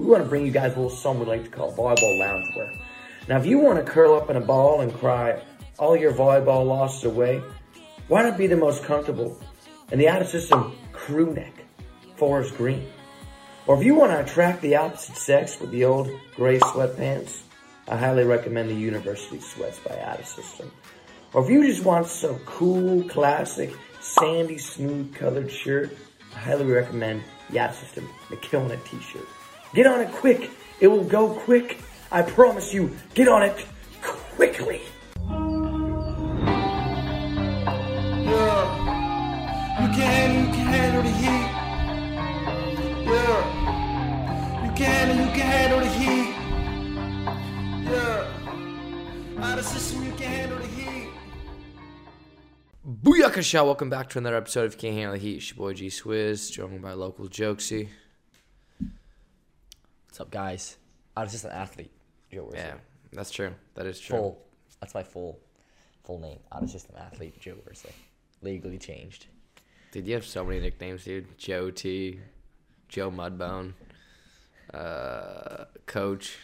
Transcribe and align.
we 0.00 0.06
want 0.06 0.22
to 0.22 0.28
bring 0.28 0.46
you 0.46 0.50
guys 0.50 0.72
a 0.72 0.80
little 0.80 0.88
something 0.88 1.26
we 1.26 1.30
like 1.30 1.44
to 1.44 1.50
call 1.50 1.72
volleyball 1.74 2.18
loungewear. 2.18 2.74
Now, 3.28 3.36
if 3.38 3.44
you 3.44 3.58
want 3.58 3.84
to 3.84 3.92
curl 3.92 4.14
up 4.14 4.30
in 4.30 4.36
a 4.36 4.40
ball 4.40 4.80
and 4.80 4.92
cry 4.94 5.42
all 5.78 5.94
your 5.94 6.14
volleyball 6.14 6.66
losses 6.66 7.04
away, 7.04 7.42
why 8.08 8.22
not 8.22 8.38
be 8.38 8.46
the 8.46 8.56
most 8.56 8.82
comfortable 8.82 9.38
in 9.92 9.98
the 9.98 10.08
out 10.08 10.22
of 10.22 10.28
system 10.28 10.74
crew 10.92 11.34
neck, 11.34 11.52
forest 12.16 12.56
green? 12.56 12.88
Or 13.66 13.78
if 13.78 13.84
you 13.84 13.94
want 13.94 14.12
to 14.12 14.20
attract 14.20 14.62
the 14.62 14.76
opposite 14.76 15.16
sex 15.16 15.60
with 15.60 15.70
the 15.70 15.84
old 15.84 16.10
gray 16.34 16.58
sweatpants, 16.58 17.42
I 17.86 17.98
highly 17.98 18.24
recommend 18.24 18.70
the 18.70 18.74
University 18.74 19.38
Sweats 19.40 19.80
by 19.80 20.00
Out 20.00 20.18
of 20.18 20.26
System. 20.26 20.72
Or 21.34 21.44
if 21.44 21.50
you 21.50 21.62
just 21.66 21.84
want 21.84 22.06
some 22.06 22.38
cool, 22.46 23.02
classic, 23.04 23.70
sandy, 24.00 24.56
smooth 24.56 25.14
colored 25.14 25.50
shirt, 25.50 25.94
I 26.34 26.38
highly 26.38 26.64
recommend 26.64 27.22
the 27.50 27.58
Out 27.58 27.70
of 27.70 27.76
System 27.76 28.08
McKillen 28.28 28.82
t-shirt. 28.86 29.28
Get 29.72 29.86
on 29.86 30.00
it 30.00 30.10
quick. 30.10 30.50
It 30.80 30.88
will 30.88 31.04
go 31.04 31.28
quick. 31.28 31.78
I 32.10 32.22
promise 32.22 32.74
you, 32.74 32.90
get 33.14 33.28
on 33.28 33.44
it 33.44 33.64
quickly. 34.02 34.80
Yeah. 38.26 38.66
You 39.80 39.88
can, 39.94 40.40
you 40.40 40.52
can 40.52 40.66
handle 40.66 41.02
the 41.02 41.10
heat. 41.10 41.46
Yeah. 43.06 44.64
You 44.64 44.72
can, 44.72 45.08
you 45.16 45.30
can 45.38 45.46
handle 45.46 45.78
the 45.78 45.86
heat. 45.86 46.34
Yeah. 47.88 49.44
Out 49.44 49.58
of 49.60 49.64
system, 49.64 50.04
you 50.04 50.12
can 50.12 50.28
handle 50.32 50.58
the 50.58 50.66
heat. 50.66 51.10
Booyaka 53.04 53.44
Shah, 53.44 53.62
welcome 53.62 53.88
back 53.88 54.08
to 54.10 54.18
another 54.18 54.36
episode 54.36 54.64
of 54.64 54.78
Can't 54.78 54.96
Handle 54.96 55.12
the 55.12 55.20
Heat. 55.20 55.36
It's 55.36 55.50
your 55.50 55.58
boy 55.58 55.74
G 55.74 55.86
Swizz, 55.86 56.50
joined 56.50 56.82
by 56.82 56.94
local 56.94 57.28
Jokesy. 57.28 57.88
What's 60.20 60.26
up, 60.26 60.32
guys? 60.32 60.76
I 61.16 61.22
was 61.22 61.32
just 61.32 61.46
an 61.46 61.52
athlete. 61.52 61.90
Joe 62.30 62.42
Worsley. 62.44 62.58
Yeah, 62.58 62.74
that's 63.10 63.30
true. 63.30 63.54
That 63.74 63.86
is 63.86 63.98
true. 63.98 64.18
Full. 64.18 64.42
That's 64.78 64.92
my 64.92 65.02
full, 65.02 65.38
full 66.04 66.18
name. 66.18 66.40
I 66.52 66.60
was 66.60 66.70
just 66.70 66.90
an 66.90 66.96
athlete. 66.98 67.40
Joe 67.40 67.54
Worsley. 67.66 67.92
Legally 68.42 68.76
changed. 68.76 69.28
Dude, 69.92 70.06
you 70.06 70.12
have 70.12 70.26
so 70.26 70.44
many 70.44 70.60
nicknames, 70.60 71.04
dude. 71.04 71.38
Joe 71.38 71.70
T, 71.70 72.20
Joe 72.90 73.10
Mudbone, 73.10 73.72
uh, 74.74 75.64
Coach, 75.86 76.36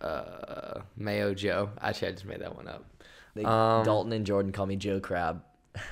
uh, 0.00 0.80
Mayo 0.96 1.34
Joe. 1.34 1.68
Actually, 1.82 2.08
I 2.08 2.12
just 2.12 2.24
made 2.24 2.40
that 2.40 2.56
one 2.56 2.66
up. 2.66 2.86
They, 3.34 3.44
Um, 3.44 3.84
Dalton 3.84 4.14
and 4.14 4.24
Jordan 4.24 4.52
call 4.52 4.64
me 4.64 4.76
Joe 4.76 5.00
Crab. 5.00 5.42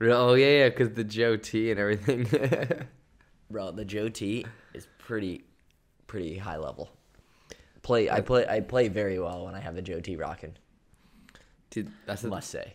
Oh 0.00 0.34
yeah, 0.34 0.58
yeah, 0.58 0.68
because 0.68 0.90
the 0.90 1.02
Joe 1.02 1.36
T 1.36 1.72
and 1.72 1.80
everything. 1.80 2.28
Bro, 3.50 3.72
the 3.72 3.84
Joe 3.84 4.08
T 4.08 4.46
is 4.72 4.86
pretty, 4.98 5.42
pretty 6.08 6.36
high 6.38 6.56
level. 6.56 6.90
Play. 7.82 8.10
I 8.10 8.20
play. 8.20 8.44
I 8.48 8.60
play 8.60 8.88
very 8.88 9.18
well 9.20 9.44
when 9.44 9.54
I 9.54 9.60
have 9.60 9.76
the 9.76 9.82
Joe 9.82 10.00
T 10.00 10.16
rocking. 10.16 10.54
dude, 11.70 11.90
that's 12.06 12.22
the, 12.22 12.28
Must 12.28 12.50
say. 12.50 12.74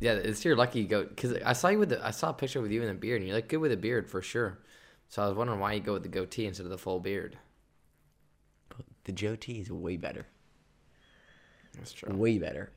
yeah. 0.00 0.12
It's 0.14 0.42
your 0.44 0.56
lucky 0.56 0.84
go 0.86 1.04
because 1.04 1.34
I 1.44 1.52
saw 1.52 1.68
you 1.68 1.78
with 1.78 1.90
the 1.90 2.04
I 2.04 2.10
saw 2.10 2.30
a 2.30 2.32
picture 2.34 2.60
with 2.62 2.72
you 2.72 2.80
in 2.80 2.88
the 2.88 2.94
beard 2.94 3.20
and 3.20 3.28
you 3.28 3.34
look 3.34 3.48
good 3.48 3.58
with 3.58 3.72
a 3.72 3.76
beard 3.76 4.08
for 4.08 4.22
sure. 4.22 4.58
So 5.10 5.22
I 5.22 5.28
was 5.28 5.36
wondering 5.36 5.60
why 5.60 5.74
you 5.74 5.80
go 5.80 5.92
with 5.92 6.02
the 6.04 6.08
goatee 6.08 6.46
instead 6.46 6.64
of 6.64 6.70
the 6.70 6.78
full 6.78 6.98
beard. 7.00 7.36
The 9.04 9.12
Joe 9.12 9.36
T 9.36 9.60
is 9.60 9.70
way 9.70 9.96
better. 9.96 10.26
That's 11.76 11.92
true. 11.92 12.14
Way 12.14 12.38
better. 12.38 12.70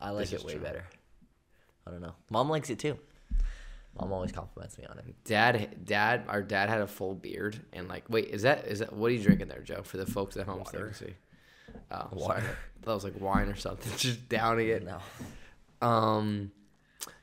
I 0.00 0.10
like 0.10 0.28
This 0.30 0.40
it 0.40 0.46
way 0.46 0.52
true. 0.54 0.62
better. 0.62 0.84
I 1.86 1.90
don't 1.90 2.02
know. 2.02 2.14
Mom 2.30 2.48
likes 2.50 2.70
it 2.70 2.78
too. 2.78 2.98
Mom 3.98 4.12
always 4.12 4.32
compliments 4.32 4.76
me 4.78 4.84
on 4.86 4.98
it. 4.98 5.04
Dad, 5.24 5.84
dad, 5.84 6.24
our 6.28 6.42
dad 6.42 6.68
had 6.68 6.80
a 6.80 6.86
full 6.86 7.14
beard, 7.14 7.60
and 7.72 7.88
like, 7.88 8.04
wait, 8.08 8.26
is 8.28 8.42
that 8.42 8.66
is 8.66 8.80
that 8.80 8.92
what 8.92 9.10
are 9.10 9.14
you 9.14 9.22
drinking 9.22 9.48
there, 9.48 9.62
Joe? 9.62 9.82
For 9.82 9.96
the 9.96 10.06
folks 10.06 10.36
at 10.36 10.46
home, 10.46 10.62
so 10.70 10.76
they 10.76 10.84
can 10.84 10.94
see. 10.94 11.14
Oh, 11.90 12.08
Water. 12.12 12.40
sorry. 12.40 12.52
That 12.82 12.94
was 12.94 13.04
like 13.04 13.20
wine 13.20 13.48
or 13.48 13.56
something. 13.56 13.92
Just 13.96 14.28
downing 14.28 14.68
it. 14.68 14.84
No. 14.84 14.98
Um, 15.86 16.52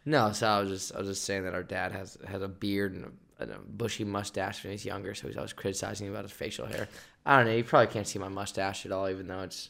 no. 0.06 0.32
So 0.32 0.48
I 0.48 0.60
was 0.60 0.70
just 0.70 0.96
I 0.96 1.00
was 1.00 1.08
just 1.08 1.24
saying 1.24 1.44
that 1.44 1.54
our 1.54 1.64
dad 1.64 1.92
has 1.92 2.18
has 2.28 2.42
a 2.42 2.48
beard 2.48 2.94
and 2.94 3.06
a, 3.06 3.44
and 3.44 3.52
a 3.52 3.60
bushy 3.60 4.04
mustache 4.04 4.64
when 4.64 4.72
he's 4.72 4.86
younger, 4.86 5.14
so 5.14 5.28
he's 5.28 5.38
always 5.38 5.54
criticizing 5.54 6.10
about 6.10 6.24
his 6.24 6.32
facial 6.32 6.66
hair. 6.66 6.88
I 7.26 7.38
don't 7.38 7.48
know. 7.48 7.56
You 7.56 7.64
probably 7.64 7.92
can't 7.94 8.08
see 8.08 8.20
my 8.20 8.28
mustache 8.30 8.86
at 8.86 8.92
all, 8.92 9.10
even 9.10 9.28
though 9.28 9.42
it's 9.42 9.70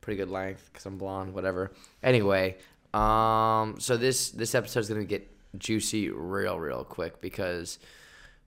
pretty 0.00 0.18
good 0.18 0.30
length 0.30 0.70
because 0.72 0.86
I'm 0.86 0.98
blonde. 0.98 1.34
Whatever. 1.34 1.72
Anyway, 2.02 2.56
um, 2.92 3.76
so 3.78 3.96
this 3.96 4.30
this 4.30 4.54
episode 4.54 4.80
is 4.80 4.88
gonna 4.88 5.04
get 5.04 5.33
juicy 5.58 6.10
real 6.10 6.58
real 6.58 6.84
quick 6.84 7.20
because 7.20 7.78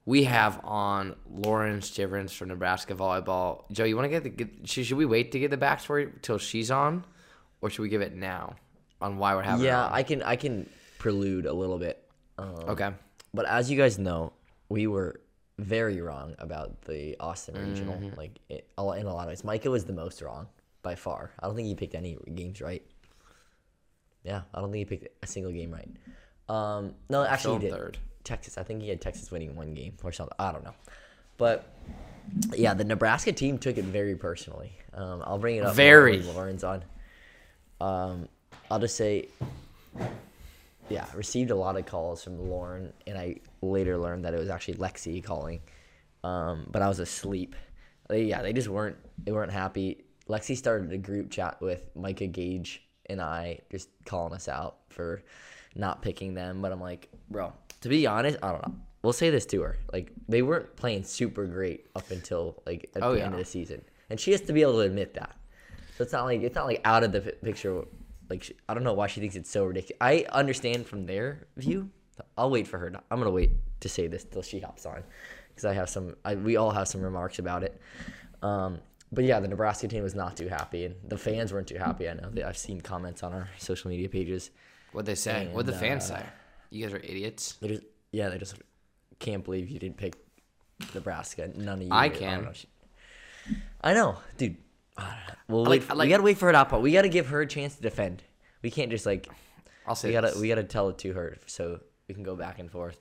we 0.05 0.23
have 0.23 0.61
on 0.63 1.15
Lauren 1.29 1.81
Stivrins 1.81 2.31
from 2.31 2.47
Nebraska 2.47 2.95
volleyball. 2.95 3.69
Joe, 3.71 3.83
you 3.83 3.95
want 3.95 4.05
to 4.05 4.09
get 4.09 4.23
the 4.23 4.29
get, 4.29 4.67
should, 4.67 4.91
we 4.93 5.05
wait 5.05 5.33
to 5.33 5.39
get 5.39 5.51
the 5.51 5.57
backstory 5.57 6.09
till 6.21 6.37
she's 6.37 6.71
on, 6.71 7.03
or 7.61 7.69
should 7.69 7.81
we 7.81 7.89
give 7.89 8.01
it 8.01 8.15
now 8.15 8.55
on 9.01 9.17
why 9.17 9.35
we're 9.35 9.41
having? 9.41 9.65
Yeah? 9.65 9.87
I 9.91 10.03
can 10.03 10.23
I 10.23 10.37
can 10.37 10.69
prelude 10.97 11.45
a 11.45 11.53
little 11.53 11.77
bit. 11.77 12.03
Um, 12.37 12.55
Okay. 12.69 12.91
But 13.33 13.45
as 13.47 13.69
you 13.69 13.77
guys 13.77 13.99
know, 13.99 14.33
we 14.69 14.87
were 14.87 15.19
very 15.59 16.01
wrong 16.01 16.35
about 16.39 16.81
the 16.83 17.17
Austin 17.19 17.55
regional. 17.55 17.95
Mm-hmm. 17.95 18.17
Like 18.17 18.39
it, 18.49 18.67
in 18.77 19.05
a 19.05 19.13
lot 19.13 19.23
of 19.23 19.27
ways, 19.27 19.43
Micah 19.43 19.69
was 19.69 19.85
the 19.85 19.93
most 19.93 20.21
wrong 20.21 20.47
by 20.83 20.95
far. 20.95 21.31
I 21.39 21.47
don't 21.47 21.55
think 21.55 21.67
he 21.67 21.75
picked 21.75 21.95
any 21.95 22.17
games 22.33 22.61
right. 22.61 22.83
Yeah, 24.23 24.41
I 24.53 24.61
don't 24.61 24.71
think 24.71 24.89
he 24.89 24.97
picked 24.97 25.23
a 25.23 25.27
single 25.27 25.51
game 25.51 25.71
right. 25.71 25.89
Um, 26.49 26.93
no, 27.09 27.23
actually 27.23 27.55
he 27.55 27.65
did. 27.65 27.73
third. 27.73 27.97
Texas. 28.23 28.57
I 28.57 28.63
think 28.63 28.81
he 28.81 28.89
had 28.89 29.01
Texas 29.01 29.31
winning 29.31 29.55
one 29.55 29.73
game 29.73 29.93
or 30.03 30.11
something. 30.11 30.35
I 30.39 30.51
don't 30.51 30.63
know, 30.63 30.75
but 31.37 31.73
yeah, 32.53 32.73
the 32.73 32.83
Nebraska 32.83 33.31
team 33.31 33.57
took 33.57 33.77
it 33.77 33.85
very 33.85 34.15
personally. 34.15 34.71
Um, 34.93 35.23
I'll 35.25 35.37
bring 35.37 35.57
it 35.57 35.63
up. 35.63 35.75
Very. 35.75 36.21
Lauren's 36.21 36.63
on. 36.63 36.83
Um, 37.79 38.27
I'll 38.69 38.79
just 38.79 38.95
say, 38.95 39.29
yeah, 40.89 41.05
received 41.13 41.51
a 41.51 41.55
lot 41.55 41.77
of 41.77 41.85
calls 41.85 42.23
from 42.23 42.49
Lauren, 42.49 42.91
and 43.05 43.17
I 43.17 43.37
later 43.61 43.97
learned 43.97 44.25
that 44.25 44.33
it 44.33 44.39
was 44.39 44.49
actually 44.49 44.75
Lexi 44.75 45.23
calling. 45.23 45.61
Um, 46.23 46.67
but 46.71 46.81
I 46.81 46.87
was 46.87 46.99
asleep. 46.99 47.55
They, 48.09 48.23
yeah, 48.23 48.41
they 48.41 48.53
just 48.53 48.67
weren't 48.67 48.97
they 49.23 49.31
weren't 49.31 49.51
happy. 49.51 50.03
Lexi 50.27 50.57
started 50.57 50.91
a 50.91 50.97
group 50.97 51.31
chat 51.31 51.61
with 51.61 51.89
Micah 51.95 52.27
Gage 52.27 52.83
and 53.05 53.21
I, 53.21 53.59
just 53.71 53.89
calling 54.05 54.33
us 54.33 54.47
out 54.47 54.79
for 54.89 55.23
not 55.75 56.01
picking 56.01 56.33
them. 56.33 56.61
But 56.61 56.71
I'm 56.71 56.81
like, 56.81 57.09
bro, 57.29 57.53
to 57.81 57.89
be 57.89 58.05
honest, 58.07 58.37
I 58.41 58.51
don't 58.51 58.67
know. 58.67 58.75
We'll 59.03 59.13
say 59.13 59.29
this 59.29 59.45
to 59.47 59.61
her. 59.61 59.77
Like 59.93 60.11
they 60.27 60.41
weren't 60.41 60.75
playing 60.75 61.03
super 61.03 61.45
great 61.45 61.85
up 61.95 62.09
until 62.11 62.61
like 62.65 62.89
at 62.95 63.03
Oh, 63.03 63.11
the 63.13 63.19
yeah. 63.19 63.25
end 63.25 63.33
of 63.33 63.39
the 63.39 63.45
season, 63.45 63.81
and 64.09 64.19
she 64.19 64.31
has 64.31 64.41
to 64.41 64.53
be 64.53 64.61
able 64.63 64.73
to 64.73 64.79
admit 64.81 65.13
that. 65.13 65.35
So 65.97 66.03
it's 66.03 66.13
not 66.13 66.25
like 66.25 66.41
it's 66.41 66.55
not 66.55 66.65
like 66.65 66.81
out 66.83 67.03
of 67.03 67.11
the 67.11 67.21
picture. 67.21 67.83
Like 68.29 68.43
she, 68.43 68.55
I 68.67 68.73
don't 68.73 68.83
know 68.83 68.93
why 68.93 69.07
she 69.07 69.21
thinks 69.21 69.35
it's 69.35 69.49
so 69.49 69.65
ridiculous. 69.65 69.97
I 70.01 70.25
understand 70.31 70.85
from 70.87 71.05
their 71.05 71.47
view. 71.55 71.89
I'll 72.37 72.49
wait 72.49 72.67
for 72.67 72.77
her. 72.79 72.89
To, 72.89 73.01
I'm 73.11 73.19
gonna 73.19 73.31
wait 73.31 73.51
to 73.81 73.87
say 73.89 74.07
this 74.07 74.23
till 74.23 74.41
she 74.41 74.59
hops 74.59 74.85
on, 74.85 75.03
because 75.49 75.63
I 75.65 75.73
have 75.73 75.89
some. 75.89 76.15
I, 76.25 76.35
we 76.35 76.57
all 76.57 76.71
have 76.71 76.87
some 76.87 77.01
remarks 77.01 77.39
about 77.39 77.63
it. 77.63 77.79
Um, 78.41 78.79
but 79.11 79.23
yeah, 79.23 79.39
the 79.39 79.47
Nebraska 79.47 79.87
team 79.87 80.03
was 80.03 80.15
not 80.15 80.35
too 80.35 80.47
happy, 80.49 80.83
and 80.85 80.95
the 81.07 81.17
fans 81.17 81.53
weren't 81.53 81.67
too 81.67 81.77
happy. 81.77 82.09
I 82.09 82.13
know. 82.15 82.29
They, 82.31 82.43
I've 82.43 82.57
seen 82.57 82.81
comments 82.81 83.23
on 83.23 83.33
our 83.33 83.47
social 83.59 83.89
media 83.89 84.09
pages. 84.09 84.49
What 84.97 85.05
they 85.05 85.13
say? 85.13 85.47
What 85.51 85.67
the 85.67 85.73
fans 85.73 86.09
uh, 86.09 86.17
say? 86.17 86.25
You 86.71 86.83
guys 86.83 86.91
are 86.91 86.97
idiots. 86.97 87.53
They 87.61 87.67
just 87.67 87.83
yeah, 88.11 88.29
they 88.29 88.39
just 88.39 88.55
can't 89.19 89.43
believe 89.43 89.69
you 89.69 89.77
didn't 89.77 89.97
pick 89.97 90.15
Nebraska. 90.95 91.51
None 91.55 91.81
of 91.81 91.87
you. 91.87 91.89
I 91.91 92.09
can. 92.09 92.51
I 93.79 93.93
know, 93.93 94.17
dude. 94.37 94.57
We'll 95.47 95.67
I 95.67 95.69
wait. 95.69 95.87
like- 95.87 95.99
we 95.99 96.09
gotta 96.09 96.23
wait 96.23 96.39
for 96.39 96.47
her 96.47 96.51
to 96.51 96.75
on. 96.75 96.81
We 96.81 96.93
gotta 96.93 97.09
give 97.09 97.27
her 97.27 97.41
a 97.41 97.45
chance 97.45 97.75
to 97.75 97.81
defend. 97.83 98.23
We 98.63 98.71
can't 98.71 98.89
just 98.89 99.05
like 99.05 99.29
I'll 99.85 99.93
say 99.93 100.07
we 100.07 100.13
gotta 100.13 100.29
this. 100.29 100.37
we 100.39 100.47
gotta 100.47 100.63
tell 100.63 100.89
it 100.89 100.97
to 100.97 101.13
her 101.13 101.37
so 101.45 101.79
we 102.07 102.15
can 102.15 102.23
go 102.23 102.35
back 102.35 102.57
and 102.57 102.71
forth. 102.71 102.99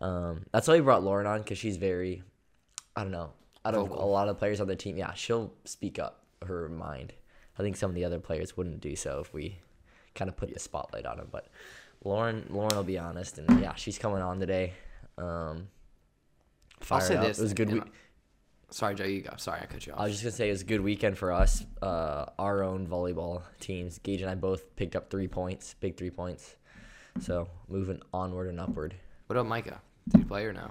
Um, 0.00 0.46
that's 0.50 0.66
why 0.66 0.74
we 0.74 0.80
brought 0.80 1.04
Lauren 1.04 1.28
on 1.28 1.42
because 1.42 1.58
she's 1.58 1.76
very, 1.76 2.24
I 2.96 3.02
don't 3.02 3.12
know, 3.12 3.30
out 3.64 3.76
of 3.76 3.86
Vocal. 3.86 4.04
a 4.04 4.10
lot 4.10 4.28
of 4.28 4.36
players 4.36 4.60
on 4.60 4.66
the 4.66 4.74
team. 4.74 4.96
Yeah, 4.96 5.14
she'll 5.14 5.52
speak 5.64 6.00
up 6.00 6.24
her 6.44 6.68
mind. 6.68 7.12
I 7.56 7.62
think 7.62 7.76
some 7.76 7.88
of 7.92 7.94
the 7.94 8.04
other 8.04 8.18
players 8.18 8.56
wouldn't 8.56 8.80
do 8.80 8.96
so 8.96 9.20
if 9.20 9.32
we 9.32 9.58
kind 10.20 10.28
of 10.28 10.36
put 10.36 10.52
the 10.52 10.60
spotlight 10.60 11.06
on 11.06 11.18
him. 11.18 11.28
But 11.32 11.46
Lauren, 12.04 12.46
Lauren 12.50 12.76
will 12.76 12.84
be 12.84 12.98
honest, 12.98 13.38
and 13.38 13.60
yeah, 13.60 13.74
she's 13.74 13.98
coming 13.98 14.20
on 14.22 14.38
today. 14.38 14.74
Um, 15.16 15.68
I'll 16.90 17.00
say 17.00 17.16
up. 17.16 17.24
this. 17.26 17.38
It 17.38 17.42
was 17.42 17.52
a 17.52 17.54
good 17.54 17.72
week. 17.72 17.82
Sorry, 18.70 18.94
Joe. 18.94 19.04
You 19.04 19.22
go. 19.22 19.32
Sorry, 19.38 19.60
I 19.62 19.66
cut 19.66 19.86
you 19.86 19.94
off. 19.94 20.00
I 20.00 20.04
was 20.04 20.12
just 20.12 20.22
gonna 20.22 20.32
say 20.32 20.48
it 20.48 20.52
was 20.52 20.60
a 20.62 20.66
good 20.66 20.82
weekend 20.82 21.16
for 21.18 21.32
us. 21.32 21.64
Uh, 21.82 22.26
our 22.38 22.62
own 22.62 22.86
volleyball 22.86 23.42
teams. 23.60 23.98
Gage 23.98 24.20
and 24.20 24.30
I 24.30 24.34
both 24.34 24.76
picked 24.76 24.94
up 24.94 25.10
three 25.10 25.26
points, 25.26 25.74
big 25.80 25.96
three 25.96 26.10
points. 26.10 26.54
So 27.20 27.48
moving 27.68 28.00
onward 28.12 28.48
and 28.48 28.60
upward. 28.60 28.94
what 29.26 29.36
about 29.36 29.48
Micah? 29.48 29.80
Did 30.08 30.18
he 30.18 30.24
play 30.24 30.44
or 30.44 30.52
no? 30.52 30.70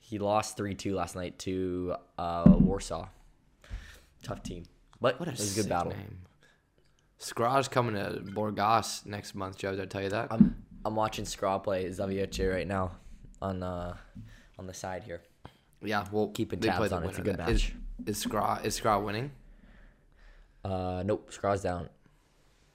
He 0.00 0.18
lost 0.18 0.56
three 0.56 0.74
two 0.74 0.94
last 0.94 1.14
night 1.14 1.38
to 1.40 1.94
uh, 2.18 2.44
Warsaw. 2.58 3.06
Tough 4.22 4.42
team, 4.42 4.64
but 5.00 5.20
What 5.20 5.28
a 5.28 5.32
it 5.32 5.38
was 5.38 5.56
a 5.56 5.60
good 5.62 5.68
battle. 5.68 5.92
name. 5.92 6.18
Skra 7.18 7.70
coming 7.70 7.94
to 7.94 8.20
Burgas 8.20 9.06
next 9.06 9.34
month, 9.34 9.56
Joe. 9.58 9.72
Did 9.72 9.80
I 9.80 9.86
tell 9.86 10.02
you 10.02 10.10
that? 10.10 10.28
I'm 10.30 10.62
I'm 10.84 10.94
watching 10.94 11.24
Skra 11.24 11.62
play 11.62 11.86
Zawiercie 11.86 12.52
right 12.52 12.66
now 12.66 12.92
on 13.40 13.62
uh, 13.62 13.96
on 14.58 14.66
the 14.66 14.74
side 14.74 15.02
here. 15.02 15.22
Yeah, 15.82 16.06
well, 16.10 16.28
Keeping 16.28 16.60
they 16.60 16.68
tabs 16.68 16.92
on 16.92 17.04
it. 17.04 17.08
It's 17.08 17.18
a 17.18 17.22
good 17.22 17.38
match. 17.38 17.74
Is 18.06 18.24
Skra 18.24 18.64
is 18.64 18.78
Skra 18.78 19.02
winning? 19.02 19.30
Uh, 20.64 21.02
nope, 21.04 21.30
Skra's 21.30 21.62
down. 21.62 21.88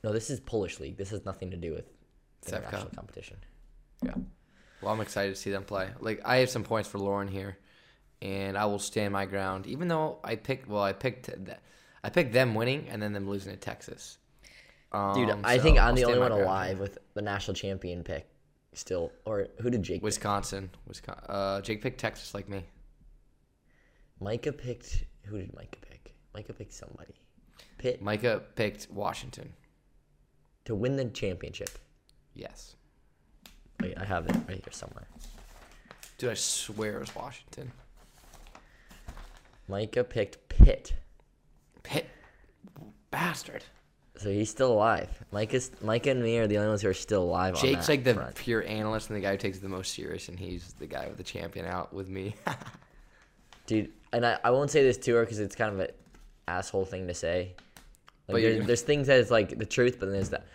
No, 0.04 0.12
this 0.12 0.30
is 0.30 0.40
Polish 0.40 0.80
league. 0.80 0.98
This 0.98 1.12
has 1.12 1.26
nothing 1.26 1.52
to 1.52 1.58
do 1.58 1.74
with 1.74 1.86
international 2.48 2.90
competition. 2.96 3.38
Yeah. 4.04 4.16
Well, 4.82 4.94
I'm 4.94 5.02
excited 5.02 5.36
to 5.36 5.40
see 5.40 5.52
them 5.52 5.64
play. 5.64 5.90
Like 6.00 6.22
I 6.26 6.38
have 6.38 6.50
some 6.50 6.64
points 6.64 6.90
for 6.90 6.98
Lauren 6.98 7.28
here, 7.28 7.58
and 8.22 8.58
I 8.58 8.66
will 8.66 8.80
stand 8.80 9.14
my 9.14 9.26
ground. 9.26 9.68
Even 9.68 9.88
though 9.88 10.20
I 10.24 10.36
picked, 10.36 10.68
well, 10.68 10.84
I 10.84 10.94
picked, 10.94 11.26
th- 11.26 11.58
I 12.04 12.10
picked 12.10 12.34
them 12.34 12.56
winning 12.56 12.88
and 12.90 13.02
then 13.02 13.14
them 13.14 13.30
losing 13.30 13.52
to 13.52 13.60
Texas. 13.60 14.18
Dude, 14.94 15.30
Um, 15.30 15.42
I 15.46 15.58
so 15.58 15.64
think 15.64 15.78
I'm 15.80 15.88
I'll 15.90 15.94
the 15.96 16.04
only 16.06 16.20
one 16.20 16.32
alive 16.34 16.80
with 16.80 16.98
the 17.14 17.22
national 17.22 17.56
champion 17.56 18.04
pick. 18.04 18.28
Still, 18.74 19.12
or 19.26 19.48
who 19.62 19.70
did 19.70 19.84
Jake? 19.84 19.98
pick? 19.98 20.04
Wisconsin, 20.04 20.70
Wisconsin. 20.88 21.26
Uh, 21.30 21.62
Jake 21.62 21.82
picked 21.82 22.00
Texas 22.00 22.34
like 22.34 22.48
me. 22.50 22.64
Micah 24.20 24.52
picked. 24.54 25.06
Who 25.26 25.38
did 25.38 25.54
Micah 25.56 25.80
pick? 25.82 26.14
Micah 26.34 26.54
picked 26.54 26.74
somebody. 26.74 27.14
Pitt 27.78 28.02
Micah 28.02 28.42
picked 28.56 28.88
Washington. 28.92 29.54
to 30.66 30.76
win 30.76 30.96
the 30.96 31.06
championship. 31.06 31.70
Yes. 32.34 32.76
Wait, 33.82 33.98
I 33.98 34.06
have 34.06 34.28
it 34.28 34.36
right 34.48 34.58
here 34.64 34.72
somewhere. 34.72 35.08
Dude, 36.18 36.30
I 36.30 36.34
swear 36.36 36.98
it 36.98 37.00
was 37.00 37.16
Washington. 37.16 37.72
Micah 39.68 40.04
picked 40.04 40.48
Pitt, 40.50 40.94
Pitt, 41.84 42.08
bastard. 43.10 43.64
So 44.22 44.30
he's 44.30 44.50
still 44.50 44.72
alive. 44.72 45.10
Micah's 45.32 45.72
Micah 45.82 46.12
and 46.12 46.22
me 46.22 46.38
are 46.38 46.48
the 46.48 46.58
only 46.58 46.70
ones 46.70 46.82
who 46.82 46.90
are 46.90 46.94
still 46.94 47.24
alive. 47.24 47.56
on 47.56 47.62
Jake's 47.62 47.90
like 47.90 48.04
the 48.04 48.14
front. 48.14 48.36
pure 48.36 48.64
analyst 48.66 49.10
and 49.10 49.18
the 49.18 49.22
guy 49.22 49.32
who 49.32 49.38
takes 49.38 49.58
it 49.58 49.62
the 49.62 49.70
most 49.70 49.94
serious, 49.94 50.30
and 50.30 50.40
he's 50.40 50.74
the 50.74 50.88
guy 50.88 51.08
with 51.08 51.18
the 51.18 51.24
champion 51.24 51.66
out 51.66 51.94
with 51.94 52.08
me. 52.10 52.36
dude. 53.66 53.92
And 54.14 54.26
I, 54.26 54.38
I 54.44 54.52
won't 54.52 54.70
say 54.70 54.84
this 54.84 54.98
to 54.98 55.16
her 55.16 55.22
because 55.24 55.40
it's 55.40 55.56
kind 55.56 55.74
of 55.74 55.80
an 55.80 55.88
asshole 56.48 56.86
thing 56.86 57.08
to 57.08 57.14
say. 57.14 57.54
But 58.28 58.34
Like 58.34 58.44
you're 58.44 58.54
there's, 58.56 58.68
there's 58.68 58.82
things 58.82 59.08
that 59.08 59.20
is 59.20 59.32
like 59.32 59.58
the 59.58 59.66
truth, 59.66 59.98
but 60.00 60.08
then 60.08 60.14
there's 60.14 60.30
that. 60.30 60.46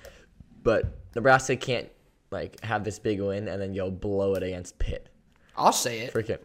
But 0.62 0.84
Nebraska 1.14 1.56
can't 1.56 1.88
like 2.30 2.60
have 2.62 2.84
this 2.84 2.98
big 2.98 3.20
win 3.20 3.48
and 3.48 3.60
then 3.60 3.74
go 3.74 3.90
blow 3.90 4.34
it 4.34 4.42
against 4.42 4.78
Pitt. 4.78 5.08
I'll 5.56 5.72
say 5.72 6.00
it. 6.00 6.12
Freaking. 6.12 6.38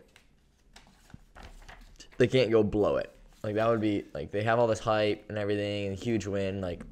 They 2.18 2.27
can't 2.27 2.51
go 2.51 2.63
blow 2.63 2.97
it. 2.97 3.13
Like 3.44 3.56
that 3.56 3.68
would 3.68 3.81
be 3.81 4.06
like 4.13 4.31
they 4.31 4.44
have 4.44 4.59
all 4.59 4.68
this 4.68 4.79
hype 4.79 5.25
and 5.29 5.38
everything 5.38 5.88
and 5.88 5.97
huge 5.97 6.27
win 6.27 6.62
like 6.62 6.83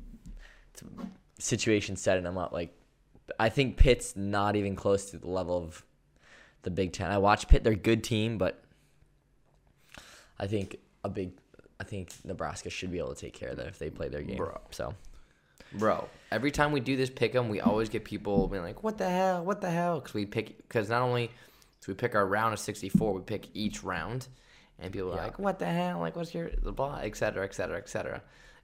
situation 1.37 1.95
setting 1.95 2.23
them 2.23 2.37
up. 2.37 2.51
Like 2.51 2.73
I 3.39 3.49
think 3.49 3.77
Pitt's 3.77 4.15
not 4.15 4.55
even 4.55 4.75
close 4.75 5.11
to 5.11 5.17
the 5.17 5.27
level 5.29 5.57
of 5.57 5.83
the 6.63 6.71
Big 6.71 6.93
Ten. 6.93 7.11
I 7.11 7.17
watch 7.17 7.47
Pitt; 7.47 7.63
they're 7.63 7.73
a 7.73 7.75
good 7.75 8.03
team, 8.03 8.37
but 8.37 8.61
I 10.39 10.47
think 10.47 10.77
a 11.03 11.09
big. 11.09 11.31
I 11.79 11.85
think 11.85 12.11
Nebraska 12.25 12.69
should 12.69 12.91
be 12.91 12.97
able 12.99 13.13
to 13.15 13.19
take 13.21 13.33
care 13.33 13.49
of 13.49 13.57
that 13.57 13.67
if 13.67 13.79
they 13.79 13.89
play 13.89 14.09
their 14.09 14.21
game. 14.21 14.35
Bro. 14.37 14.59
So 14.71 14.93
Bro, 15.73 16.09
every 16.31 16.51
time 16.51 16.71
we 16.71 16.79
do 16.81 16.97
this 16.97 17.09
pick 17.09 17.33
'em, 17.35 17.47
we 17.47 17.61
always 17.61 17.87
get 17.89 18.03
people 18.03 18.47
being 18.47 18.63
like, 18.63 18.83
"What 18.83 18.97
the 18.97 19.09
hell? 19.09 19.45
What 19.45 19.61
the 19.61 19.69
hell?" 19.69 19.99
Because 19.99 20.13
we 20.13 20.25
pick 20.25 20.57
because 20.57 20.89
not 20.89 21.01
only 21.01 21.27
so 21.79 21.91
we 21.91 21.93
pick 21.93 22.15
our 22.15 22.25
round 22.25 22.53
of 22.53 22.59
sixty 22.59 22.89
four, 22.89 23.13
we 23.13 23.21
pick 23.21 23.47
each 23.53 23.83
round, 23.83 24.27
and 24.79 24.91
people 24.91 25.13
are 25.13 25.15
Yeah. 25.17 25.23
like, 25.25 25.39
"What 25.39 25.59
the 25.59 25.67
hell? 25.67 25.99
Like, 25.99 26.15
what's 26.15 26.33
your 26.33 26.49
blah, 26.61 26.99
et 27.03 27.15
cetera, 27.15 27.45
et 27.45 27.53
cetera, 27.53 27.77
et 27.77 27.87
cetera." 27.87 28.21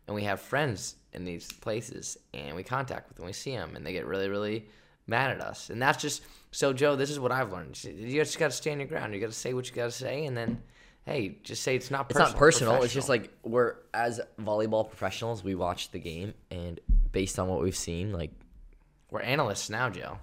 And 0.07 0.15
we 0.15 0.23
have 0.23 0.41
friends 0.41 0.95
in 1.15 1.25
these 1.25 1.51
places, 1.51 2.17
and 2.33 2.55
we 2.55 2.63
contact 2.63 3.07
with 3.09 3.17
them, 3.17 3.25
we 3.25 3.33
see 3.33 3.51
them, 3.51 3.75
and 3.75 3.85
they 3.85 3.93
get 3.93 4.05
really, 4.05 4.29
really 4.29 4.65
mad 5.07 5.31
at 5.31 5.41
us. 5.41 5.69
And 5.69 5.81
that's 5.81 6.01
just 6.01 6.23
so, 6.51 6.73
Joe. 6.73 6.95
This 6.95 7.09
is 7.09 7.19
what 7.19 7.31
I've 7.31 7.51
learned. 7.51 7.81
You 7.83 8.21
just 8.21 8.37
got 8.37 8.51
to 8.51 8.55
stand 8.57 8.79
your 8.79 8.87
ground. 8.87 9.13
You 9.13 9.19
got 9.19 9.27
to 9.27 9.33
say 9.33 9.53
what 9.53 9.67
you 9.67 9.75
got 9.75 9.85
to 9.85 9.91
say, 9.91 10.25
and 10.25 10.35
then, 10.35 10.61
hey, 11.05 11.37
just 11.43 11.63
say 11.63 11.75
it's 11.75 11.89
not. 11.91 12.09
it's 12.09 12.13
personal, 12.13 12.31
not 12.31 12.39
personal. 12.39 12.83
It's 12.83 12.93
just 12.93 13.09
like 13.09 13.31
we're 13.43 13.75
as 13.93 14.21
volleyball 14.39 14.87
professionals, 14.87 15.43
we 15.43 15.55
watch 15.55 15.91
the 15.91 15.99
game 15.99 16.33
and 16.51 16.79
based 17.11 17.39
on 17.39 17.47
what 17.47 17.61
we've 17.61 17.75
seen, 17.75 18.11
like 18.11 18.31
we're 19.09 19.21
analysts 19.21 19.69
now, 19.69 19.89
Joe. 19.89 20.19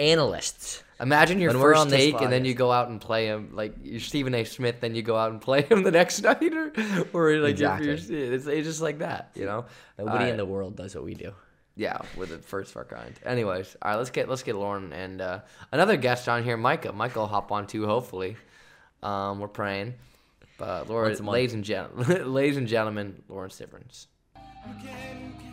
Analysts. 0.00 0.82
Imagine 0.98 1.40
your 1.40 1.52
When 1.52 1.60
we're 1.60 1.74
first 1.74 1.80
on 1.86 1.90
take, 1.90 2.20
and 2.20 2.30
then 2.32 2.44
you 2.44 2.52
go 2.54 2.70
out 2.72 2.88
and 2.88 3.00
play 3.00 3.26
him 3.26 3.50
like 3.54 3.74
you're 3.82 4.00
Stephen 4.00 4.34
A. 4.34 4.44
Smith. 4.44 4.80
Then 4.80 4.94
you 4.94 5.02
go 5.02 5.16
out 5.16 5.30
and 5.30 5.40
play 5.40 5.62
him 5.62 5.82
the 5.82 5.90
next 5.90 6.20
night, 6.30 6.52
or, 6.52 6.72
or 7.14 7.36
like 7.38 7.52
Exactly. 7.52 7.86
you're, 7.86 7.94
it's, 8.34 8.46
it's 8.46 8.66
just 8.66 8.82
like 8.82 8.98
that, 8.98 9.30
you 9.34 9.44
know. 9.46 9.64
Nobody 9.98 10.16
Alright. 10.16 10.30
in 10.30 10.36
the 10.36 10.44
world 10.44 10.76
does 10.76 10.94
what 10.94 11.04
we 11.04 11.14
do. 11.14 11.32
yeah, 11.76 11.98
with 12.16 12.28
the 12.30 12.38
first 12.38 12.72
of 12.72 12.76
our 12.78 12.84
kind. 12.84 13.18
Anyways, 13.24 13.76
all 13.80 13.92
right, 13.92 13.96
let's 13.96 14.10
get 14.10 14.28
let's 14.28 14.42
get 14.42 14.56
Lauren 14.56 14.92
and 14.92 15.20
uh, 15.22 15.40
another 15.72 15.96
guest 15.96 16.28
on 16.28 16.42
here, 16.44 16.56
Micah. 16.58 16.92
Micah 16.92 17.20
will 17.20 17.26
hop 17.26 17.50
on 17.52 17.66
too. 17.66 17.86
Hopefully, 17.86 18.36
um, 19.02 19.38
we're 19.40 19.48
praying. 19.48 19.94
But 20.58 20.90
Laura, 20.90 21.06
Once 21.08 21.20
a 21.20 21.22
month. 21.22 21.32
ladies 21.34 21.54
and 21.54 21.64
gentlemen, 21.64 22.32
ladies 22.34 22.58
and 22.58 22.68
gentlemen, 22.68 23.22
Lauren 23.30 23.48
Stivrins. 23.50 24.06
You 24.66 25.49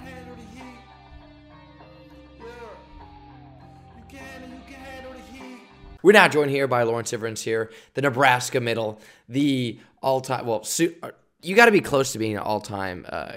We're 6.03 6.11
now 6.13 6.27
joined 6.27 6.51
here 6.51 6.67
by 6.67 6.83
Lawrence 6.83 7.11
Stivrins 7.11 7.41
here, 7.41 7.71
the 7.93 8.01
Nebraska 8.01 8.59
middle, 8.59 8.99
the 9.27 9.79
all-time. 10.01 10.45
Well, 10.45 10.63
su- 10.63 10.95
uh, 11.01 11.11
you 11.41 11.55
got 11.55 11.65
to 11.65 11.71
be 11.71 11.81
close 11.81 12.11
to 12.13 12.19
being 12.19 12.33
an 12.33 12.43
all-time 12.43 13.05
uh, 13.09 13.33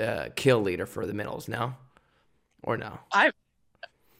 uh, 0.00 0.28
kill 0.36 0.60
leader 0.60 0.86
for 0.86 1.06
the 1.06 1.14
middles, 1.14 1.48
now, 1.48 1.78
or 2.62 2.76
no? 2.76 2.98
I 3.12 3.30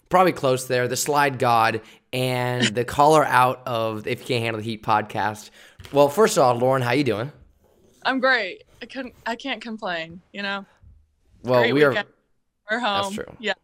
Probably 0.09 0.33
close 0.33 0.67
there. 0.67 0.89
The 0.89 0.97
slide 0.97 1.39
god 1.39 1.81
and 2.13 2.65
the 2.75 2.85
caller 2.85 3.25
out 3.25 3.63
of 3.67 4.07
If 4.07 4.21
You 4.21 4.27
Can't 4.27 4.45
Handle 4.45 4.61
the 4.61 4.65
Heat 4.65 4.83
podcast. 4.83 5.49
Well, 5.91 6.11
first 6.11 6.37
of 6.37 6.45
all, 6.45 6.55
Lauren, 6.55 6.83
how 6.83 6.93
you 6.93 7.03
doing? 7.03 7.33
I'm 8.05 8.21
great. 8.21 8.65
I 8.83 8.87
couldn't. 8.87 9.15
I 9.25 9.37
can't 9.37 9.63
complain. 9.63 10.21
You 10.33 10.43
know. 10.43 10.67
Well, 11.45 11.63
great 11.63 11.73
we 11.73 11.83
are. 11.85 11.95
We're 12.71 12.79
home. 12.79 13.15
That's 13.15 13.15
true. 13.15 13.37
Yeah. 13.41 13.55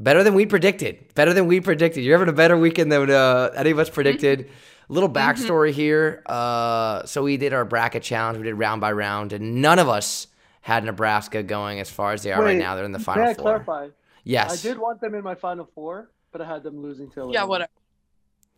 Better 0.00 0.24
than 0.24 0.34
we 0.34 0.46
predicted. 0.46 1.14
Better 1.14 1.32
than 1.32 1.46
we 1.46 1.60
predicted. 1.60 2.02
You're 2.02 2.18
having 2.18 2.32
a 2.32 2.36
better 2.36 2.58
weekend 2.58 2.90
than 2.90 3.10
uh, 3.10 3.50
any 3.54 3.70
of 3.70 3.78
us 3.78 3.88
predicted. 3.88 4.50
A 4.88 4.92
little 4.92 5.08
backstory 5.08 5.70
here. 5.70 6.22
Uh, 6.26 7.04
so 7.06 7.22
we 7.22 7.36
did 7.36 7.52
our 7.52 7.64
bracket 7.64 8.02
challenge. 8.02 8.38
We 8.38 8.44
did 8.44 8.54
round 8.54 8.80
by 8.80 8.90
round, 8.90 9.32
and 9.32 9.62
none 9.62 9.78
of 9.78 9.88
us 9.88 10.26
had 10.62 10.84
Nebraska 10.84 11.44
going 11.44 11.78
as 11.78 11.88
far 11.88 12.12
as 12.12 12.24
they 12.24 12.32
are 12.32 12.42
right 12.42 12.58
now. 12.58 12.74
They're 12.74 12.84
in 12.84 12.92
the 12.92 12.98
May 12.98 13.04
final 13.04 13.24
I 13.24 13.34
four. 13.34 13.42
clarify? 13.42 13.88
Yes. 14.24 14.64
I 14.64 14.68
did 14.68 14.78
want 14.78 15.00
them 15.00 15.14
in 15.14 15.22
my 15.22 15.36
final 15.36 15.70
four, 15.74 16.10
but 16.32 16.40
I 16.40 16.46
had 16.46 16.64
them 16.64 16.82
losing 16.82 17.08
to. 17.12 17.30
Yeah. 17.32 17.44
Whatever. 17.44 17.70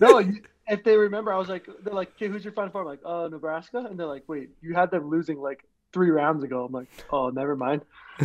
No, 0.00 0.18
if 0.68 0.82
they 0.84 0.96
remember, 0.96 1.32
I 1.32 1.38
was 1.38 1.48
like, 1.48 1.66
they're 1.84 1.94
like, 1.94 2.12
okay, 2.16 2.28
who's 2.28 2.44
your 2.44 2.52
final 2.52 2.70
four? 2.70 2.82
I'm 2.82 2.86
like, 2.86 3.00
uh, 3.04 3.28
Nebraska, 3.28 3.78
and 3.78 3.98
they're 3.98 4.06
like, 4.06 4.24
wait, 4.26 4.50
you 4.60 4.74
had 4.74 4.90
them 4.90 5.08
losing 5.08 5.38
like 5.38 5.64
three 5.92 6.10
rounds 6.10 6.42
ago. 6.42 6.64
I'm 6.64 6.72
like, 6.72 6.88
oh, 7.10 7.30
never 7.30 7.56
mind. 7.56 7.82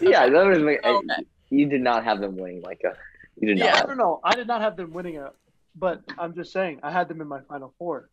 Yeah, 0.00 0.28
that 0.28 0.46
was 0.46 0.58
like, 0.58 0.84
Okay. 0.84 1.06
you 1.50 1.66
did 1.66 1.80
not 1.82 2.04
have 2.04 2.20
them 2.20 2.36
winning 2.36 2.62
like 2.62 2.82
a. 2.84 2.94
You 3.36 3.48
did 3.48 3.58
Yeah. 3.58 3.80
I 3.82 3.86
don't 3.86 3.96
know. 3.98 4.20
I 4.24 4.34
did 4.34 4.46
not 4.46 4.60
have 4.60 4.76
them 4.76 4.92
winning 4.92 5.14
it, 5.16 5.32
but 5.74 6.02
I'm 6.18 6.34
just 6.34 6.52
saying, 6.52 6.80
I 6.82 6.90
had 6.90 7.08
them 7.08 7.20
in 7.20 7.28
my 7.28 7.40
final 7.48 7.74
four. 7.78 8.10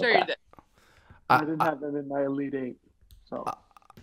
Sure 0.00 0.10
you 0.10 0.24
did. 0.24 0.36
I, 1.28 1.36
I- 1.36 1.40
didn't 1.40 1.60
have 1.62 1.80
them 1.80 1.96
in 1.96 2.08
my 2.08 2.24
elite 2.24 2.54
eight. 2.54 2.76
So 3.24 3.44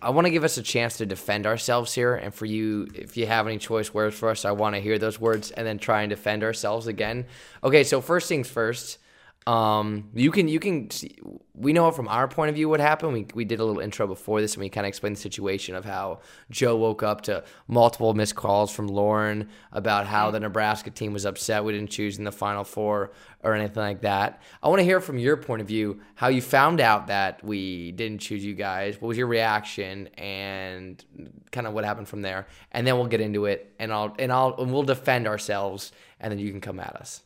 I 0.02 0.10
want 0.10 0.26
to 0.26 0.30
give 0.30 0.44
us 0.44 0.56
a 0.56 0.62
chance 0.62 0.96
to 0.98 1.06
defend 1.06 1.46
ourselves 1.46 1.92
here, 1.94 2.14
and 2.14 2.32
for 2.34 2.46
you, 2.46 2.88
if 2.94 3.16
you 3.16 3.26
have 3.26 3.46
any 3.46 3.58
choice 3.58 3.92
words 3.92 4.16
for 4.16 4.28
us, 4.30 4.44
I 4.44 4.50
want 4.52 4.74
to 4.74 4.80
hear 4.80 4.98
those 4.98 5.20
words 5.20 5.50
and 5.50 5.66
then 5.66 5.78
try 5.78 6.02
and 6.02 6.10
defend 6.10 6.42
ourselves 6.42 6.86
again. 6.86 7.26
Okay, 7.62 7.84
so 7.84 8.00
first 8.00 8.28
things 8.28 8.48
first. 8.48 8.98
Um, 9.46 10.10
you 10.14 10.30
can 10.30 10.48
you 10.48 10.60
can 10.60 10.90
see, 10.90 11.18
we 11.54 11.72
know 11.72 11.90
from 11.92 12.08
our 12.08 12.28
point 12.28 12.50
of 12.50 12.54
view 12.54 12.68
what 12.68 12.78
happened. 12.78 13.14
We 13.14 13.26
we 13.34 13.44
did 13.46 13.58
a 13.58 13.64
little 13.64 13.80
intro 13.80 14.06
before 14.06 14.40
this, 14.40 14.54
and 14.54 14.60
we 14.60 14.68
kind 14.68 14.84
of 14.84 14.88
explained 14.88 15.16
the 15.16 15.20
situation 15.20 15.74
of 15.74 15.84
how 15.86 16.20
Joe 16.50 16.76
woke 16.76 17.02
up 17.02 17.22
to 17.22 17.42
multiple 17.66 18.12
missed 18.12 18.36
calls 18.36 18.70
from 18.70 18.86
Lauren 18.86 19.48
about 19.72 20.06
how 20.06 20.30
the 20.30 20.40
Nebraska 20.40 20.90
team 20.90 21.14
was 21.14 21.24
upset 21.24 21.64
we 21.64 21.72
didn't 21.72 21.90
choose 21.90 22.18
in 22.18 22.24
the 22.24 22.32
Final 22.32 22.64
Four 22.64 23.12
or 23.42 23.54
anything 23.54 23.82
like 23.82 24.02
that. 24.02 24.42
I 24.62 24.68
want 24.68 24.80
to 24.80 24.84
hear 24.84 25.00
from 25.00 25.18
your 25.18 25.38
point 25.38 25.62
of 25.62 25.68
view 25.68 26.00
how 26.16 26.28
you 26.28 26.42
found 26.42 26.78
out 26.78 27.06
that 27.06 27.42
we 27.42 27.92
didn't 27.92 28.20
choose 28.20 28.44
you 28.44 28.54
guys. 28.54 29.00
What 29.00 29.08
was 29.08 29.16
your 29.16 29.26
reaction 29.26 30.08
and 30.18 31.02
kind 31.50 31.66
of 31.66 31.72
what 31.72 31.86
happened 31.86 32.08
from 32.08 32.20
there, 32.20 32.46
and 32.72 32.86
then 32.86 32.96
we'll 32.96 33.06
get 33.06 33.22
into 33.22 33.46
it, 33.46 33.74
and 33.78 33.90
I'll 33.90 34.14
and 34.18 34.30
I'll 34.30 34.54
and 34.58 34.70
we'll 34.70 34.82
defend 34.82 35.26
ourselves, 35.26 35.92
and 36.20 36.30
then 36.30 36.38
you 36.38 36.50
can 36.50 36.60
come 36.60 36.78
at 36.78 36.94
us. 36.96 37.22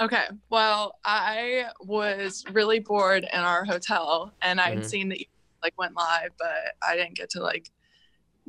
Okay. 0.00 0.24
Well, 0.48 0.98
I 1.04 1.66
was 1.80 2.44
really 2.52 2.78
bored 2.78 3.26
in 3.32 3.40
our 3.40 3.64
hotel, 3.64 4.32
and 4.42 4.60
I 4.60 4.70
had 4.70 4.78
Mhm. 4.80 4.84
seen 4.84 5.08
that 5.08 5.18
you 5.20 5.26
like 5.62 5.76
went 5.76 5.96
live, 5.96 6.30
but 6.38 6.76
I 6.86 6.94
didn't 6.94 7.16
get 7.16 7.30
to 7.30 7.40
like 7.40 7.70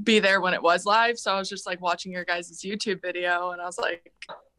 be 0.04 0.20
there 0.20 0.42
when 0.42 0.54
it 0.54 0.62
was 0.62 0.86
live. 0.86 1.18
So 1.18 1.34
I 1.34 1.40
was 1.40 1.50
just 1.50 1.66
like 1.66 1.82
watching 1.82 2.12
your 2.12 2.24
guys' 2.24 2.62
YouTube 2.64 3.02
video, 3.02 3.50
and 3.52 3.62
I 3.62 3.66
was 3.66 3.80
like 3.80 4.14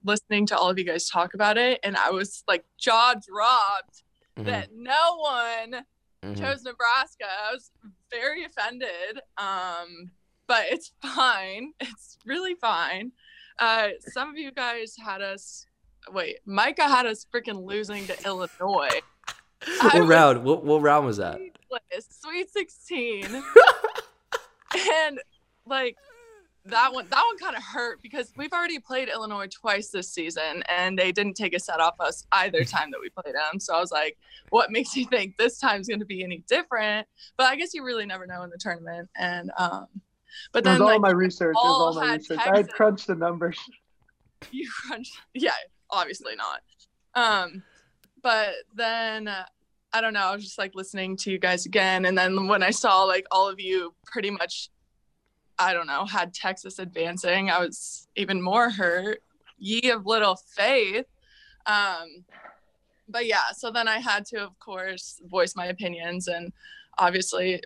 listening 0.05 0.47
to 0.47 0.57
all 0.59 0.69
of 0.69 0.79
you 0.79 0.85
guys 0.85 1.09
talk 1.09 1.35
about 1.35 1.57
it, 1.59 1.79
and 1.85 1.97
I 1.97 2.11
was 2.11 2.43
like 2.49 2.65
jaw 2.77 3.15
dropped 3.15 4.03
Mhm, 4.37 4.45
that 4.47 4.73
no 4.73 5.17
one 5.17 5.87
mhm. 6.25 6.37
chose 6.39 6.63
Nebraska. 6.65 7.27
I 7.49 7.53
was 7.53 7.71
very 8.11 8.45
offended. 8.45 9.21
Um, 9.37 10.11
but 10.47 10.67
it's 10.71 10.93
fine. 11.03 11.73
It's 11.81 12.19
really 12.27 12.55
fine. 12.55 13.13
Uh, 13.61 13.91
some 14.01 14.29
of 14.31 14.37
you 14.37 14.51
guys 14.51 14.97
had 14.97 15.23
us 15.23 15.67
wait, 16.13 16.39
Micah 16.47 16.89
had 16.89 17.07
us 17.07 17.27
freaking 17.33 17.65
losing 17.65 18.07
to 18.07 18.25
Illinois. 18.25 18.89
I 19.83 19.85
What 19.85 19.95
was 20.01 20.09
round? 20.09 20.45
What, 20.45 20.65
what 20.65 20.83
round 20.83 21.07
was 21.07 21.19
that? 21.19 21.37
Sweet- 21.37 21.57
Sweet 22.09 22.51
16. 22.51 23.25
and 25.03 25.21
like 25.67 25.97
that 26.67 26.93
one 26.93 27.07
that 27.11 27.25
one 27.25 27.39
kind 27.39 27.57
of 27.57 27.63
hurt 27.63 28.01
because 28.03 28.33
we've 28.37 28.53
already 28.53 28.79
played 28.79 29.09
Illinois 29.09 29.47
twice 29.47 29.89
this 29.89 30.13
season 30.13 30.63
and 30.69 30.99
they 30.99 31.11
didn't 31.11 31.35
take 31.35 31.55
a 31.55 31.59
set 31.59 31.81
off 31.81 31.95
us 32.01 32.27
either 32.33 32.65
time 32.65 32.91
that 32.91 33.01
we 33.01 33.09
played 33.09 33.35
them. 33.35 33.59
So 33.59 33.75
I 33.75 33.81
was 33.81 33.91
like, 33.91 34.19
what 34.51 34.71
makes 34.71 34.95
you 34.97 35.07
think 35.07 35.37
this 35.39 35.59
time's 35.59 35.89
going 35.89 36.01
to 36.01 36.07
be 36.07 36.23
any 36.23 36.45
different? 36.49 37.07
But 37.37 37.47
I 37.47 37.57
guess 37.57 37.75
you 37.75 37.85
really 37.85 38.07
never 38.07 38.27
know 38.27 38.43
in 38.43 38.51
the 38.51 38.59
tournament. 38.59 39.09
And 39.17 39.51
um 39.59 39.87
but 40.53 40.65
It 40.65 40.69
was 40.71 40.79
then 40.79 40.83
all 40.83 40.89
like 40.89 41.01
my 41.01 41.11
research. 41.11 41.55
It 41.57 41.65
was 41.65 41.65
all 41.65 41.87
all 41.87 41.95
my 41.95 42.07
had 42.13 42.21
research. 42.21 42.39
I 42.41 42.57
had 42.57 42.69
crunched 42.71 43.07
the 43.09 43.15
numbers. 43.17 43.59
you 44.51 44.69
crunched, 44.87 45.17
yeah 45.35 45.51
obviously 45.93 46.35
not. 46.37 46.61
Um 47.15 47.63
but 48.23 48.51
then 48.75 49.29
uh, 49.29 49.47
i 49.95 50.01
don't 50.03 50.13
know 50.13 50.21
i 50.21 50.35
was 50.35 50.45
just 50.45 50.59
like 50.59 50.75
listening 50.75 51.17
to 51.17 51.31
you 51.31 51.39
guys 51.39 51.65
again 51.65 52.05
and 52.05 52.17
then 52.19 52.47
when 52.47 52.63
i 52.63 52.69
saw 52.71 53.03
like 53.05 53.27
all 53.31 53.49
of 53.49 53.59
you 53.59 53.95
pretty 54.05 54.31
much 54.31 54.69
i 55.59 55.73
don't 55.73 55.87
know 55.87 56.05
had 56.05 56.35
texas 56.35 56.79
advancing 56.79 57.49
i 57.51 57.59
was 57.59 58.07
even 58.17 58.41
more 58.43 58.69
hurt. 58.71 59.23
Ye 59.59 59.91
of 59.91 60.05
little 60.07 60.37
faith. 60.37 61.07
Um 61.67 62.25
but 63.09 63.25
yeah 63.27 63.51
so 63.57 63.71
then 63.71 63.89
i 63.89 63.99
had 63.99 64.25
to 64.27 64.39
of 64.45 64.59
course 64.59 65.21
voice 65.25 65.57
my 65.57 65.67
opinions 65.67 66.29
and 66.29 66.53
obviously 66.99 67.61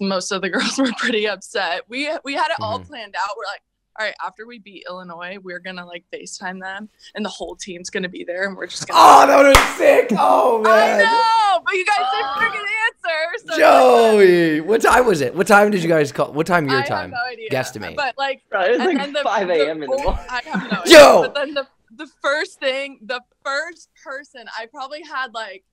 most 0.00 0.32
of 0.32 0.40
the 0.42 0.48
girls 0.54 0.78
were 0.78 0.90
pretty 0.98 1.28
upset. 1.28 1.82
We 1.88 2.10
we 2.24 2.32
had 2.34 2.48
it 2.50 2.56
all 2.62 2.78
Mhm. 2.80 2.86
planned 2.86 3.14
out. 3.16 3.36
We're 3.36 3.44
like 3.44 3.62
all 3.98 4.06
right, 4.06 4.14
after 4.24 4.46
we 4.46 4.58
beat 4.58 4.84
Illinois, 4.88 5.38
we're 5.42 5.58
gonna 5.58 5.86
like 5.86 6.04
FaceTime 6.12 6.60
them, 6.60 6.88
and 7.14 7.24
the 7.24 7.28
whole 7.30 7.56
team's 7.56 7.90
gonna 7.90 8.08
be 8.08 8.24
there, 8.24 8.46
and 8.48 8.56
we're 8.56 8.66
just 8.66 8.86
gonna. 8.86 8.98
Oh, 9.02 9.26
that 9.26 9.36
would 9.36 9.56
have 9.56 9.78
been 9.78 10.08
sick. 10.08 10.18
Oh 10.18 10.60
man. 10.62 11.00
I 11.00 11.02
know, 11.04 11.62
but 11.64 11.74
you 11.74 11.84
guys 11.84 12.06
didn't 12.12 12.30
freaking 12.36 12.66
answer. 12.86 13.52
So 13.52 13.58
Joey, 13.58 14.60
what 14.60 14.82
time 14.82 15.06
was 15.06 15.20
it? 15.20 15.34
What 15.34 15.46
time 15.46 15.70
did 15.70 15.82
you 15.82 15.88
guys 15.88 16.12
call? 16.12 16.32
What 16.32 16.46
time 16.46 16.68
your 16.68 16.80
I 16.80 16.86
time? 16.86 17.10
have 17.12 17.18
no 17.24 17.32
idea. 17.32 17.48
Guesstimate. 17.50 17.96
But 17.96 18.16
like, 18.18 18.42
Bro, 18.50 18.62
it 18.62 18.70
was 18.72 18.80
and 18.80 18.88
like 18.88 18.98
then 18.98 19.12
the, 19.12 19.22
5 19.22 19.50
a.m. 19.50 19.82
in 19.82 19.88
the 19.90 19.96
the 19.96 20.02
morning. 20.02 20.24
I 20.28 20.42
have 20.44 20.70
no 20.70 20.78
idea. 20.82 20.98
Yo! 20.98 21.22
But 21.22 21.34
then 21.34 21.54
the 21.54 21.66
the 21.96 22.08
first 22.22 22.60
thing, 22.60 22.98
the 23.02 23.22
first 23.44 23.88
person, 24.04 24.44
I 24.58 24.66
probably 24.66 25.02
had 25.02 25.32
like 25.32 25.64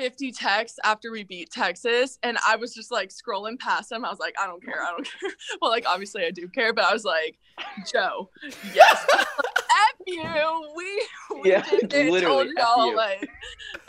50 0.00 0.32
texts 0.32 0.78
after 0.82 1.12
we 1.12 1.24
beat 1.24 1.50
Texas, 1.50 2.18
and 2.22 2.38
I 2.48 2.56
was 2.56 2.72
just 2.74 2.90
like 2.90 3.10
scrolling 3.10 3.58
past 3.58 3.90
them. 3.90 4.02
I 4.02 4.08
was 4.08 4.18
like, 4.18 4.34
I 4.40 4.46
don't 4.46 4.64
care, 4.64 4.82
I 4.82 4.92
don't 4.92 5.04
care. 5.20 5.30
Well, 5.60 5.70
like 5.70 5.84
obviously 5.86 6.24
I 6.24 6.30
do 6.30 6.48
care, 6.48 6.72
but 6.72 6.84
I 6.84 6.92
was 6.94 7.04
like, 7.04 7.38
Joe, 7.92 8.30
yes, 8.72 9.06
F 9.18 9.26
you. 10.06 10.72
We, 10.74 11.06
we 11.42 11.50
Yeah, 11.50 11.66
did 11.68 11.92
it, 11.92 12.22
told 12.22 12.48
y'all 12.56 12.96
like. 12.96 13.28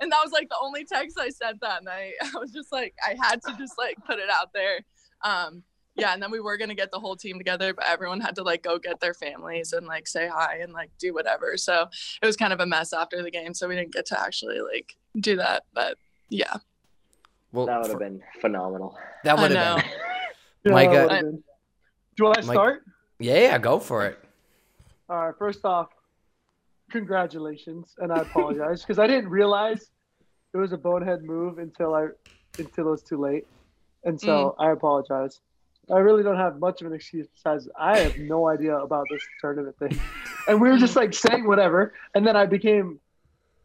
and 0.00 0.10
that 0.10 0.20
was 0.24 0.32
like 0.32 0.48
the 0.48 0.56
only 0.62 0.86
text 0.86 1.18
I 1.20 1.28
sent 1.28 1.60
that 1.60 1.84
night. 1.84 2.12
I 2.22 2.38
was 2.38 2.50
just 2.50 2.72
like, 2.72 2.94
I 3.06 3.14
had 3.22 3.42
to 3.42 3.54
just 3.58 3.74
like 3.76 3.98
put 4.06 4.18
it 4.18 4.30
out 4.30 4.54
there. 4.54 4.78
Um, 5.22 5.62
yeah, 5.96 6.12
and 6.12 6.22
then 6.22 6.30
we 6.30 6.40
were 6.40 6.56
gonna 6.56 6.74
get 6.74 6.90
the 6.90 6.98
whole 6.98 7.16
team 7.16 7.38
together, 7.38 7.72
but 7.72 7.84
everyone 7.88 8.20
had 8.20 8.34
to 8.36 8.42
like 8.42 8.62
go 8.62 8.78
get 8.78 9.00
their 9.00 9.14
families 9.14 9.72
and 9.72 9.86
like 9.86 10.06
say 10.08 10.28
hi 10.28 10.58
and 10.62 10.72
like 10.72 10.90
do 10.98 11.14
whatever. 11.14 11.56
So 11.56 11.86
it 12.22 12.26
was 12.26 12.36
kind 12.36 12.52
of 12.52 12.60
a 12.60 12.66
mess 12.66 12.92
after 12.92 13.22
the 13.22 13.30
game, 13.30 13.54
so 13.54 13.68
we 13.68 13.76
didn't 13.76 13.92
get 13.92 14.06
to 14.06 14.20
actually 14.20 14.60
like 14.60 14.96
do 15.20 15.36
that. 15.36 15.64
But 15.72 15.96
yeah, 16.28 16.54
Well, 17.52 17.66
That 17.66 17.78
would 17.78 17.86
for- 17.86 17.92
have 17.92 17.98
been 18.00 18.22
phenomenal. 18.40 18.96
that 19.24 19.38
would 19.38 19.52
have 19.52 19.76
been. 19.76 19.84
Yeah, 20.64 20.72
Micah- 20.72 21.08
been. 21.08 21.30
Do 21.36 21.42
you 22.18 22.24
want 22.24 22.38
to 22.40 22.46
Mike- 22.46 22.54
start? 22.54 22.82
Yeah, 23.20 23.34
yeah, 23.38 23.58
go 23.58 23.78
for 23.78 24.04
it. 24.06 24.18
All 25.08 25.26
right. 25.26 25.34
First 25.38 25.64
off, 25.64 25.88
congratulations, 26.90 27.94
and 27.98 28.12
I 28.12 28.18
apologize 28.22 28.82
because 28.82 28.98
I 28.98 29.06
didn't 29.06 29.28
realize 29.28 29.90
it 30.52 30.56
was 30.56 30.72
a 30.72 30.76
bonehead 30.78 31.22
move 31.24 31.58
until 31.58 31.94
I 31.94 32.08
until 32.58 32.88
it 32.88 32.90
was 32.90 33.02
too 33.02 33.18
late, 33.20 33.46
and 34.04 34.20
so 34.20 34.56
mm. 34.58 34.64
I 34.64 34.70
apologize. 34.72 35.40
I 35.90 35.98
really 35.98 36.22
don't 36.22 36.36
have 36.36 36.58
much 36.58 36.80
of 36.80 36.86
an 36.86 36.94
excuse 36.94 37.26
besides 37.28 37.68
I 37.78 37.98
have 37.98 38.16
no 38.16 38.48
idea 38.48 38.76
about 38.76 39.08
this 39.10 39.22
tournament 39.40 39.76
thing, 39.78 40.00
and 40.48 40.60
we 40.60 40.70
were 40.70 40.78
just 40.78 40.96
like 40.96 41.12
saying 41.14 41.46
whatever, 41.46 41.94
and 42.14 42.26
then 42.26 42.36
I 42.36 42.46
became, 42.46 43.00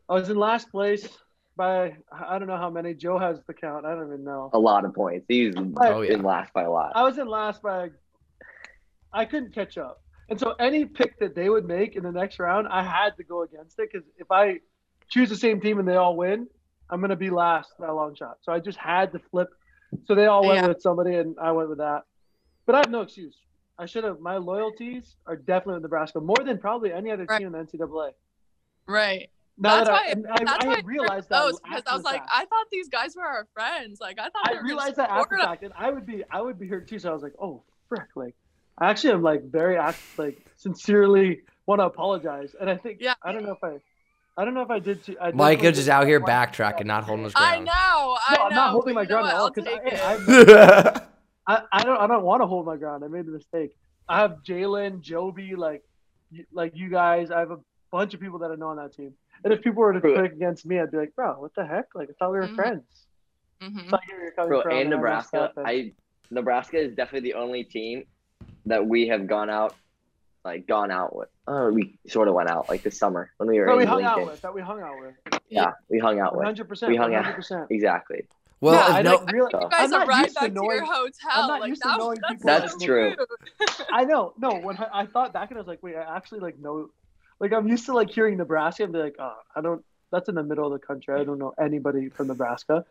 I 0.09 0.13
was 0.13 0.29
in 0.29 0.37
last 0.37 0.69
place 0.71 1.07
by 1.55 1.95
I 2.11 2.39
don't 2.39 2.47
know 2.47 2.57
how 2.57 2.69
many. 2.69 2.93
Joe 2.93 3.17
has 3.17 3.39
the 3.47 3.53
count. 3.53 3.85
I 3.85 3.95
don't 3.95 4.07
even 4.07 4.23
know. 4.23 4.49
A 4.53 4.59
lot 4.59 4.85
of 4.85 4.93
points. 4.93 5.25
He's 5.27 5.55
Oh 5.57 6.01
yeah. 6.01 6.11
been 6.11 6.23
last 6.23 6.53
by 6.53 6.63
a 6.63 6.71
lot. 6.71 6.91
I 6.95 7.03
was 7.03 7.17
in 7.17 7.27
last 7.27 7.61
by. 7.61 7.89
I 9.11 9.25
couldn't 9.25 9.53
catch 9.55 9.77
up, 9.77 10.01
and 10.29 10.39
so 10.39 10.53
any 10.59 10.85
pick 10.85 11.19
that 11.19 11.35
they 11.35 11.49
would 11.49 11.65
make 11.65 11.95
in 11.95 12.03
the 12.03 12.11
next 12.11 12.39
round, 12.39 12.67
I 12.67 12.83
had 12.83 13.17
to 13.17 13.23
go 13.23 13.43
against 13.43 13.79
it 13.79 13.89
because 13.91 14.07
if 14.17 14.29
I 14.31 14.59
choose 15.09 15.29
the 15.29 15.35
same 15.35 15.59
team 15.59 15.79
and 15.79 15.87
they 15.87 15.95
all 15.95 16.15
win, 16.15 16.47
I'm 16.89 17.01
gonna 17.01 17.15
be 17.15 17.29
last 17.29 17.71
by 17.79 17.87
a 17.87 17.93
long 17.93 18.15
shot. 18.15 18.37
So 18.41 18.51
I 18.51 18.59
just 18.59 18.77
had 18.77 19.11
to 19.13 19.19
flip. 19.31 19.47
So 20.05 20.13
they 20.13 20.27
all 20.27 20.45
went 20.45 20.61
Yeah. 20.61 20.67
with 20.67 20.81
somebody, 20.81 21.15
and 21.15 21.35
I 21.41 21.51
went 21.51 21.69
with 21.69 21.79
that. 21.79 22.03
But 22.69 22.75
I 22.75 22.79
have 22.81 22.91
no 22.91 23.01
excuse. 23.01 23.35
I 23.79 23.87
should 23.87 24.03
have. 24.03 24.19
My 24.19 24.37
loyalties 24.37 25.15
are 25.25 25.35
definitely 25.35 25.73
with 25.75 25.81
Nebraska 25.81 26.19
more 26.21 26.35
than 26.45 26.59
probably 26.59 26.93
any 26.93 27.09
other 27.09 27.25
Right. 27.27 27.39
team 27.39 27.47
in 27.47 27.53
the 27.53 27.57
NCAA. 27.57 28.11
right. 28.85 29.31
Now 29.57 29.83
That's 29.83 29.87
that 29.89 29.93
why. 29.93 29.99
I, 30.05 30.11
and 30.11 30.27
I, 30.27 30.43
that's 30.53 30.65
I 30.65 30.67
why 30.67 30.75
had 30.75 30.85
realized 30.85 31.29
that 31.29 31.39
those 31.41 31.59
because 31.61 31.81
I 31.87 31.95
was 31.95 32.03
like, 32.03 32.21
fact. 32.21 32.29
I 32.31 32.45
thought 32.45 32.67
these 32.71 32.87
guys 32.89 33.15
were 33.15 33.23
our 33.25 33.47
friends. 33.55 33.99
Like 33.99 34.19
I 34.19 34.29
thought. 34.29 34.55
I 34.55 34.59
realized 34.61 34.97
that 34.97 35.09
after 35.09 35.37
support 35.37 35.41
the 35.41 35.45
fact, 35.47 35.63
and 35.63 35.73
I 35.75 35.89
would 35.89 36.05
be, 36.05 36.23
I 36.29 36.41
would 36.41 36.59
be 36.59 36.67
hurt 36.67 36.87
too. 36.87 36.99
So 36.99 37.09
I 37.09 37.13
was 37.13 37.23
like, 37.23 37.33
oh 37.41 37.63
frick, 37.87 38.09
like, 38.15 38.35
I 38.77 38.91
actually 38.91 39.13
am 39.13 39.23
like 39.23 39.45
very 39.49 39.75
act, 39.75 39.97
like 40.19 40.37
sincerely 40.55 41.39
want 41.65 41.81
to 41.81 41.85
apologize, 41.85 42.55
and 42.61 42.69
I 42.69 42.77
think, 42.77 42.99
Yeah. 43.01 43.15
I 43.23 43.31
don't 43.31 43.43
know 43.45 43.53
if 43.53 43.63
I, 43.63 43.79
I 44.39 44.45
don't 44.45 44.53
know 44.53 44.61
if 44.61 44.69
I 44.69 44.77
did. 44.77 45.03
To, 45.05 45.17
I 45.19 45.31
Micah 45.31 45.71
just 45.71 45.89
out 45.89 46.05
here 46.05 46.21
backtracking, 46.21 46.85
not 46.85 47.03
holding 47.03 47.23
his 47.23 47.33
I 47.35 47.55
ground. 47.55 47.65
know. 47.65 47.71
I 47.73 48.35
No, 48.35 48.43
I'm 48.43 48.49
know. 48.51 48.55
not 48.55 48.69
holding 48.69 48.93
my 48.93 49.05
ground 49.05 49.27
at 49.27 49.33
all 49.33 49.49
because 49.49 49.65
take 49.65 49.81
I, 49.81 50.17
it. 51.01 51.03
I, 51.47 51.55
I, 51.55 51.61
I 51.71 51.83
don't, 51.83 51.97
I 51.97 52.07
don't 52.07 52.23
want 52.23 52.41
to 52.41 52.47
hold 52.47 52.65
my 52.65 52.77
ground. 52.77 53.03
I 53.03 53.07
made 53.07 53.25
a 53.25 53.31
mistake. 53.31 53.75
I 54.07 54.19
have 54.19 54.37
Jalen, 54.47 55.01
Joby, 55.01 55.55
like, 55.55 55.83
like 56.51 56.75
you 56.75 56.89
guys. 56.89 57.31
I 57.31 57.39
have 57.39 57.51
a 57.51 57.59
bunch 57.91 58.13
of 58.13 58.19
people 58.19 58.39
that 58.39 58.51
I 58.51 58.55
know 58.55 58.67
on 58.67 58.77
that 58.77 58.93
team. 58.93 59.13
And 59.43 59.53
if 59.53 59.61
people 59.61 59.81
were 59.81 59.93
to 59.93 59.99
Bro. 59.99 60.21
pick 60.21 60.33
against 60.33 60.65
me, 60.65 60.79
I'd 60.79 60.91
be 60.91 60.97
like, 60.97 61.15
bro, 61.15 61.33
what 61.39 61.55
the 61.55 61.65
heck? 61.65 61.85
Like, 61.95 62.09
I 62.09 62.13
thought 62.19 62.31
we 62.31 62.39
were 62.39 62.47
Mhm. 62.47 62.55
friends. 62.55 63.05
Mhm. 63.61 63.89
So 63.89 63.97
I 63.97 64.05
get 64.05 64.15
where 64.15 64.21
you're 64.23 64.31
coming 64.31 64.49
Bro, 64.49 64.61
from, 64.63 64.71
and 64.73 64.89
Nebraska. 64.89 65.41
up, 65.41 65.57
and- 65.57 65.67
I 65.67 65.93
Nebraska 66.31 66.77
is 66.77 66.93
definitely 66.95 67.31
the 67.31 67.37
only 67.39 67.63
team 67.63 68.03
that 68.67 68.85
we 68.85 69.07
have 69.07 69.25
gone 69.25 69.49
out, 69.49 69.73
like 70.45 70.67
gone 70.67 70.91
out 70.91 71.15
with. 71.15 71.29
Oh, 71.47 71.71
we 71.71 71.97
sort 72.07 72.27
of 72.27 72.35
went 72.35 72.49
out 72.49 72.69
like 72.69 72.83
this 72.83 72.99
summer 72.99 73.31
when 73.37 73.49
we 73.49 73.59
were 73.59 73.65
that 73.65 73.75
we 73.77 73.81
in 73.83 73.87
hung 73.89 74.03
out 74.03 74.17
Lincoln. 74.17 74.31
with. 74.33 74.41
That 74.41 74.53
we 74.53 74.61
hung 74.61 74.81
out 74.81 74.99
with. 74.99 75.15
Yeah, 75.49 75.71
we 75.89 75.97
hung 75.97 76.19
out 76.19 76.33
One 76.33 76.39
with. 76.39 76.45
hundred 76.45 76.67
percent. 76.69 76.91
We 76.91 76.97
hung 76.97 77.15
out. 77.15 77.23
hundred 77.23 77.35
percent. 77.37 77.67
Exactly. 77.71 78.27
Well, 78.61 78.73
Yeah, 78.89 78.95
I 78.97 79.01
no, 79.01 79.15
like 79.15 79.31
really. 79.31 79.49
You 79.53 79.59
I'm 79.59 79.69
guys 79.69 79.89
not 79.89 80.01
are 80.01 80.07
right 80.07 80.23
used 80.23 80.35
to 80.37 80.41
back 80.41 80.53
to 80.53 80.63
your 80.63 80.85
hotel. 80.85 81.11
I'm 81.33 81.47
not 81.47 81.59
like 81.61 81.69
used 81.69 81.81
to 81.83 81.87
that, 81.87 81.97
knowing 81.99 82.17
that's, 82.21 82.33
people 82.33 82.47
That's 82.47 82.71
so 82.73 82.85
true. 82.85 83.15
I 83.91 84.03
know. 84.05 84.33
No, 84.37 84.55
when 84.59 84.77
I, 84.77 84.87
I 85.01 85.05
thought 85.05 85.33
back 85.33 85.49
and 85.49 85.57
I 85.57 85.61
was 85.61 85.67
like, 85.67 85.81
wait, 85.81 85.95
I 85.95 86.15
actually 86.15 86.39
like 86.41 86.59
know. 86.59 86.89
Like 87.39 87.53
I'm 87.53 87.67
used 87.67 87.85
to 87.85 87.93
like 87.93 88.09
hearing 88.09 88.37
Nebraska 88.37 88.83
and 88.83 88.91
be 88.93 88.99
like, 88.99 89.15
oh, 89.19 89.35
I 89.55 89.61
don't. 89.61 89.83
That's 90.11 90.27
in 90.27 90.35
the 90.35 90.43
middle 90.43 90.65
of 90.65 90.79
the 90.79 90.85
country. 90.85 91.13
I 91.19 91.23
don't 91.23 91.37
know 91.39 91.53
anybody 91.61 92.09
from 92.09 92.27
Nebraska. 92.27 92.83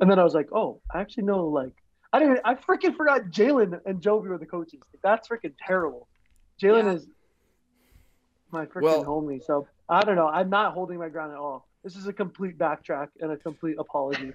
And 0.00 0.10
then 0.10 0.18
I 0.18 0.24
was 0.24 0.34
like, 0.34 0.48
oh, 0.52 0.80
I 0.92 1.00
actually 1.00 1.24
know 1.24 1.46
like. 1.46 1.72
I 2.14 2.18
didn't. 2.18 2.40
I 2.44 2.54
freaking 2.56 2.96
forgot 2.96 3.22
Jalen 3.30 3.80
and 3.86 4.02
Jovi 4.02 4.28
were 4.28 4.38
the 4.38 4.44
coaches. 4.46 4.80
Like, 4.92 5.02
that's 5.02 5.28
freaking 5.28 5.54
terrible. 5.66 6.08
Jalen 6.60 6.84
Yeah. 6.84 6.92
is 6.94 7.06
my 8.50 8.66
freaking 8.66 8.82
Well- 8.82 9.04
homie. 9.04 9.42
So 9.44 9.66
I 9.88 10.02
don't 10.02 10.16
know. 10.16 10.28
I'm 10.28 10.50
not 10.50 10.72
holding 10.74 10.98
my 10.98 11.08
ground 11.08 11.32
at 11.32 11.38
all. 11.38 11.68
This 11.84 11.96
is 11.96 12.06
a 12.06 12.12
complete 12.12 12.58
backtrack 12.58 13.08
and 13.20 13.30
a 13.32 13.36
complete 13.36 13.76
apology. 13.78 14.32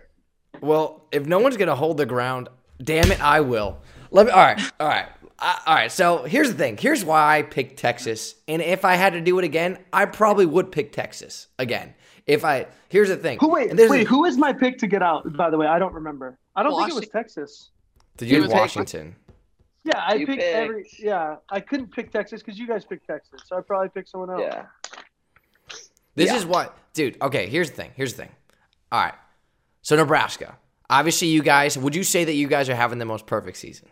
Well, 0.61 1.03
if 1.11 1.25
no 1.25 1.39
one's 1.39 1.57
gonna 1.57 1.75
hold 1.75 1.97
the 1.97 2.05
ground, 2.05 2.49
damn 2.81 3.11
it, 3.11 3.21
I 3.21 3.41
will. 3.41 3.77
Let 4.11 4.25
me. 4.27 4.31
All 4.31 4.39
right, 4.39 4.59
all 4.79 4.87
right, 4.87 5.07
I, 5.39 5.61
all 5.65 5.75
right. 5.75 5.91
So 5.91 6.23
here's 6.23 6.49
the 6.49 6.55
thing. 6.55 6.77
Here's 6.77 7.03
why 7.03 7.37
I 7.37 7.41
picked 7.43 7.77
Texas, 7.79 8.35
and 8.47 8.61
if 8.61 8.85
I 8.85 8.95
had 8.95 9.13
to 9.13 9.21
do 9.21 9.37
it 9.39 9.45
again, 9.45 9.77
I 9.91 10.05
probably 10.05 10.45
would 10.45 10.71
pick 10.71 10.91
Texas 10.91 11.47
again. 11.59 11.93
If 12.25 12.43
I 12.43 12.67
here's 12.89 13.09
the 13.09 13.17
thing. 13.17 13.37
Who 13.39 13.49
wait? 13.49 13.73
Wait, 13.75 14.05
a- 14.05 14.09
who 14.09 14.25
is 14.25 14.37
my 14.37 14.53
pick 14.53 14.77
to 14.79 14.87
get 14.87 15.01
out? 15.01 15.31
By 15.37 15.49
the 15.49 15.57
way, 15.57 15.67
I 15.67 15.79
don't 15.79 15.93
remember. 15.93 16.37
I 16.55 16.63
don't 16.63 16.77
think 16.77 16.89
it 16.91 16.95
was 16.95 17.07
Texas. 17.09 17.69
Did 18.17 18.29
you 18.29 18.37
It 18.37 18.39
pick 18.39 18.43
was 18.43 18.51
pick- 18.53 18.61
Washington? 18.61 19.15
Yeah, 19.83 19.99
I 19.99 20.15
You 20.15 20.25
picked 20.25 20.41
picked- 20.41 20.55
every. 20.55 20.89
Yeah, 20.99 21.35
I 21.49 21.59
couldn't 21.61 21.91
pick 21.93 22.11
Texas 22.11 22.41
because 22.41 22.59
you 22.59 22.67
guys 22.67 22.83
picked 22.83 23.07
Texas, 23.07 23.41
so 23.45 23.57
I 23.57 23.61
probably 23.61 23.89
picked 23.89 24.09
someone 24.09 24.29
else. 24.31 24.41
Yeah. 24.41 24.65
This 26.15 26.31
Yeah. 26.31 26.35
is 26.37 26.45
what, 26.45 26.75
dude. 26.93 27.15
Okay, 27.21 27.47
here's 27.47 27.69
the 27.69 27.75
thing. 27.77 27.91
Here's 27.95 28.13
the 28.15 28.23
thing. 28.23 28.31
All 28.91 28.99
right. 29.03 29.13
So 29.88 29.96
Nebraska. 29.96 30.58
Obviously, 30.89 31.29
you 31.29 31.41
guys. 31.41 31.77
Would 31.77 31.96
you 31.96 32.03
say 32.03 32.25
that 32.25 32.34
you 32.34 32.50
guys 32.50 32.67
are 32.67 32.75
having 32.75 32.98
the 33.00 33.06
most 33.06 33.25
perfect 33.25 33.56
season? 33.56 33.88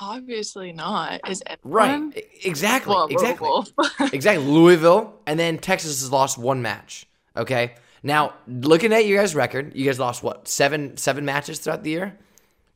Obviously 0.00 0.72
not. 0.72 1.20
Is 1.30 1.44
Right. 1.62 2.02
E- 2.16 2.22
Exactly. 2.42 2.92
Well, 2.92 3.06
exactly. 3.06 3.48
exactly. 4.12 4.44
Louisville, 4.44 5.14
and 5.28 5.38
then 5.38 5.58
Texas 5.58 6.00
has 6.00 6.10
lost 6.10 6.38
one 6.38 6.60
match. 6.60 7.06
Okay. 7.36 7.76
Now, 8.02 8.34
looking 8.48 8.92
at 8.92 9.06
your 9.06 9.20
guys' 9.20 9.36
record, 9.36 9.76
you 9.76 9.84
guys 9.86 10.00
lost 10.00 10.24
what 10.24 10.48
seven 10.48 10.96
seven 10.96 11.24
matches 11.24 11.60
throughout 11.60 11.84
the 11.84 11.90
year. 11.90 12.18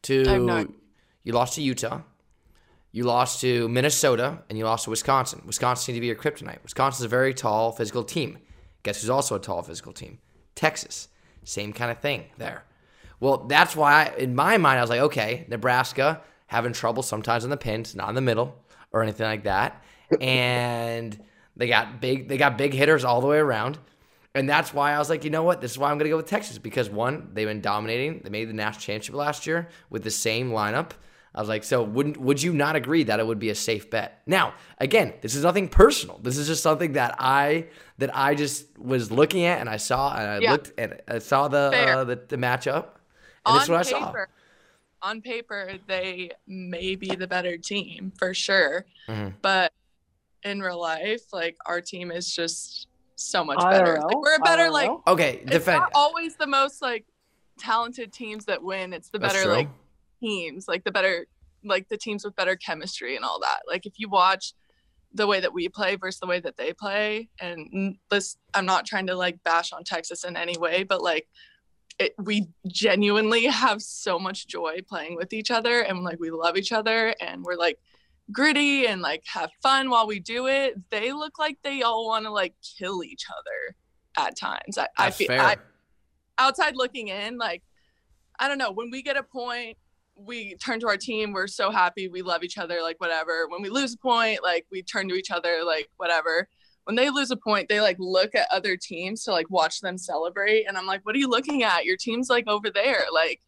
To 0.02 0.24
I 0.28 0.32
have 0.34 0.42
no 0.42 0.52
idea. 0.56 0.72
you 1.24 1.32
lost 1.32 1.56
to 1.56 1.62
Utah. 1.62 2.02
You 2.92 3.02
lost 3.02 3.40
to 3.40 3.68
Minnesota 3.68 4.38
and 4.48 4.56
you 4.56 4.64
lost 4.64 4.84
to 4.84 4.90
Wisconsin. 4.90 5.42
Wisconsin 5.46 5.82
seemed 5.84 5.96
to 5.96 6.00
be 6.00 6.06
your 6.06 6.14
kryptonite. 6.14 6.62
Wisconsin's 6.62 7.04
a 7.04 7.08
very 7.08 7.34
tall 7.34 7.72
physical 7.72 8.04
team. 8.04 8.38
Guess 8.84 9.00
who's 9.00 9.10
also 9.10 9.34
a 9.34 9.40
tall 9.40 9.62
physical 9.62 9.92
team? 9.92 10.18
Texas. 10.54 11.08
Same 11.44 11.72
kind 11.72 11.90
of 11.90 11.98
thing 11.98 12.24
there. 12.38 12.64
Well, 13.18 13.38
that's 13.48 13.76
why, 13.76 14.04
I, 14.04 14.16
in 14.16 14.34
my 14.34 14.56
mind, 14.56 14.78
I 14.78 14.82
was 14.82 14.90
like, 14.90 15.00
okay, 15.00 15.44
Nebraska 15.48 16.22
having 16.46 16.72
trouble 16.72 17.02
sometimes 17.02 17.44
in 17.44 17.50
the 17.50 17.56
pins, 17.56 17.94
not 17.94 18.08
in 18.08 18.14
the 18.14 18.20
middle 18.20 18.56
or 18.92 19.02
anything 19.02 19.26
like 19.26 19.44
that, 19.44 19.84
and 20.20 21.22
they 21.56 21.68
got 21.68 22.00
big, 22.00 22.28
they 22.28 22.38
got 22.38 22.58
big 22.58 22.72
hitters 22.72 23.04
all 23.04 23.20
the 23.20 23.26
way 23.26 23.38
around, 23.38 23.78
and 24.34 24.48
that's 24.48 24.72
why 24.72 24.92
I 24.92 24.98
was 24.98 25.10
like, 25.10 25.24
you 25.24 25.30
know 25.30 25.42
what, 25.42 25.60
this 25.60 25.72
is 25.72 25.78
why 25.78 25.90
I'm 25.90 25.98
gonna 25.98 26.10
go 26.10 26.16
with 26.16 26.26
Texas 26.26 26.58
because 26.58 26.88
one, 26.88 27.30
they've 27.34 27.48
been 27.48 27.60
dominating. 27.60 28.20
They 28.22 28.30
made 28.30 28.48
the 28.48 28.54
national 28.54 28.80
championship 28.80 29.14
last 29.14 29.46
year 29.46 29.68
with 29.90 30.04
the 30.04 30.10
same 30.10 30.50
lineup. 30.50 30.90
I 31.34 31.40
was 31.40 31.48
like, 31.48 31.62
so 31.62 31.82
wouldn't 31.82 32.16
would 32.16 32.42
you 32.42 32.52
not 32.52 32.74
agree 32.74 33.04
that 33.04 33.20
it 33.20 33.26
would 33.26 33.38
be 33.38 33.50
a 33.50 33.54
safe 33.54 33.88
bet? 33.88 34.20
Now, 34.26 34.54
again, 34.78 35.14
this 35.22 35.34
is 35.34 35.44
nothing 35.44 35.68
personal. 35.68 36.18
This 36.22 36.36
is 36.36 36.48
just 36.48 36.62
something 36.62 36.94
that 36.94 37.14
I 37.18 37.66
that 37.98 38.16
I 38.16 38.34
just 38.34 38.76
was 38.78 39.12
looking 39.12 39.44
at 39.44 39.60
and 39.60 39.68
I 39.68 39.76
saw 39.76 40.12
and 40.16 40.26
I 40.28 40.38
Yeah. 40.38 40.50
looked 40.52 40.72
and 40.76 41.00
I 41.06 41.20
saw 41.20 41.46
the 41.48 41.58
uh, 41.58 42.04
the, 42.04 42.16
the 42.16 42.36
matchup. 42.36 42.86
And 43.46 43.54
this 43.56 43.62
is 43.64 43.68
on 43.70 43.76
what 43.76 43.86
I 43.86 43.90
saw. 43.90 44.06
paper, 44.06 44.28
on 45.02 45.22
paper, 45.22 45.72
they 45.86 46.32
may 46.48 46.96
be 46.96 47.14
the 47.14 47.26
better 47.28 47.56
team 47.56 48.12
for 48.18 48.34
sure, 48.34 48.84
Mhm. 49.08 49.34
but 49.40 49.72
in 50.42 50.60
real 50.60 50.80
life, 50.80 51.32
like 51.32 51.56
our 51.66 51.80
team 51.80 52.10
is 52.10 52.34
just 52.34 52.88
so 53.14 53.44
much 53.44 53.60
better. 53.70 54.00
Like, 54.00 54.16
we're 54.16 54.34
a 54.36 54.40
better 54.40 54.68
like 54.70 54.90
IRL? 54.90 55.02
Okay, 55.06 55.40
it's 55.42 55.50
defend. 55.50 55.80
not 55.80 55.90
always 55.94 56.34
the 56.36 56.46
most 56.46 56.82
like 56.82 57.04
talented 57.58 58.12
teams 58.12 58.46
that 58.46 58.62
win. 58.62 58.92
It's 58.92 59.10
the 59.10 59.18
That's 59.18 59.34
better 59.34 59.44
true. 59.44 59.54
like 59.54 59.68
teams, 60.20 60.66
like 60.68 60.84
the 60.84 60.92
better 60.92 61.26
like 61.64 61.88
the 61.88 61.96
teams 61.96 62.24
with 62.24 62.36
better 62.36 62.56
chemistry 62.56 63.16
and 63.16 63.24
all 63.24 63.40
that. 63.40 63.60
Like 63.68 63.86
if 63.86 63.94
you 63.98 64.08
watch 64.08 64.54
the 65.12 65.26
way 65.26 65.40
that 65.40 65.52
we 65.52 65.68
play 65.68 65.96
versus 65.96 66.20
the 66.20 66.26
way 66.26 66.40
that 66.40 66.56
they 66.56 66.72
play, 66.72 67.28
and 67.40 67.96
this 68.10 68.36
I'm 68.54 68.66
not 68.66 68.86
trying 68.86 69.06
to 69.08 69.14
like 69.14 69.42
bash 69.42 69.72
on 69.72 69.84
Texas 69.84 70.24
in 70.24 70.36
any 70.36 70.56
way, 70.58 70.84
but 70.84 71.02
like 71.02 71.28
it, 71.98 72.14
we 72.18 72.48
genuinely 72.66 73.44
have 73.44 73.82
so 73.82 74.18
much 74.18 74.46
joy 74.46 74.78
playing 74.88 75.16
with 75.16 75.32
each 75.32 75.50
other 75.50 75.80
and 75.80 76.02
like 76.02 76.18
we 76.18 76.30
love 76.30 76.56
each 76.56 76.72
other 76.72 77.14
and 77.20 77.44
we're 77.44 77.56
like 77.56 77.78
gritty 78.32 78.86
and 78.86 79.02
like 79.02 79.22
have 79.26 79.50
fun 79.62 79.90
while 79.90 80.06
we 80.06 80.18
do 80.18 80.46
it. 80.46 80.74
They 80.90 81.12
look 81.12 81.38
like 81.38 81.58
they 81.62 81.82
all 81.82 82.06
want 82.06 82.24
to 82.24 82.30
like 82.30 82.54
kill 82.78 83.04
each 83.04 83.26
other 83.30 83.76
at 84.26 84.36
times. 84.36 84.78
I, 84.78 84.88
I 84.96 85.10
feel. 85.10 85.32
I, 85.32 85.56
outside 86.38 86.74
looking 86.74 87.08
in, 87.08 87.38
like 87.38 87.62
I 88.38 88.48
don't 88.48 88.58
know, 88.58 88.72
when 88.72 88.90
we 88.90 89.02
get 89.02 89.18
a 89.18 89.22
point, 89.22 89.76
we 90.26 90.54
turn 90.56 90.80
to 90.80 90.86
our 90.88 90.96
team, 90.96 91.32
we're 91.32 91.46
so 91.46 91.70
happy, 91.70 92.08
we 92.08 92.22
love 92.22 92.42
each 92.42 92.58
other, 92.58 92.80
like 92.82 93.00
whatever. 93.00 93.46
When 93.48 93.62
we 93.62 93.68
lose 93.70 93.94
a 93.94 93.98
point, 93.98 94.42
like 94.42 94.66
we 94.70 94.82
turn 94.82 95.08
to 95.08 95.14
each 95.14 95.30
other, 95.30 95.62
like 95.64 95.88
whatever. 95.96 96.48
When 96.84 96.96
they 96.96 97.10
lose 97.10 97.30
a 97.30 97.36
point, 97.36 97.68
they 97.68 97.80
like 97.80 97.96
look 97.98 98.34
at 98.34 98.48
other 98.52 98.76
teams 98.76 99.24
to 99.24 99.32
like 99.32 99.48
watch 99.50 99.80
them 99.80 99.96
celebrate. 99.98 100.64
And 100.66 100.76
I'm 100.76 100.86
like, 100.86 101.04
what 101.04 101.14
are 101.14 101.18
you 101.18 101.28
looking 101.28 101.62
at? 101.62 101.84
Your 101.84 101.96
team's 101.96 102.28
like 102.28 102.48
over 102.48 102.70
there. 102.70 103.04
Like, 103.12 103.40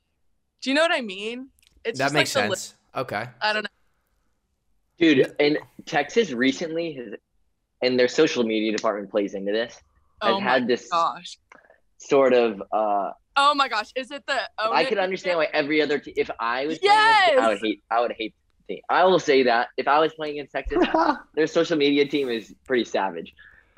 do 0.60 0.70
you 0.70 0.74
know 0.76 0.82
what 0.82 0.92
I 0.92 1.00
mean? 1.00 1.48
It's 1.84 1.98
that 1.98 2.06
just, 2.06 2.14
makes 2.14 2.34
like, 2.34 2.44
the 2.44 2.50
li- 2.50 2.56
sense. 2.56 2.76
Okay. 2.96 3.26
I 3.40 3.52
don't 3.52 3.64
know. 3.64 3.68
Dude, 4.98 5.34
and 5.40 5.58
Texas 5.86 6.30
recently 6.32 6.92
has, 6.94 7.14
and 7.82 7.98
their 7.98 8.08
social 8.08 8.44
media 8.44 8.70
department 8.70 9.10
plays 9.10 9.34
into 9.34 9.50
this, 9.50 9.72
has 9.74 9.82
Oh 10.22 10.40
my 10.40 10.48
had 10.48 10.68
this 10.68 10.88
gosh. 10.88 11.38
sort 11.98 12.32
of. 12.32 12.62
uh 12.72 13.10
Oh 13.36 13.54
my 13.54 13.68
gosh. 13.68 13.90
Is 13.96 14.10
it 14.10 14.24
the 14.26 14.34
own 14.58 14.74
I 14.74 14.82
it 14.82 14.88
could 14.88 14.98
understand 14.98 15.38
why 15.38 15.48
every 15.52 15.80
other 15.80 15.98
team. 15.98 16.14
If 16.16 16.30
I 16.38 16.66
was, 16.66 16.78
playing 16.78 16.98
against, 16.98 17.30
Yes! 17.32 17.38
I 17.40 17.48
would 17.48 17.58
hate. 17.62 17.82
I 17.90 18.00
would 18.00 18.12
hate 18.12 18.34
the 18.68 18.74
team. 18.74 18.82
I 18.90 19.04
will 19.04 19.18
say 19.18 19.42
that 19.44 19.68
if 19.76 19.88
I 19.88 19.98
was 20.00 20.12
playing 20.14 20.34
against 20.38 20.52
Texas, 20.52 20.86
their 21.34 21.46
social 21.46 21.76
media 21.76 22.06
team 22.06 22.28
is 22.28 22.54
pretty 22.66 22.84
savage. 22.84 23.34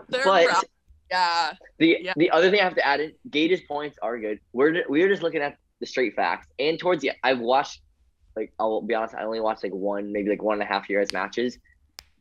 They're 0.09 0.25
but- 0.25 0.47
rough. 0.47 0.65
yeah. 1.11 1.53
The 1.79 1.99
Yeah. 2.01 2.13
the 2.17 2.31
other 2.31 2.51
thing 2.51 2.61
I 2.61 2.65
have 2.65 2.75
to 2.77 2.87
add 2.87 3.01
in, 3.01 3.13
Gage's 3.31 3.61
points 3.63 3.97
are 4.03 4.19
good. 4.19 4.41
We're 4.53 4.85
we're 4.89 5.09
just 5.09 5.23
looking 5.23 5.41
at 5.43 5.57
the 5.81 5.87
straight 5.87 6.15
facts. 6.17 6.49
And 6.59 6.79
towards 6.79 7.03
the 7.03 7.13
I've 7.23 7.41
watched 7.41 7.81
like 8.37 8.53
I'll 8.59 8.81
be 8.83 8.95
honest, 8.95 9.15
I 9.15 9.23
only 9.25 9.41
watched 9.41 9.63
like 9.63 9.73
one, 9.73 10.13
maybe 10.13 10.31
like 10.31 10.43
one 10.43 10.55
and 10.55 10.63
a 10.63 10.67
half 10.73 10.91
years 10.91 11.13
matches. 11.13 11.59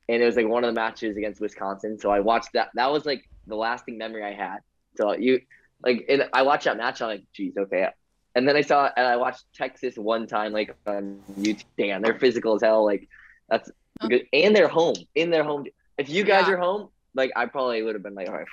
And 0.09 0.21
it 0.21 0.25
was 0.25 0.35
like 0.35 0.47
one 0.47 0.63
of 0.63 0.67
the 0.67 0.79
matches 0.79 1.15
against 1.17 1.39
Wisconsin. 1.41 1.97
So 1.97 2.11
I 2.11 2.19
watched 2.19 2.49
that. 2.53 2.69
That 2.75 2.91
was 2.91 3.05
like 3.05 3.23
the 3.47 3.55
lasting 3.55 3.97
memory 3.97 4.23
I 4.23 4.33
had. 4.33 4.57
So 4.97 5.13
you 5.13 5.39
like 5.83 6.05
and 6.09 6.27
I 6.33 6.41
watched 6.43 6.65
that 6.65 6.77
match, 6.77 7.01
I'm 7.01 7.09
like, 7.09 7.23
geez, 7.33 7.53
okay. 7.57 7.87
And 8.35 8.47
then 8.47 8.55
I 8.55 8.61
saw 8.61 8.89
and 8.95 9.05
I 9.05 9.15
watched 9.17 9.43
Texas 9.53 9.95
one 9.95 10.25
time 10.27 10.53
like 10.53 10.75
on 10.87 11.19
YouTube. 11.39 11.65
Damn, 11.77 12.01
they're 12.01 12.17
physical 12.17 12.55
as 12.55 12.61
hell. 12.63 12.83
Like 12.85 13.07
that's 13.49 13.69
good. 14.09 14.25
And 14.33 14.55
they're 14.55 14.67
home. 14.67 14.95
In 15.15 15.29
their 15.29 15.43
home. 15.43 15.65
If 15.97 16.09
you 16.09 16.23
guys 16.23 16.47
Yeah. 16.47 16.53
are 16.53 16.57
home, 16.57 16.89
like 17.13 17.31
I 17.35 17.45
probably 17.45 17.83
would 17.83 17.93
have 17.95 18.01
been 18.03 18.15
like, 18.15 18.27
all 18.27 18.33
right, 18.35 18.47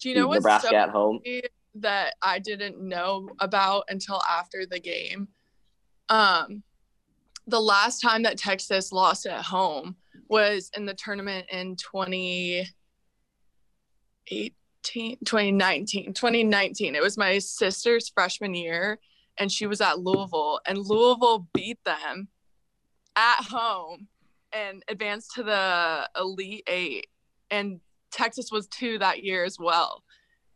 Do 0.00 0.08
you 0.08 0.16
know 0.16 0.26
what's 0.26 0.38
Nebraska 0.42 0.68
so 0.70 0.76
at 0.76 0.90
home. 0.90 1.20
that 1.76 2.14
I 2.22 2.38
didn't 2.40 2.80
know 2.80 3.28
about 3.38 3.84
until 3.88 4.20
after 4.28 4.66
the 4.66 4.80
game. 4.80 5.28
Um, 6.08 6.62
the 7.46 7.60
last 7.60 8.00
time 8.00 8.22
that 8.24 8.36
Texas 8.38 8.90
lost 8.90 9.26
at 9.26 9.42
home 9.42 9.94
was 10.28 10.70
in 10.76 10.86
the 10.86 10.94
tournament 10.94 11.46
in 11.52 11.76
2018, 11.76 12.66
2019, 14.84 16.14
2019. 16.14 16.94
It 16.94 17.02
was 17.02 17.18
my 17.18 17.38
sister's 17.38 18.08
freshman 18.08 18.54
year, 18.54 18.98
and 19.38 19.50
she 19.50 19.66
was 19.66 19.80
at 19.80 19.98
Louisville, 19.98 20.60
and 20.66 20.78
Louisville 20.78 21.48
beat 21.52 21.82
them 21.84 22.28
at 23.16 23.42
home 23.42 24.08
and 24.52 24.82
advanced 24.88 25.32
to 25.34 25.42
the 25.42 26.08
Elite 26.18 26.64
Eight. 26.68 27.06
And 27.50 27.80
Texas 28.10 28.50
was 28.52 28.66
two 28.68 28.98
that 28.98 29.24
year 29.24 29.44
as 29.44 29.58
well. 29.58 30.02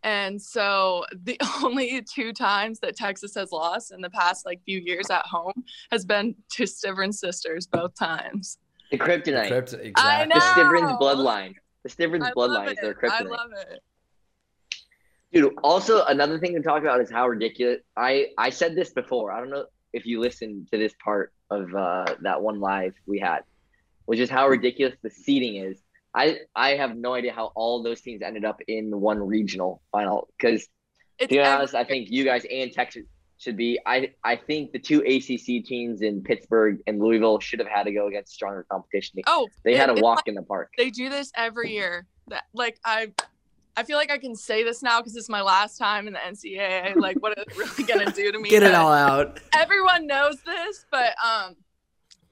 And 0.04 0.40
so 0.40 1.04
the 1.24 1.38
only 1.64 2.02
two 2.02 2.32
times 2.32 2.78
that 2.80 2.96
Texas 2.96 3.34
has 3.34 3.50
lost 3.50 3.92
in 3.92 4.00
the 4.00 4.10
past 4.10 4.46
like 4.46 4.60
few 4.64 4.78
years 4.78 5.10
at 5.10 5.26
home 5.26 5.64
has 5.90 6.04
been 6.04 6.36
to 6.52 6.64
Stivrins 6.64 7.14
sisters 7.14 7.66
both 7.66 7.94
times. 7.98 8.58
The 8.90 8.98
kryptonite. 8.98 9.48
Crypt- 9.48 9.74
I 9.74 10.22
exactly. 10.22 10.28
the 10.28 10.38
know. 10.38 10.40
Stivrins 10.40 11.00
bloodline. 11.00 11.54
The 11.82 11.88
Stivrins 11.88 12.32
bloodline 12.32 12.54
love 12.54 12.68
is 12.68 12.76
their 12.80 12.92
it. 12.92 12.98
I 13.02 13.22
kryptonite. 13.22 13.30
love 13.30 13.50
it. 13.70 13.82
Dude, 15.32 15.54
also 15.62 16.04
another 16.04 16.38
thing 16.38 16.54
to 16.54 16.62
talk 16.62 16.80
about 16.82 17.00
is 17.00 17.10
how 17.10 17.28
ridiculous. 17.28 17.80
I 17.96 18.28
I 18.38 18.50
said 18.50 18.74
this 18.74 18.90
before. 18.92 19.30
I 19.30 19.40
don't 19.40 19.50
know 19.50 19.66
if 19.92 20.06
you 20.06 20.20
listened 20.20 20.68
to 20.70 20.78
this 20.78 20.94
part 21.04 21.32
of 21.50 21.74
uh, 21.74 22.14
that 22.22 22.40
one 22.40 22.60
live 22.60 22.94
we 23.06 23.18
had, 23.18 23.40
which 24.06 24.20
is 24.20 24.30
how 24.30 24.48
ridiculous 24.48 24.96
the 25.02 25.10
seating 25.10 25.56
is. 25.56 25.78
I 26.14 26.38
I 26.56 26.70
have 26.76 26.96
no 26.96 27.12
idea 27.14 27.32
how 27.32 27.52
all 27.54 27.82
those 27.82 28.00
teams 28.00 28.22
ended 28.22 28.44
up 28.46 28.60
in 28.68 28.98
one 29.00 29.18
regional 29.26 29.82
final 29.92 30.28
because 30.38 30.66
to 31.20 31.28
be 31.28 31.40
honest, 31.40 31.74
I 31.74 31.84
think 31.84 32.08
you 32.10 32.24
guys 32.24 32.46
and 32.50 32.72
Texas 32.72 33.04
should 33.36 33.56
be. 33.56 33.78
I 33.84 34.14
I 34.24 34.36
think 34.36 34.72
the 34.72 34.78
two 34.78 35.00
ACC 35.00 35.62
teams 35.64 36.00
in 36.00 36.22
Pittsburgh 36.22 36.78
and 36.86 36.98
Louisville 37.00 37.38
should 37.38 37.58
have 37.58 37.68
had 37.68 37.82
to 37.84 37.92
go 37.92 38.06
against 38.06 38.32
stronger 38.32 38.64
competition. 38.70 39.20
oh 39.26 39.46
They 39.62 39.76
had 39.76 39.90
a 39.90 39.94
walk 39.94 40.18
like- 40.18 40.28
in 40.28 40.34
the 40.36 40.42
park. 40.42 40.70
they 40.78 40.88
do 40.90 41.10
this 41.10 41.30
every 41.36 41.72
year. 41.72 42.06
That 42.28 42.44
like 42.54 42.78
I 42.84 43.12
I 43.78 43.84
feel 43.84 43.96
like 43.96 44.10
I 44.10 44.18
can 44.18 44.34
say 44.34 44.64
this 44.64 44.82
now 44.82 45.00
because 45.00 45.14
it's 45.16 45.28
my 45.28 45.40
last 45.40 45.76
time 45.78 46.06
in 46.08 46.12
the 46.14 46.18
NCAA. 46.18 46.96
Like 47.06 47.16
what 47.22 47.38
it's 47.38 47.56
really 47.56 47.84
gonna 47.84 48.10
do 48.10 48.32
to 48.32 48.38
me. 48.40 48.50
Get 48.50 48.62
it 48.64 48.74
all 48.74 48.92
out. 48.92 49.38
everyone 49.54 50.06
knows 50.06 50.36
this, 50.44 50.84
but 50.90 51.14
um 51.24 51.54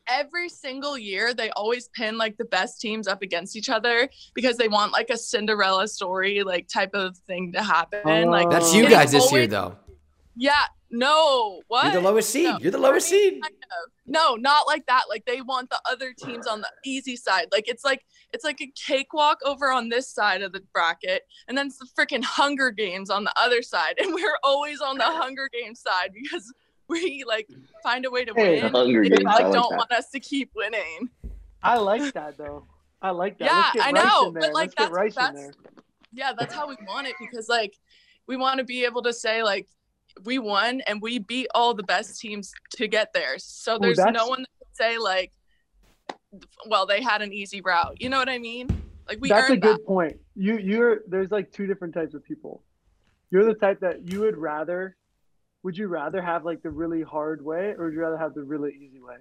every 0.09 0.49
single 0.49 0.97
year 0.97 1.35
they 1.35 1.51
always 1.51 1.89
pin 1.89 2.17
like 2.17 2.37
the 2.37 2.45
best 2.47 2.81
teams 2.81 3.09
up 3.09 3.23
against 3.23 3.57
each 3.57 3.69
other 3.69 4.09
because 4.35 4.57
they 4.57 4.69
want 4.69 4.93
like 4.93 5.11
a 5.11 5.17
Cinderella 5.17 5.87
story 5.89 6.43
like 6.45 6.69
type 6.69 6.95
of 6.95 7.17
thing 7.27 7.53
to 7.53 7.63
happen. 7.63 8.29
like 8.31 8.51
That's 8.51 8.73
Oh. 8.73 8.77
you 8.77 8.85
It's 8.85 8.93
guys 8.93 9.13
this 9.13 9.31
year, 9.33 9.47
though. 9.47 9.77
yeah, 10.37 10.65
no, 10.91 11.63
what? 11.69 11.85
You're 11.85 11.95
the 11.95 12.01
lowest 12.09 12.31
seed. 12.31 12.45
No. 12.45 12.59
You're 12.61 12.71
the 12.73 12.79
lowest 12.79 13.09
seed. 13.09 13.43
Kind 13.43 13.55
of. 13.55 13.93
No, 14.07 14.37
not 14.37 14.67
like 14.67 14.87
that. 14.87 15.05
Like 15.09 15.25
they 15.27 15.41
want 15.43 15.69
the 15.71 15.81
other 15.91 16.13
teams 16.13 16.47
on 16.47 16.61
the 16.61 16.69
easy 16.85 17.17
side. 17.17 17.47
Like 17.53 17.69
it's 17.69 17.85
like 17.85 18.05
it's 18.33 18.45
like 18.45 18.61
a 18.61 18.73
cakewalk 18.77 19.39
over 19.45 19.71
on 19.73 19.89
this 19.89 20.09
side 20.09 20.43
of 20.43 20.53
the 20.53 20.63
bracket, 20.73 21.23
and 21.49 21.59
then 21.59 21.67
it's 21.67 21.79
the 21.79 21.87
freaking 21.99 22.23
Hunger 22.23 22.71
Games 22.71 23.11
on 23.11 23.25
the 23.25 23.33
other 23.37 23.63
side, 23.63 23.95
and 23.99 24.15
we're 24.15 24.37
always 24.45 24.81
on 24.81 24.97
the 24.97 25.05
Hunger 25.05 25.49
Games 25.53 25.81
side 25.81 26.11
because 26.15 26.53
we 26.89 27.25
like 27.27 27.49
find 27.83 28.05
a 28.07 28.11
way 28.11 28.25
to 28.25 28.33
Hey. 28.35 28.63
win. 28.63 28.73
Hunger 28.73 29.03
They 29.03 29.09
Games, 29.11 29.23
I 29.27 29.33
like 29.35 29.45
like 29.45 29.53
don't 29.53 29.71
that. 29.71 29.77
want 29.79 29.93
us 29.93 30.09
to 30.11 30.21
keep 30.21 30.53
winning. 30.55 31.11
I 31.63 31.79
like 31.79 32.13
that 32.15 32.37
though. 32.39 32.65
I 33.03 33.11
like 33.11 33.39
that. 33.39 33.45
Yeah, 33.47 33.57
Let's 33.57 33.73
get 33.75 33.83
I 33.87 33.91
Rice 33.91 34.05
know, 34.05 34.29
in 34.29 34.35
there. 34.35 34.41
but, 34.43 34.55
like, 34.55 34.71
Let's 34.79 34.91
that's- 34.93 35.15
that's- 35.17 35.51
Yeah, 36.13 36.33
that's 36.39 36.55
how 36.55 36.69
we 36.69 36.77
want 36.87 37.07
it 37.09 37.15
because 37.21 37.49
like 37.49 37.75
we 38.29 38.37
want 38.37 38.59
to 38.59 38.65
be 38.65 38.85
able 38.85 39.03
to 39.03 39.13
say 39.13 39.43
like 39.43 39.67
we 40.25 40.39
won 40.39 40.81
and 40.87 41.01
we 41.03 41.19
beat 41.19 41.49
all 41.55 41.75
the 41.75 41.83
best 41.83 42.21
teams 42.21 42.53
to 42.77 42.89
get 42.89 43.13
there. 43.13 43.39
So 43.39 43.79
there's 43.79 43.97
that's- 43.99 44.15
no 44.15 44.27
one 44.29 44.43
that 44.43 44.49
can 44.59 44.75
say 44.75 44.99
like, 44.99 45.33
well, 46.67 46.87
they 46.87 47.03
had 47.03 47.23
an 47.23 47.33
easy 47.33 47.61
route. 47.61 47.97
You 48.01 48.09
know 48.09 48.19
what 48.19 48.29
I 48.29 48.39
mean? 48.39 48.69
Like 49.09 49.19
we 49.21 49.29
That's 49.29 49.51
a 49.51 49.57
good 49.57 49.79
that. 49.79 49.87
point. 49.87 50.17
You 50.35 50.59
you're 50.59 51.01
there's 51.07 51.31
like 51.31 51.53
two 51.53 51.67
different 51.67 51.95
types 51.95 52.15
of 52.15 52.25
people. 52.25 52.63
You're 53.31 53.45
the 53.45 53.55
type 53.55 53.81
that 53.81 54.11
you 54.11 54.21
would 54.21 54.37
rather 54.37 54.97
would 55.63 55.77
you 55.77 55.89
rather 55.89 56.21
have 56.23 56.45
like 56.45 56.63
the 56.63 56.71
really 56.71 57.03
hard 57.03 57.45
way 57.45 57.75
or 57.77 57.85
would 57.87 57.95
you 57.95 58.01
rather 58.01 58.17
have 58.19 58.35
the 58.35 58.43
really 58.43 58.73
easy 58.75 59.01
way? 59.01 59.17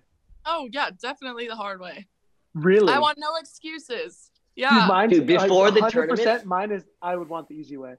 Oh 0.46 0.68
yeah, 0.72 0.90
definitely 1.02 1.48
the 1.48 1.56
hard 1.56 1.80
way. 1.80 2.08
Really? 2.54 2.92
I 2.94 3.00
want 3.00 3.18
no 3.20 3.36
excuses. 3.36 4.32
Dude, 4.56 4.64
Yeah. 4.64 4.86
mine's, 4.88 5.12
Dude, 5.14 5.28
before 5.28 5.70
the 5.72 5.82
100% 5.82 5.92
tournament- 5.92 6.46
mine 6.46 6.72
is 6.72 6.86
I 7.02 7.16
would 7.16 7.28
want 7.30 7.48
the 7.50 7.56
easy 7.56 7.78
way. 7.78 7.96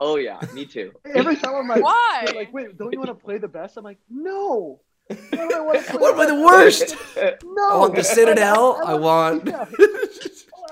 Oh 0.00 0.16
yeah, 0.16 0.40
me 0.52 0.66
too. 0.66 0.92
Every 1.14 1.36
time 1.36 1.54
I'm 1.54 1.68
like, 1.68 1.82
Why? 1.82 2.26
like, 2.34 2.52
wait, 2.52 2.76
don't 2.76 2.92
you 2.92 2.98
want 2.98 3.08
to 3.10 3.14
play 3.14 3.38
the 3.38 3.48
best? 3.48 3.76
I'm 3.76 3.84
like, 3.84 3.98
no. 4.10 4.80
Why 5.08 5.16
would 5.32 5.54
I 5.54 5.60
want 5.60 5.78
to 5.84 5.84
play 5.90 6.00
What 6.00 6.14
am 6.14 6.20
I 6.20 6.26
the 6.26 6.44
worst? 6.44 6.96
No. 7.44 7.68
I 7.70 7.76
want 7.76 7.94
the 7.94 8.04
Citadel. 8.04 8.80
I 8.86 8.94
want. 8.94 9.46
Yeah. 9.46 9.64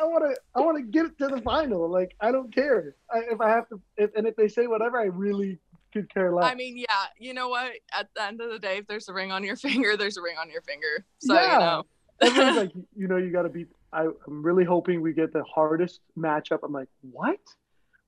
I 0.00 0.04
want 0.06 0.24
to. 0.24 0.36
I 0.54 0.60
want 0.60 0.76
to 0.76 0.82
get 0.82 1.06
it 1.06 1.18
to 1.18 1.28
the 1.28 1.40
final. 1.40 1.88
Like 1.88 2.14
I 2.20 2.32
don't 2.32 2.52
care 2.54 2.96
I, 3.10 3.20
if 3.30 3.40
I 3.40 3.48
have 3.48 3.68
to. 3.68 3.80
If, 3.96 4.14
and 4.16 4.26
if 4.26 4.34
they 4.36 4.48
say 4.48 4.66
whatever, 4.66 4.98
I 4.98 5.04
really 5.04 5.58
could 5.92 6.12
care 6.12 6.34
less. 6.34 6.50
I 6.50 6.56
mean, 6.56 6.76
yeah, 6.76 7.06
you 7.18 7.32
know 7.32 7.48
what? 7.48 7.72
At 7.96 8.08
the 8.16 8.24
end 8.24 8.40
of 8.40 8.50
the 8.50 8.58
day, 8.58 8.78
if 8.78 8.86
there's 8.88 9.08
a 9.08 9.12
ring 9.14 9.30
on 9.30 9.44
your 9.44 9.56
finger, 9.56 9.96
there's 9.96 10.16
a 10.16 10.22
ring 10.22 10.36
on 10.38 10.50
your 10.50 10.62
finger. 10.62 11.06
So 11.20 11.34
Yeah. 11.34 11.52
you 11.52 11.58
know. 11.60 11.86
Everyone's 12.20 12.56
like, 12.56 12.72
you 12.96 13.08
know, 13.08 13.16
you 13.16 13.30
got 13.30 13.42
to 13.42 13.48
beat. 13.48 13.68
I, 13.92 14.06
I'm 14.26 14.42
really 14.42 14.64
hoping 14.64 15.00
we 15.00 15.12
get 15.12 15.32
the 15.32 15.44
hardest 15.44 16.00
matchup. 16.18 16.60
I'm 16.64 16.72
like, 16.72 16.88
what? 17.12 17.38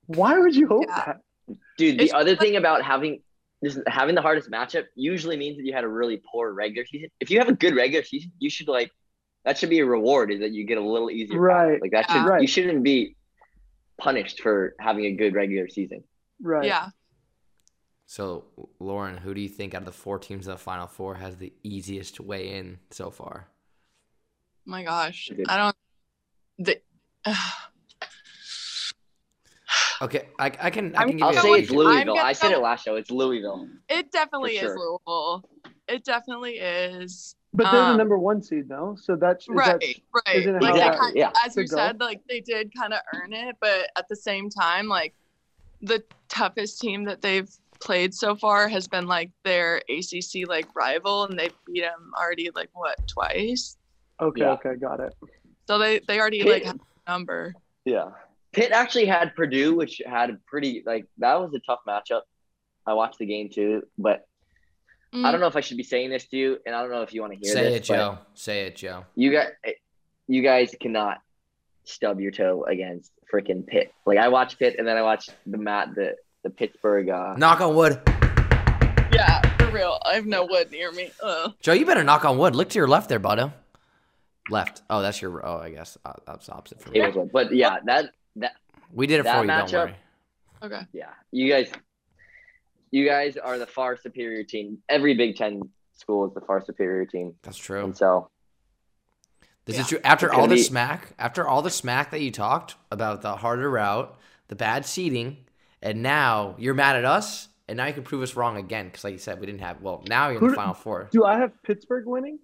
Why 0.06 0.38
would 0.38 0.54
you 0.54 0.66
hope 0.68 0.84
Yeah. 0.88 1.04
that? 1.06 1.56
Dude, 1.78 1.98
the 1.98 2.04
It's- 2.04 2.12
other 2.20 2.36
thing 2.36 2.56
about 2.56 2.82
having 2.82 3.22
this 3.62 3.78
having 3.86 4.14
the 4.14 4.22
hardest 4.22 4.50
matchup 4.50 4.84
usually 4.94 5.36
means 5.36 5.56
that 5.56 5.64
you 5.64 5.72
had 5.72 5.84
a 5.84 5.88
really 5.88 6.18
poor 6.30 6.52
regular 6.52 6.86
season. 6.86 7.10
If 7.20 7.30
you 7.30 7.38
have 7.38 7.48
a 7.48 7.54
good 7.54 7.74
regular 7.74 8.04
season, 8.04 8.32
you 8.38 8.50
should 8.50 8.68
like 8.68 8.90
that 9.44 9.56
should 9.58 9.70
be 9.70 9.78
a 9.78 9.86
reward 9.86 10.30
is 10.32 10.40
that 10.40 10.50
you 10.52 10.64
get 10.64 10.76
a 10.78 10.80
little 10.82 11.10
easier. 11.10 11.34
path. 11.36 11.40
Right. 11.40 11.80
Like 11.82 11.92
that 11.92 12.06
Yeah. 12.08 12.14
should 12.22 12.28
Right. 12.28 12.40
you 12.42 12.48
shouldn't 12.48 12.82
be 12.82 13.16
punished 13.96 14.40
for 14.42 14.74
having 14.78 15.06
a 15.06 15.12
good 15.12 15.34
regular 15.34 15.68
season. 15.68 16.04
Right. 16.40 16.66
Yeah. 16.66 16.90
So, 18.06 18.44
Lauren, 18.78 19.16
who 19.18 19.34
do 19.34 19.40
you 19.40 19.48
think 19.48 19.74
out 19.74 19.82
of 19.82 19.86
the 19.86 19.92
four 19.92 20.18
teams 20.18 20.46
in 20.46 20.52
the 20.52 20.58
Final 20.58 20.86
Four 20.86 21.16
has 21.16 21.38
the 21.38 21.52
easiest 21.62 22.20
way 22.20 22.48
in 22.56 22.78
so 22.90 23.10
far? 23.10 23.48
My 24.64 24.84
gosh. 24.84 25.30
I 25.48 25.56
don't. 25.56 25.76
The, 26.58 26.80
Okay, 30.02 30.28
I, 30.38 30.46
I 30.60 30.70
can 30.70 30.94
I 30.94 31.04
can 31.04 31.16
give 31.16 31.22
I'll 31.22 31.34
you. 31.34 31.40
say 31.40 31.50
a, 31.50 31.54
it's 31.54 31.70
Louisville. 31.70 32.04
gonna 32.14 32.20
I 32.20 32.32
said 32.32 32.50
go- 32.50 32.56
it 32.58 32.62
last 32.62 32.84
show. 32.84 32.96
It's 32.96 33.10
Louisville. 33.10 33.68
it 33.88 34.12
definitely 34.12 34.58
For 34.58 34.66
is. 34.66 34.76
Louisville. 34.76 35.48
It 35.88 36.04
definitely 36.04 36.54
is. 36.58 37.34
But 37.54 37.70
they're 37.72 37.80
the 37.80 37.86
Um, 37.92 37.96
number 37.96 38.18
one 38.18 38.42
seed, 38.42 38.68
no? 38.68 38.96
So 39.00 39.16
that's 39.16 39.48
Right, 39.48 39.80
that- 39.80 39.94
right. 40.26 40.36
isn't 40.36 40.54
Like 40.60 40.64
how 40.64 40.72
they 40.74 40.78
that- 40.80 40.98
kind, 40.98 41.16
yeah. 41.16 41.30
as 41.44 41.56
you 41.56 41.62
Could 41.62 41.70
said, 41.70 42.00
like 42.00 42.20
they 42.28 42.40
did 42.40 42.72
kind 42.76 42.92
of 42.92 43.00
earn 43.14 43.32
it, 43.32 43.56
but 43.60 43.88
at 43.96 44.06
the 44.08 44.16
same 44.16 44.50
time, 44.50 44.88
like 44.88 45.14
the 45.80 46.02
toughest 46.28 46.80
team 46.80 47.04
that 47.04 47.22
they've 47.22 47.48
played 47.80 48.12
so 48.14 48.34
far 48.34 48.68
has 48.68 48.86
been 48.88 49.06
like 49.06 49.30
their 49.44 49.80
ACC 49.88 50.46
like 50.46 50.66
rival, 50.74 51.24
and 51.24 51.38
they 51.38 51.48
beat 51.66 51.80
them 51.82 52.10
already 52.20 52.50
like 52.54 52.68
what 52.74 52.98
twice. 53.06 53.76
okay, 54.20 54.40
Yeah. 54.42 54.52
okay, 54.52 54.74
got 54.74 55.00
it. 55.00 55.14
So 55.66 55.78
they 55.78 56.00
they 56.00 56.18
already 56.20 56.42
Pitt- 56.42 56.52
like 56.52 56.64
have 56.64 56.76
a 57.06 57.10
number. 57.10 57.54
Yeah. 57.86 58.10
Pitt 58.56 58.72
actually 58.72 59.04
had 59.04 59.34
Purdue, 59.36 59.76
which 59.76 60.00
had 60.04 60.30
a 60.30 60.38
pretty 60.46 60.82
like 60.86 61.04
that 61.18 61.38
was 61.38 61.52
a 61.54 61.60
tough 61.60 61.80
matchup. 61.86 62.22
I 62.86 62.94
watched 62.94 63.18
the 63.18 63.26
game 63.26 63.50
too, 63.50 63.82
but 63.98 64.26
I 65.14 65.18
Mm, 65.28 65.30
don't 65.32 65.40
know 65.40 65.46
if 65.46 65.56
I 65.56 65.60
should 65.60 65.76
be 65.76 65.82
saying 65.82 66.10
this 66.10 66.26
to 66.28 66.36
you, 66.36 66.58
and 66.66 66.74
I 66.74 66.80
don't 66.80 66.90
know 66.90 67.02
if 67.02 67.12
you 67.14 67.20
want 67.20 67.32
to 67.34 67.38
hear 67.38 67.52
say 67.52 67.64
this. 67.64 67.76
it, 67.76 67.84
Joe. 67.84 68.18
Say 68.34 68.66
it, 68.66 68.76
Joe. 68.76 69.04
You 69.14 69.30
guys, 69.30 69.50
you 70.26 70.42
guys 70.42 70.74
cannot 70.80 71.18
stub 71.84 72.18
your 72.18 72.32
toe 72.32 72.64
against 72.64 73.12
freaking 73.32 73.66
Pitt. 73.66 73.92
Like 74.06 74.18
I 74.18 74.28
watched 74.28 74.58
Pitt, 74.58 74.76
and 74.78 74.86
then 74.88 74.96
I 74.96 75.02
watched 75.02 75.32
the 75.46 75.58
mat 75.58 75.94
the 75.94 76.16
the 76.42 76.50
Pittsburgh. 76.50 77.08
Uh, 77.10 77.34
Knock 77.36 77.60
on 77.60 77.74
wood. 77.76 78.00
Yeah, 79.12 79.40
for 79.58 79.70
real. 79.70 79.98
I 80.04 80.14
have 80.14 80.26
no 80.26 80.44
wood 80.46 80.70
near 80.72 80.90
me. 80.92 81.10
Ugh. 81.22 81.52
Joe, 81.60 81.72
you 81.74 81.84
better 81.86 82.04
knock 82.04 82.24
on 82.24 82.38
wood. 82.38 82.56
Look 82.56 82.70
to 82.70 82.78
your 82.78 82.88
left 82.88 83.08
there, 83.08 83.20
buddo. 83.20 83.52
Left. 84.50 84.82
Oh, 84.90 85.02
that's 85.02 85.20
your. 85.22 85.44
Oh, 85.46 85.58
I 85.58 85.70
guess 85.70 85.96
uh, 86.04 86.12
that's 86.26 86.48
opposite 86.48 86.80
for 86.80 86.90
me. 86.90 87.00
it. 87.00 87.32
But 87.32 87.54
yeah, 87.54 87.78
that 87.84 88.12
that 88.36 88.52
We 88.92 89.06
did 89.06 89.20
it 89.20 89.24
that 89.24 89.36
for 89.36 89.42
you. 89.42 89.48
Don't 89.48 89.68
matchup- 89.68 89.72
worry. 89.86 89.94
Okay. 90.62 90.86
yeah, 90.92 91.10
you 91.32 91.48
guys, 91.52 91.70
you 92.90 93.06
guys 93.06 93.36
are 93.36 93.58
the 93.58 93.66
far 93.66 93.96
superior 93.96 94.42
team. 94.44 94.78
Every 94.88 95.14
Big 95.14 95.36
Ten 95.36 95.62
school 95.94 96.26
is 96.26 96.34
the 96.34 96.40
far 96.40 96.64
superior 96.64 97.04
team, 97.06 97.34
That's 97.42 97.58
true. 97.58 97.84
and 97.84 97.96
so 97.96 98.30
This 99.66 99.76
Yeah. 99.76 99.82
is 99.82 99.88
true. 99.88 99.98
After 100.04 100.32
all 100.32 100.46
the 100.46 100.54
be- 100.54 100.62
smack, 100.62 101.08
after 101.18 101.46
all 101.46 101.60
the 101.60 101.70
smack 101.70 102.12
that 102.12 102.20
you 102.20 102.30
talked 102.30 102.76
about 102.92 103.20
the 103.22 103.34
harder 103.36 103.68
route, 103.68 104.16
the 104.48 104.54
bad 104.54 104.86
seating, 104.86 105.44
and 105.82 106.02
now 106.04 106.54
you're 106.56 106.72
mad 106.74 106.94
at 106.94 107.04
us, 107.04 107.48
and 107.66 107.76
now 107.76 107.86
you 107.86 107.92
can 107.92 108.04
prove 108.04 108.22
us 108.22 108.36
wrong 108.36 108.56
again 108.56 108.86
because, 108.86 109.02
like 109.02 109.12
you 109.12 109.18
said, 109.18 109.40
we 109.40 109.46
didn't 109.46 109.62
have. 109.62 109.82
Well, 109.82 110.04
now 110.08 110.28
you're 110.28 110.36
in 110.36 110.40
Who 110.40 110.46
the 110.50 110.52
d- 110.52 110.56
final 110.56 110.74
four. 110.74 111.08
Do 111.10 111.24
I 111.24 111.36
have 111.38 111.50
Pittsburgh 111.64 112.06
winning? 112.06 112.38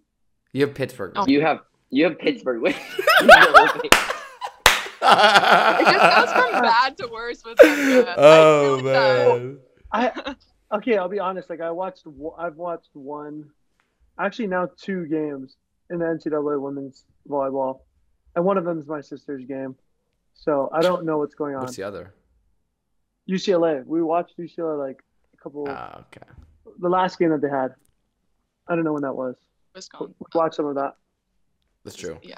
You 0.53 0.67
have 0.67 0.75
Pittsburgh. 0.75 1.13
Oh. 1.15 1.25
you 1.29 1.41
have 1.43 1.61
you 1.91 2.05
have 2.05 2.19
Pittsburgh 2.19 2.61
winning. 2.61 2.81
It 5.03 5.85
just 5.85 6.17
goes 6.17 6.33
from 6.33 6.63
bad 6.63 6.97
to 6.99 7.09
worse 7.09 7.45
with 7.45 7.59
them. 7.59 8.05
oh 8.17 8.75
I 8.75 8.77
like 8.77 8.85
man. 8.85 9.59
I 9.93 10.35
okay. 10.73 10.97
I'll 10.97 11.09
be 11.09 11.19
honest. 11.19 11.51
Like 11.51 11.61
I 11.61 11.71
watched. 11.71 12.05
I've 12.39 12.57
watched 12.57 12.91
one, 12.95 13.51
actually 14.19 14.47
now 14.47 14.69
two 14.81 15.07
games 15.07 15.57
in 15.91 15.99
the 15.99 16.05
NCAA 16.05 16.61
women's 16.61 17.05
volleyball, 17.29 17.81
and 18.37 18.45
one 18.45 18.59
of 18.59 18.65
them 18.65 18.79
is 18.79 18.87
my 18.87 19.01
sister's 19.01 19.45
game. 19.45 19.75
So 20.35 20.71
I 20.73 20.81
don't 20.81 21.05
know 21.05 21.19
what's 21.19 21.35
going 21.35 21.55
on. 21.55 21.63
What's 21.63 21.77
the 21.77 21.83
other? 21.83 22.15
UCLA. 23.29 23.85
We 23.85 24.03
watched 24.03 24.39
UCLA 24.39 24.79
like 24.79 25.03
a 25.35 25.37
couple. 25.37 25.67
Ah, 25.69 26.01
okay. 26.01 26.27
the 26.79 26.89
last 26.89 27.19
game 27.19 27.31
that 27.31 27.41
they 27.43 27.51
had. 27.51 27.75
I 28.69 28.75
don't 28.75 28.85
know 28.85 28.93
when 28.93 29.03
that 29.03 29.15
was. 29.15 29.37
Wisconsin. 29.75 30.15
We 30.19 30.27
watched 30.35 30.55
some 30.55 30.67
of 30.67 30.75
that. 30.77 30.97
That's 31.85 31.97
true. 31.97 32.19
Yeah. 32.23 32.37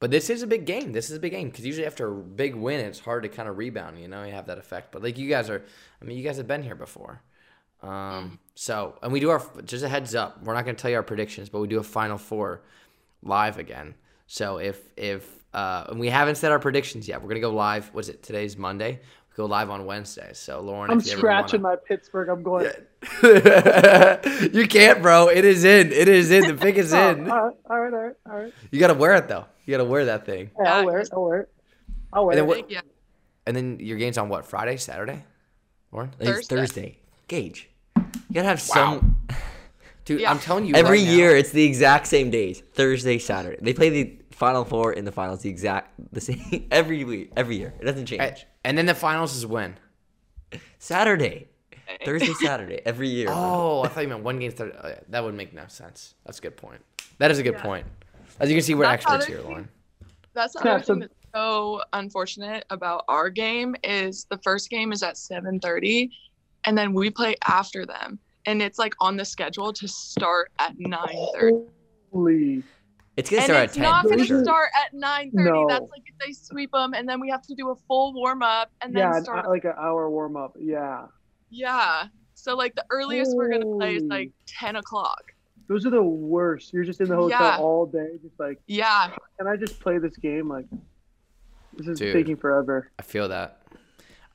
But 0.00 0.10
this 0.10 0.28
is 0.28 0.42
a 0.42 0.46
big 0.46 0.66
game. 0.66 0.92
This 0.92 1.08
is 1.08 1.16
a 1.16 1.20
big 1.20 1.32
game 1.32 1.48
because 1.48 1.64
usually 1.64 1.86
after 1.86 2.08
a 2.08 2.14
big 2.14 2.54
win, 2.54 2.80
it's 2.80 2.98
hard 2.98 3.22
to 3.22 3.28
kind 3.28 3.48
of 3.48 3.56
rebound. 3.56 3.98
You 3.98 4.08
know, 4.08 4.24
you 4.24 4.32
have 4.32 4.46
that 4.46 4.58
effect. 4.58 4.92
But 4.92 5.02
like 5.02 5.16
you 5.16 5.28
guys 5.28 5.48
are, 5.48 5.64
I 6.00 6.04
mean, 6.04 6.18
you 6.18 6.24
guys 6.24 6.36
have 6.36 6.46
been 6.46 6.62
here 6.62 6.74
before. 6.74 7.22
Um, 7.82 8.38
so 8.54 8.98
and 9.02 9.12
we 9.12 9.20
do 9.20 9.30
our 9.30 9.42
just 9.64 9.84
a 9.84 9.88
heads 9.88 10.14
up. 10.14 10.42
We're 10.42 10.54
not 10.54 10.64
going 10.64 10.76
to 10.76 10.82
tell 10.82 10.90
you 10.90 10.96
our 10.96 11.02
predictions, 11.02 11.48
but 11.48 11.60
we 11.60 11.68
do 11.68 11.78
a 11.78 11.84
final 11.84 12.18
four 12.18 12.62
live 13.22 13.58
again. 13.58 13.94
So 14.26 14.58
if 14.58 14.80
if 14.96 15.44
uh, 15.52 15.84
and 15.88 16.00
we 16.00 16.08
haven't 16.08 16.36
said 16.36 16.50
our 16.50 16.58
predictions 16.58 17.06
yet, 17.06 17.22
we're 17.22 17.28
gonna 17.28 17.40
go 17.40 17.52
live. 17.54 17.90
What's 17.92 18.08
it? 18.08 18.22
Today's 18.22 18.56
Monday. 18.56 19.00
We 19.34 19.42
go 19.42 19.46
live 19.46 19.68
on 19.68 19.84
Wednesday. 19.84 20.30
So 20.32 20.60
Lauren, 20.60 20.90
I'm 20.92 20.98
if 21.00 21.06
you 21.06 21.12
ever 21.12 21.18
scratching 21.20 21.62
wanna- 21.62 21.76
my 21.76 21.82
Pittsburgh. 21.88 22.28
I'm 22.28 22.42
going. 22.44 22.66
you 24.52 24.68
can't, 24.68 25.02
bro. 25.02 25.28
It 25.28 25.44
is 25.44 25.64
in. 25.64 25.90
It 25.92 26.08
is 26.08 26.30
in. 26.30 26.46
The 26.46 26.54
pick 26.54 26.76
is 26.76 26.92
Oh, 26.94 27.10
in. 27.10 27.28
all 27.30 27.46
right, 27.48 27.54
all 27.68 27.78
right, 27.80 27.92
all 27.92 27.98
right, 28.00 28.14
all 28.30 28.36
right. 28.38 28.52
You 28.70 28.78
gotta 28.78 28.94
wear 28.94 29.14
it 29.16 29.26
though. 29.28 29.44
You 29.66 29.72
gotta 29.72 29.84
wear 29.84 30.04
that 30.06 30.24
thing. 30.26 30.50
Yeah, 30.60 30.74
I'll 30.76 30.86
wear 30.86 30.98
it. 31.00 31.08
I'll 31.12 31.24
wear 31.24 31.40
it. 31.40 31.48
I'll 32.12 32.26
wear 32.26 32.38
And 32.38 32.48
then 32.48 32.56
it. 32.56 32.62
what- 32.62 32.70
Yeah. 32.70 32.80
And 33.46 33.54
then 33.56 33.78
your 33.80 33.98
game's 33.98 34.16
on 34.18 34.28
what? 34.30 34.46
Friday, 34.46 34.76
Saturday, 34.78 35.22
Lauren? 35.92 36.10
It's 36.18 36.30
Thursday. 36.46 36.56
Thursday. 36.56 36.98
Gage. 37.28 37.68
You 37.96 38.04
gotta 38.34 38.48
have 38.48 38.60
some. 38.60 39.20
Dude, 40.04 40.20
Yeah. 40.20 40.30
I'm 40.30 40.38
telling 40.38 40.64
you. 40.66 40.74
Every 40.74 40.98
right 41.00 41.06
now- 41.06 41.12
year, 41.12 41.36
it's 41.36 41.50
the 41.50 41.64
exact 41.64 42.06
same 42.06 42.30
days. 42.30 42.60
Thursday, 42.74 43.18
Saturday. 43.18 43.58
They 43.60 43.74
play 43.74 43.90
the 43.90 44.16
Final 44.30 44.64
Four 44.64 44.92
in 44.92 45.04
the 45.04 45.12
finals 45.12 45.42
the 45.42 45.50
exact 45.50 45.90
the 46.12 46.20
same 46.20 46.66
every 46.70 47.02
week, 47.04 47.32
every 47.36 47.56
year. 47.56 47.74
It 47.80 47.84
doesn't 47.84 48.06
change. 48.06 48.22
A- 48.22 48.36
And 48.64 48.76
then 48.78 48.86
the 48.86 48.94
finals 48.94 49.36
is 49.36 49.44
when? 49.46 49.76
Saturday, 50.78 51.48
Thursday, 52.04 52.32
Saturday, 52.42 52.80
every 52.84 53.08
year. 53.08 53.28
Oh, 53.30 53.82
I 53.82 53.88
thought 53.88 54.00
you 54.02 54.08
meant 54.08 54.22
one 54.24 54.38
game. 54.38 54.50
Third. 54.52 54.74
uh, 54.80 54.92
that 55.08 55.22
would 55.22 55.34
make 55.34 55.52
no 55.52 55.64
sense. 55.68 56.14
That's 56.24 56.38
a 56.38 56.42
good 56.42 56.56
point. 56.56 56.80
That 57.18 57.30
is 57.30 57.38
a 57.38 57.42
good 57.42 57.58
point. 57.58 57.86
As 58.40 58.48
you 58.48 58.56
can 58.56 58.62
see, 58.64 58.74
we're 58.74 58.84
That's 58.84 59.04
experts 59.04 59.26
here, 59.26 59.40
Lauren. 59.42 59.68
That's 60.32 60.54
the 60.54 60.62
Yeah, 60.64 60.74
other 60.74 60.84
so- 60.84 60.94
thing 60.94 61.00
that's 61.00 61.14
so 61.34 61.82
unfortunate 61.92 62.64
about 62.70 63.04
our 63.08 63.28
game 63.30 63.76
is 63.84 64.26
the 64.30 64.38
first 64.38 64.70
game 64.70 64.92
is 64.92 65.02
at 65.02 65.14
7:30, 65.16 66.10
and 66.64 66.76
then 66.76 66.92
we 66.94 67.10
play 67.10 67.36
after 67.46 67.84
them, 67.86 68.18
and 68.46 68.62
it's 68.62 68.78
like 68.78 68.94
on 69.00 69.16
the 69.16 69.24
schedule 69.24 69.72
to 69.74 69.86
start 69.86 70.50
at 70.58 70.76
9:30. 70.78 71.66
Holy. 72.12 72.62
It's 73.16 73.30
gonna 73.30 73.42
And 73.42 73.50
start 73.50 73.64
it's 73.64 73.72
at 73.76 73.80
ten. 73.80 73.82
not 73.90 74.04
going 74.04 74.18
to 74.18 74.24
sure. 74.26 74.42
start 74.42 74.70
at 74.84 74.92
9:30. 74.92 75.30
No. 75.34 75.66
That's 75.68 75.90
like 75.90 76.02
if 76.06 76.14
they 76.24 76.32
sweep 76.32 76.72
them, 76.72 76.94
and 76.94 77.08
then 77.08 77.20
we 77.20 77.28
have 77.30 77.42
to 77.42 77.54
do 77.54 77.70
a 77.70 77.76
full 77.86 78.12
warm 78.12 78.42
up, 78.42 78.70
and 78.80 78.94
then 78.94 79.02
Yeah, 79.02 79.16
an- 79.18 79.24
start. 79.24 79.48
like 79.48 79.64
an 79.64 79.74
hour 79.78 80.10
warm 80.10 80.36
up. 80.36 80.56
Yeah. 80.58 81.06
yeah. 81.50 82.04
So 82.34 82.56
like 82.56 82.74
the 82.74 82.84
earliest 82.90 83.36
we're 83.36 83.48
gonna 83.50 83.76
play 83.76 83.96
is 83.96 84.02
like 84.04 84.32
10 84.46 84.76
o'clock. 84.76 85.32
Those 85.68 85.86
are 85.86 85.90
the 85.90 86.02
worst. 86.02 86.72
You're 86.72 86.84
just 86.84 87.00
in 87.00 87.08
the 87.08 87.14
hotel 87.16 87.40
Yeah. 87.40 87.56
all 87.58 87.86
day, 87.86 88.18
just 88.22 88.38
like, 88.38 88.58
Yeah. 88.66 89.10
can 89.38 89.46
I 89.46 89.56
just 89.56 89.78
play 89.80 89.98
this 89.98 90.16
game? 90.16 90.48
Like, 90.48 90.66
this 91.74 91.86
is 91.88 91.98
Dude. 91.98 92.12
taking 92.12 92.36
forever. 92.36 92.90
I 92.98 93.02
feel 93.02 93.28
that. 93.28 93.60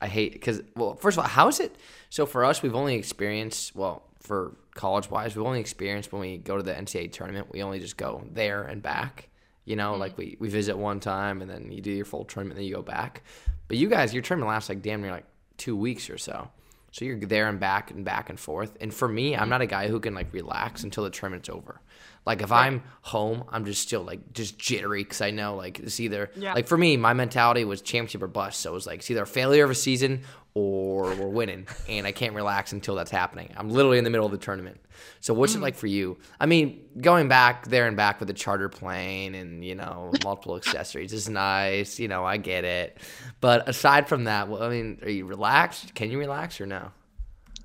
I 0.00 0.06
hate 0.08 0.32
because 0.32 0.62
well, 0.74 0.94
first 0.96 1.18
of 1.18 1.24
all, 1.24 1.28
how 1.28 1.48
is 1.48 1.60
it? 1.60 1.76
So 2.08 2.24
for 2.24 2.44
us, 2.46 2.62
we've 2.62 2.74
only 2.74 2.94
experienced 2.96 3.76
well 3.76 4.02
for 4.20 4.56
college 4.74 5.10
wise, 5.10 5.36
we've 5.36 5.46
only 5.46 5.60
experienced 5.60 6.12
when 6.12 6.20
we 6.20 6.38
go 6.38 6.56
to 6.56 6.62
the 6.62 6.72
NCAA 6.72 7.12
tournament. 7.12 7.48
We 7.50 7.62
only 7.62 7.80
just 7.80 7.96
go 7.96 8.24
there 8.32 8.62
and 8.62 8.82
back. 8.82 9.28
You 9.64 9.76
know, 9.76 9.92
mm-hmm. 9.92 10.00
like 10.00 10.18
we, 10.18 10.36
we 10.40 10.48
visit 10.48 10.76
one 10.76 11.00
time 11.00 11.42
and 11.42 11.50
then 11.50 11.70
you 11.70 11.80
do 11.80 11.90
your 11.90 12.04
full 12.04 12.24
tournament, 12.24 12.56
then 12.56 12.66
you 12.66 12.74
go 12.74 12.82
back. 12.82 13.22
But 13.68 13.76
you 13.76 13.88
guys, 13.88 14.12
your 14.12 14.22
tournament 14.22 14.48
lasts 14.48 14.68
like 14.68 14.82
damn 14.82 15.02
near 15.02 15.12
like 15.12 15.26
two 15.56 15.76
weeks 15.76 16.10
or 16.10 16.18
so. 16.18 16.48
So 16.92 17.04
you're 17.04 17.20
there 17.20 17.48
and 17.48 17.60
back 17.60 17.92
and 17.92 18.04
back 18.04 18.30
and 18.30 18.40
forth. 18.40 18.76
And 18.80 18.92
for 18.92 19.06
me, 19.06 19.34
I'm 19.34 19.42
mm-hmm. 19.42 19.50
not 19.50 19.60
a 19.60 19.66
guy 19.66 19.88
who 19.88 20.00
can 20.00 20.14
like 20.14 20.32
relax 20.32 20.82
until 20.82 21.04
the 21.04 21.10
tournament's 21.10 21.48
over. 21.48 21.80
Like 22.26 22.42
if 22.42 22.52
I'm 22.52 22.82
home, 23.00 23.44
I'm 23.48 23.64
just 23.64 23.82
still 23.82 24.02
like 24.02 24.32
just 24.34 24.58
jittery 24.58 25.02
because 25.02 25.20
I 25.20 25.30
know 25.30 25.56
like 25.56 25.78
it's 25.78 26.00
either 26.00 26.30
Yeah. 26.36 26.52
like 26.52 26.66
for 26.66 26.76
me, 26.76 26.96
my 26.96 27.14
mentality 27.14 27.64
was 27.64 27.80
championship 27.80 28.22
or 28.22 28.26
bust. 28.26 28.60
So 28.60 28.70
it 28.70 28.74
was 28.74 28.86
like 28.86 28.98
it's 29.00 29.10
either 29.10 29.22
a 29.22 29.26
failure 29.26 29.64
of 29.64 29.70
a 29.70 29.74
season 29.74 30.22
or 30.54 31.14
we're 31.14 31.28
winning, 31.28 31.66
and 31.88 32.06
I 32.06 32.12
can't 32.12 32.34
relax 32.34 32.72
until 32.72 32.94
that's 32.94 33.10
happening. 33.10 33.52
I'm 33.56 33.70
literally 33.70 33.98
in 33.98 34.04
the 34.04 34.10
middle 34.10 34.26
of 34.26 34.32
the 34.32 34.38
tournament. 34.38 34.80
So 35.20 35.32
what's 35.32 35.54
it 35.54 35.60
like 35.60 35.76
for 35.76 35.86
you? 35.86 36.18
I 36.40 36.46
mean, 36.46 36.82
going 37.00 37.28
back 37.28 37.68
there 37.68 37.86
and 37.86 37.96
back 37.96 38.18
with 38.20 38.28
a 38.30 38.34
charter 38.34 38.68
plane 38.68 39.34
and 39.34 39.64
you 39.64 39.74
know 39.74 40.10
multiple 40.24 40.56
accessories 40.56 41.12
is 41.12 41.28
nice. 41.28 41.98
You 41.98 42.08
know, 42.08 42.24
I 42.24 42.36
get 42.36 42.64
it. 42.64 42.98
But 43.40 43.68
aside 43.68 44.08
from 44.08 44.24
that, 44.24 44.48
well, 44.48 44.62
I 44.62 44.68
mean, 44.68 44.98
are 45.02 45.10
you 45.10 45.26
relaxed? 45.26 45.94
Can 45.94 46.10
you 46.10 46.18
relax 46.18 46.60
or 46.60 46.66
no? 46.66 46.90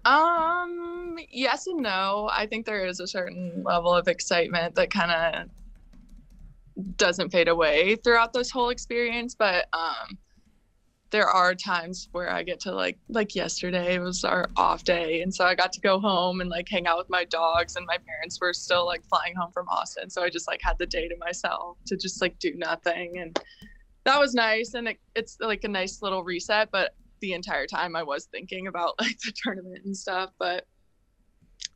Um, 0.05 1.17
yes 1.31 1.65
and 1.65 1.81
no. 1.81 2.29
I 2.31 2.45
think 2.45 2.67
there 2.67 2.85
is 2.85 2.99
a 2.99 3.07
certain 3.07 3.63
level 3.63 3.93
of 3.93 4.07
excitement 4.07 4.75
that 4.75 4.91
kind 4.91 5.11
of 5.11 6.97
doesn't 6.97 7.31
fade 7.31 7.47
away 7.47 7.95
throughout 7.95 8.33
this 8.33 8.51
whole 8.51 8.69
experience, 8.69 9.33
but 9.33 9.65
um 9.73 10.19
there 11.15 11.29
are 11.29 11.55
times 11.55 12.09
where 12.11 12.29
I 12.29 12.43
get 12.43 12.59
to 12.61 12.73
like 12.73 12.99
like 13.07 13.35
yesterday 13.35 13.97
was 13.99 14.25
our 14.25 14.49
off 14.57 14.83
day 14.83 15.21
and 15.21 15.33
so 15.33 15.45
I 15.45 15.55
got 15.55 15.71
to 15.71 15.79
go 15.79 15.97
home 15.97 16.41
and 16.41 16.49
like 16.49 16.67
hang 16.69 16.87
out 16.87 16.97
with 16.97 17.09
my 17.09 17.23
dogs 17.23 17.77
and 17.77 17.85
my 17.85 17.97
parents 18.05 18.37
were 18.41 18.51
still 18.51 18.85
like 18.85 19.01
flying 19.05 19.33
home 19.33 19.51
from 19.53 19.69
Austin 19.69 20.09
so 20.09 20.23
I 20.23 20.29
just 20.29 20.45
like 20.45 20.59
had 20.61 20.77
the 20.77 20.85
day 20.85 21.07
to 21.07 21.15
myself 21.17 21.77
to 21.85 21.95
just 21.95 22.21
like 22.21 22.37
do 22.39 22.53
nothing 22.57 23.19
and 23.19 23.39
that 24.03 24.19
was 24.19 24.33
nice 24.33 24.73
and 24.73 24.89
it, 24.89 24.99
it's 25.15 25.37
like 25.39 25.63
a 25.63 25.69
nice 25.69 26.01
little 26.01 26.21
reset 26.21 26.69
but 26.69 26.93
the 27.21 27.31
entire 27.31 27.65
time 27.65 27.95
I 27.95 28.03
was 28.03 28.25
thinking 28.25 28.67
about 28.67 28.95
like 28.99 29.17
the 29.19 29.31
tournament 29.41 29.85
and 29.85 29.95
stuff, 29.95 30.31
but 30.37 30.65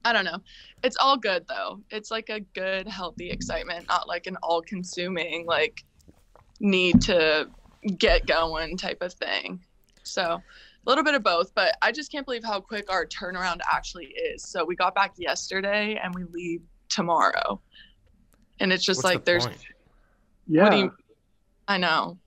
I 0.03 0.11
don't 0.11 0.25
know. 0.25 0.39
It's 0.83 0.97
all 0.99 1.15
good 1.15 1.45
though. 1.47 1.79
It's 1.91 2.11
like 2.11 2.29
a 2.29 2.41
good, 2.41 2.89
healthy 2.89 3.29
excitement, 3.29 3.87
not 3.87 4.05
like 4.05 4.27
an 4.27 4.35
all 4.43 4.61
consuming, 4.61 5.45
like 5.45 5.81
need 6.59 7.01
to 7.03 7.49
get 7.97 8.25
going 8.25 8.77
type 8.77 9.01
of 9.01 9.13
thing. 9.13 9.61
So 10.03 10.23
a 10.23 10.41
little 10.89 11.03
bit 11.03 11.13
of 11.13 11.23
both, 11.23 11.53
but 11.55 11.75
I 11.81 11.91
just 11.91 12.11
can't 12.11 12.25
believe 12.25 12.43
how 12.43 12.59
quick 12.59 12.91
our 12.91 13.05
turnaround 13.05 13.59
actually 13.71 14.07
is. 14.07 14.43
So 14.43 14.65
we 14.65 14.75
got 14.75 14.95
back 14.95 15.13
yesterday 15.17 15.99
and 16.01 16.13
we 16.15 16.23
leave 16.25 16.61
tomorrow. 16.89 17.59
And 18.59 18.73
it's 18.73 18.83
just 18.83 18.99
What's 19.03 19.15
like 19.15 19.25
the 19.25 19.31
there's, 19.31 19.45
point? 19.47 19.59
Yeah. 20.47 20.69
do 20.69 20.77
you- 20.77 20.93
I 21.67 21.77
know. 21.77 22.17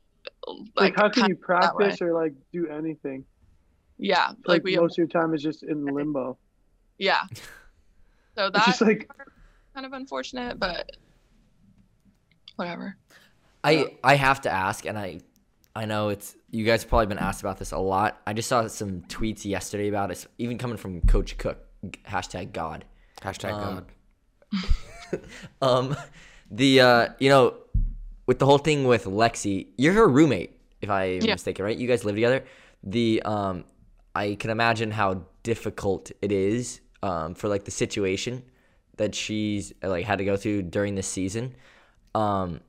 like, 0.77 0.95
how 0.97 1.09
can 1.09 1.27
you 1.29 1.35
of 1.35 1.41
that 1.61 1.75
way. 1.77 1.85
practice 1.87 2.01
or 2.03 2.13
like 2.15 2.33
do 2.53 2.69
anything? 2.69 3.25
Yeah. 3.99 4.29
Like, 4.29 4.37
Like 4.47 4.65
we 4.65 4.73
have, 4.75 4.83
most 4.83 4.93
of 4.95 4.99
your 4.99 5.07
time 5.09 5.35
is 5.35 5.43
just 5.43 5.63
in 5.65 5.85
limbo. 5.87 6.39
yeah. 6.99 7.23
So 8.35 8.49
that's 8.49 8.65
just 8.65 8.81
like 8.81 9.11
kind 9.75 9.85
of 9.85 9.93
unfortunate, 9.93 10.59
but 10.59 10.91
whatever. 12.57 12.97
I 13.63 13.97
I 14.03 14.15
have 14.17 14.41
to 14.43 14.51
ask, 14.51 14.87
and 14.87 14.99
I 14.99 15.21
I 15.75 15.87
know 15.87 16.11
it's 16.11 16.37
you 16.51 16.65
guys 16.65 16.83
have 16.83 16.89
probably 16.91 17.07
been 17.07 17.19
asked 17.19 17.41
about 17.41 17.59
this 17.59 17.73
a 17.73 17.79
lot. 17.79 18.21
I 18.27 18.33
just 18.35 18.49
saw 18.49 18.67
some 18.67 19.01
tweets 19.03 19.45
yesterday 19.45 19.89
about 19.89 20.11
it, 20.11 20.27
even 20.39 20.59
coming 20.59 20.77
from 20.77 21.01
Coach 21.03 21.39
Cook. 21.39 21.59
Hashtag 22.07 22.53
God. 22.53 22.85
Hashtag 23.23 23.53
Um, 23.53 23.87
God. 24.53 25.21
Um, 25.61 25.97
the 26.51 26.81
uh, 26.81 27.09
you 27.19 27.29
know, 27.29 27.55
with 28.27 28.39
the 28.39 28.47
whole 28.47 28.59
thing 28.59 28.85
with 28.85 29.05
Lexi, 29.05 29.69
you're 29.77 29.93
her 29.93 30.09
roommate, 30.09 30.59
if 30.81 30.89
I 30.91 31.05
am 31.05 31.23
Yeah. 31.23 31.35
mistaken, 31.35 31.65
right? 31.65 31.77
You 31.77 31.87
guys 31.89 32.05
live 32.05 32.15
together. 32.15 32.45
The 32.83 33.23
um, 33.23 33.65
I 34.15 34.37
can 34.41 34.51
imagine 34.51 34.91
how 34.91 35.25
difficult 35.43 36.13
it 36.23 36.31
is 36.33 36.81
um 37.03 37.35
for 37.35 37.49
like 37.49 37.65
the 37.65 37.71
situation 37.71 38.43
that 38.97 39.15
she's 39.15 39.73
like 39.83 40.05
had 40.07 40.19
to 40.19 40.25
go 40.25 40.37
through 40.37 40.63
during 40.63 40.95
this 40.95 41.07
season. 41.09 41.55
Um, 42.15 42.61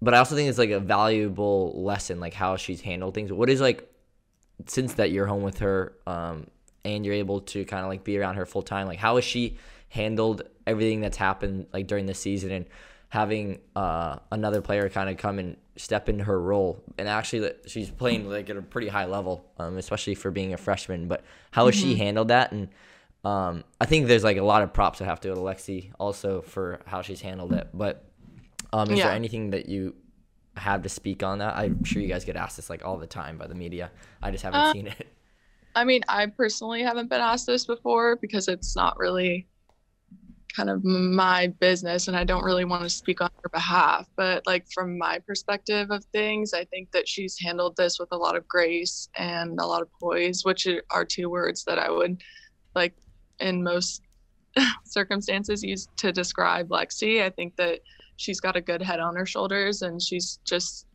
but 0.00 0.14
I 0.14 0.18
also 0.18 0.34
think 0.34 0.48
it's 0.48 0.58
like 0.58 0.70
a 0.70 0.80
valuable 0.80 1.72
lesson, 1.82 2.20
like 2.20 2.34
how 2.34 2.56
she's 2.56 2.80
handled 2.80 3.14
things. 3.14 3.32
What 3.32 3.50
is 3.50 3.60
like 3.60 3.90
since 4.66 4.94
that 4.94 5.10
you're 5.10 5.26
home 5.26 5.42
with 5.42 5.58
her, 5.58 5.94
um, 6.06 6.46
and 6.84 7.04
you're 7.04 7.14
able 7.14 7.40
to 7.40 7.64
kind 7.64 7.82
of 7.82 7.88
like 7.88 8.04
be 8.04 8.18
around 8.18 8.36
her 8.36 8.46
full 8.46 8.62
time, 8.62 8.86
like 8.86 8.98
how 8.98 9.16
has 9.16 9.24
she 9.24 9.56
handled 9.88 10.42
everything 10.66 11.00
that's 11.00 11.16
happened 11.16 11.66
like 11.72 11.86
during 11.86 12.06
the 12.06 12.14
season 12.14 12.50
and 12.50 12.66
having 13.08 13.60
uh, 13.74 14.16
another 14.32 14.60
player 14.60 14.88
kind 14.88 15.08
of 15.08 15.16
come 15.16 15.38
and 15.38 15.56
step 15.76 16.08
into 16.08 16.24
her 16.24 16.40
role 16.40 16.82
and 16.98 17.08
actually 17.08 17.50
she's 17.66 17.90
playing 17.90 18.28
like 18.28 18.50
at 18.50 18.56
a 18.56 18.62
pretty 18.62 18.88
high 18.88 19.04
level, 19.04 19.44
um, 19.58 19.76
especially 19.78 20.14
for 20.14 20.30
being 20.30 20.52
a 20.52 20.56
freshman. 20.56 21.06
But 21.08 21.22
how 21.50 21.66
has 21.66 21.74
she 21.74 21.94
handled 21.96 22.28
that? 22.28 22.52
And 22.52 22.68
um, 23.24 23.64
I 23.80 23.86
think 23.86 24.06
there's 24.06 24.24
like 24.24 24.36
a 24.36 24.44
lot 24.44 24.62
of 24.62 24.72
props 24.72 25.00
I 25.00 25.04
have 25.04 25.20
to 25.20 25.28
go 25.28 25.34
to 25.34 25.40
Lexi 25.40 25.92
also 25.98 26.42
for 26.42 26.80
how 26.86 27.02
she's 27.02 27.20
handled 27.20 27.52
it. 27.52 27.68
But 27.72 28.04
um, 28.72 28.90
is 28.90 28.98
Yeah. 28.98 29.06
there 29.06 29.14
anything 29.14 29.50
that 29.50 29.68
you 29.68 29.94
have 30.56 30.82
to 30.82 30.88
speak 30.88 31.22
on 31.22 31.38
that? 31.38 31.56
I'm 31.56 31.84
sure 31.84 32.00
you 32.00 32.08
guys 32.08 32.24
get 32.24 32.36
asked 32.36 32.56
this 32.56 32.70
like 32.70 32.84
all 32.84 32.96
the 32.96 33.06
time 33.06 33.36
by 33.38 33.46
the 33.46 33.54
media. 33.54 33.90
I 34.22 34.30
just 34.30 34.42
haven't 34.44 34.60
Uh, 34.60 34.72
seen 34.72 34.86
it. 34.86 35.08
I 35.74 35.84
mean, 35.84 36.02
I 36.08 36.26
personally 36.26 36.82
haven't 36.82 37.10
been 37.10 37.20
asked 37.20 37.46
this 37.46 37.66
before 37.66 38.16
because 38.16 38.48
it's 38.48 38.74
not 38.74 38.98
really 38.98 39.46
kind 40.56 40.70
of 40.70 40.82
my 40.84 41.48
business 41.60 42.08
and 42.08 42.16
I 42.16 42.24
don't 42.24 42.42
really 42.42 42.64
want 42.64 42.82
to 42.82 42.88
speak 42.88 43.20
on 43.20 43.28
her 43.42 43.50
behalf. 43.50 44.08
But 44.16 44.46
like 44.46 44.64
from 44.72 44.96
my 44.96 45.18
perspective 45.26 45.90
of 45.90 46.02
things, 46.06 46.54
I 46.54 46.64
think 46.64 46.92
that 46.92 47.06
she's 47.06 47.38
handled 47.38 47.76
this 47.76 47.98
with 47.98 48.08
a 48.12 48.16
lot 48.16 48.36
of 48.36 48.48
grace 48.48 49.10
and 49.18 49.60
a 49.60 49.66
lot 49.66 49.82
of 49.82 49.88
poise, 50.00 50.44
which 50.46 50.66
are 50.90 51.04
two 51.04 51.28
words 51.28 51.62
that 51.64 51.78
I 51.78 51.90
would 51.90 52.22
like 52.74 52.94
in 53.38 53.62
most 53.62 54.00
circumstances 54.86 55.62
use 55.62 55.88
to 55.98 56.10
describe 56.10 56.70
Lexi. 56.70 57.22
I 57.22 57.28
think 57.28 57.54
that 57.56 57.80
she's 58.16 58.40
got 58.40 58.56
a 58.56 58.60
good 58.60 58.82
head 58.82 59.00
on 59.00 59.14
her 59.16 59.26
shoulders 59.26 59.82
and 59.82 60.00
she's 60.00 60.38
just 60.44 60.86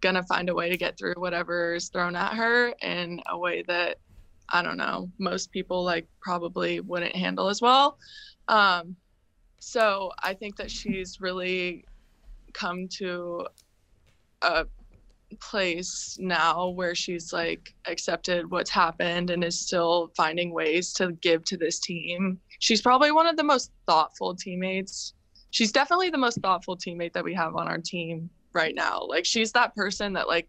gonna 0.00 0.22
find 0.24 0.48
a 0.48 0.54
way 0.54 0.68
to 0.68 0.76
get 0.76 0.96
through 0.98 1.14
whatever 1.16 1.74
is 1.74 1.88
thrown 1.88 2.14
at 2.14 2.34
her 2.34 2.72
in 2.82 3.20
a 3.28 3.38
way 3.38 3.64
that 3.66 3.96
I 4.50 4.62
don't 4.62 4.76
know 4.76 5.10
most 5.18 5.50
people 5.52 5.84
like 5.84 6.06
probably 6.20 6.80
wouldn't 6.80 7.14
handle 7.14 7.48
as 7.48 7.60
well. 7.60 7.98
Um, 8.48 8.96
so 9.60 10.12
I 10.22 10.34
think 10.34 10.56
that 10.56 10.70
she's 10.70 11.20
really 11.20 11.84
come 12.54 12.88
to 12.98 13.46
a 14.42 14.66
place 15.40 16.16
now 16.20 16.68
where 16.68 16.94
she's 16.94 17.32
like 17.32 17.74
accepted 17.86 18.50
what's 18.50 18.70
happened 18.70 19.30
and 19.30 19.44
is 19.44 19.60
still 19.60 20.10
finding 20.16 20.52
ways 20.52 20.92
to 20.94 21.12
give 21.12 21.44
to 21.44 21.56
this 21.56 21.78
team. 21.80 22.40
She's 22.60 22.80
probably 22.80 23.12
one 23.12 23.26
of 23.26 23.36
the 23.36 23.44
most 23.44 23.72
thoughtful 23.86 24.34
teammates. 24.34 25.14
She's 25.50 25.72
definitely 25.72 26.10
the 26.10 26.18
most 26.18 26.40
thoughtful 26.40 26.76
teammate 26.76 27.12
that 27.14 27.24
we 27.24 27.34
have 27.34 27.56
on 27.56 27.68
our 27.68 27.78
team 27.78 28.30
right 28.52 28.74
now. 28.74 29.02
Like 29.06 29.24
she's 29.24 29.52
that 29.52 29.74
person 29.74 30.12
that 30.14 30.28
like 30.28 30.48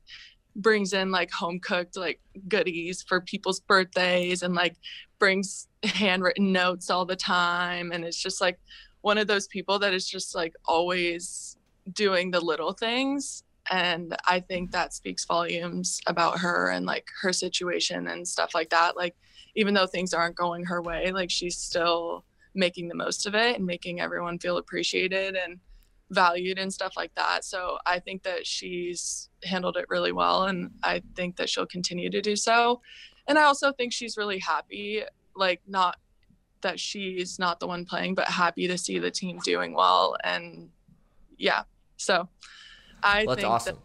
brings 0.55 0.93
in 0.93 1.11
like 1.11 1.31
home 1.31 1.59
cooked 1.59 1.95
like 1.95 2.19
goodies 2.47 3.03
for 3.03 3.21
people's 3.21 3.59
birthdays 3.61 4.41
and 4.43 4.55
like 4.55 4.75
brings 5.19 5.67
handwritten 5.83 6.51
notes 6.51 6.89
all 6.89 7.05
the 7.05 7.15
time. 7.15 7.91
And 7.91 8.03
it's 8.03 8.21
just 8.21 8.41
like 8.41 8.59
one 9.01 9.17
of 9.17 9.27
those 9.27 9.47
people 9.47 9.79
that 9.79 9.93
is 9.93 10.07
just 10.07 10.35
like 10.35 10.53
always 10.65 11.57
doing 11.93 12.31
the 12.31 12.41
little 12.41 12.73
things. 12.73 13.43
And 13.71 14.15
i 14.25 14.39
think 14.39 14.71
that 14.71 14.93
speaks 14.93 15.25
volumes 15.25 16.01
about 16.07 16.39
her 16.39 16.69
and 16.69 16.85
like 16.85 17.07
her 17.21 17.31
situation 17.31 18.07
and 18.07 18.27
stuff 18.27 18.53
like 18.53 18.69
that. 18.71 18.97
Like 18.97 19.15
even 19.55 19.73
though 19.73 19.87
things 19.87 20.13
aren't 20.13 20.35
going 20.35 20.65
her 20.65 20.81
way 20.81 21.11
like 21.11 21.29
she's 21.29 21.57
still 21.57 22.23
making 22.59 22.89
the 22.89 22.95
most 22.95 23.25
of 23.25 23.33
it 23.33 23.55
and 23.55 23.65
making 23.65 23.99
everyone 24.01 24.37
feel 24.37 24.57
appreciated 24.57 25.35
and 25.35 25.59
valued 26.11 26.57
and 26.57 26.73
stuff 26.73 26.93
like 26.97 27.13
that. 27.15 27.45
So 27.45 27.77
i 27.85 27.99
think 27.99 28.23
that 28.23 28.45
she's 28.45 29.29
handled 29.43 29.77
it 29.77 29.85
really 29.89 30.11
well 30.11 30.43
and 30.45 30.71
i 30.83 31.01
think 31.15 31.37
that 31.37 31.49
she'll 31.49 31.65
continue 31.77 32.09
to 32.09 32.21
do 32.21 32.35
so. 32.35 32.81
And 33.27 33.37
i 33.39 33.43
also 33.43 33.71
think 33.71 33.93
she's 33.93 34.17
really 34.17 34.39
happy 34.39 35.03
like 35.35 35.61
not 35.67 35.97
that 36.61 36.79
she's 36.79 37.39
not 37.39 37.59
the 37.59 37.67
one 37.67 37.85
playing 37.85 38.15
but 38.15 38.27
happy 38.27 38.67
to 38.67 38.77
see 38.77 38.99
the 38.99 39.11
team 39.11 39.39
doing 39.43 39.73
well. 39.73 40.17
And 40.23 40.69
yeah 41.37 41.63
so 41.97 42.27
i 43.03 43.23
Well, 43.25 43.35
think 43.35 43.47
awesome. 43.47 43.75
that 43.75 43.81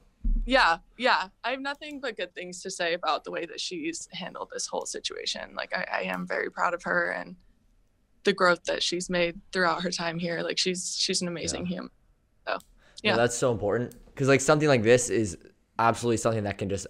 yeah 0.46 0.78
yeah. 0.98 1.28
I 1.44 1.50
have 1.50 1.60
nothing 1.60 2.00
but 2.00 2.16
good 2.16 2.34
things 2.34 2.62
to 2.62 2.70
say 2.70 2.94
about 2.94 3.24
the 3.24 3.30
way 3.30 3.44
that 3.46 3.60
she's 3.60 4.08
handled 4.12 4.48
this 4.52 4.66
whole 4.66 4.86
situation. 4.86 5.54
Like 5.54 5.72
i, 5.76 5.84
I 6.00 6.02
am 6.14 6.26
very 6.26 6.50
proud 6.50 6.72
of 6.74 6.82
her 6.84 7.10
and 7.10 7.36
the 8.24 8.32
growth 8.32 8.64
that 8.64 8.82
she's 8.82 9.08
made 9.10 9.40
throughout 9.52 9.82
her 9.82 9.90
time 9.90 10.18
here 10.18 10.40
like 10.42 10.58
she's 10.58 10.96
she's 10.98 11.20
an 11.22 11.28
amazing 11.28 11.66
human 11.66 11.90
so 12.46 12.58
Yeah, 13.02 13.10
yeah. 13.10 13.16
that's 13.16 13.36
so 13.36 13.52
important 13.52 13.94
because 14.06 14.28
like 14.28 14.40
something 14.40 14.68
like 14.68 14.82
this 14.82 15.10
is 15.10 15.36
absolutely 15.78 16.16
something 16.18 16.44
that 16.44 16.58
can 16.58 16.68
just 16.68 16.86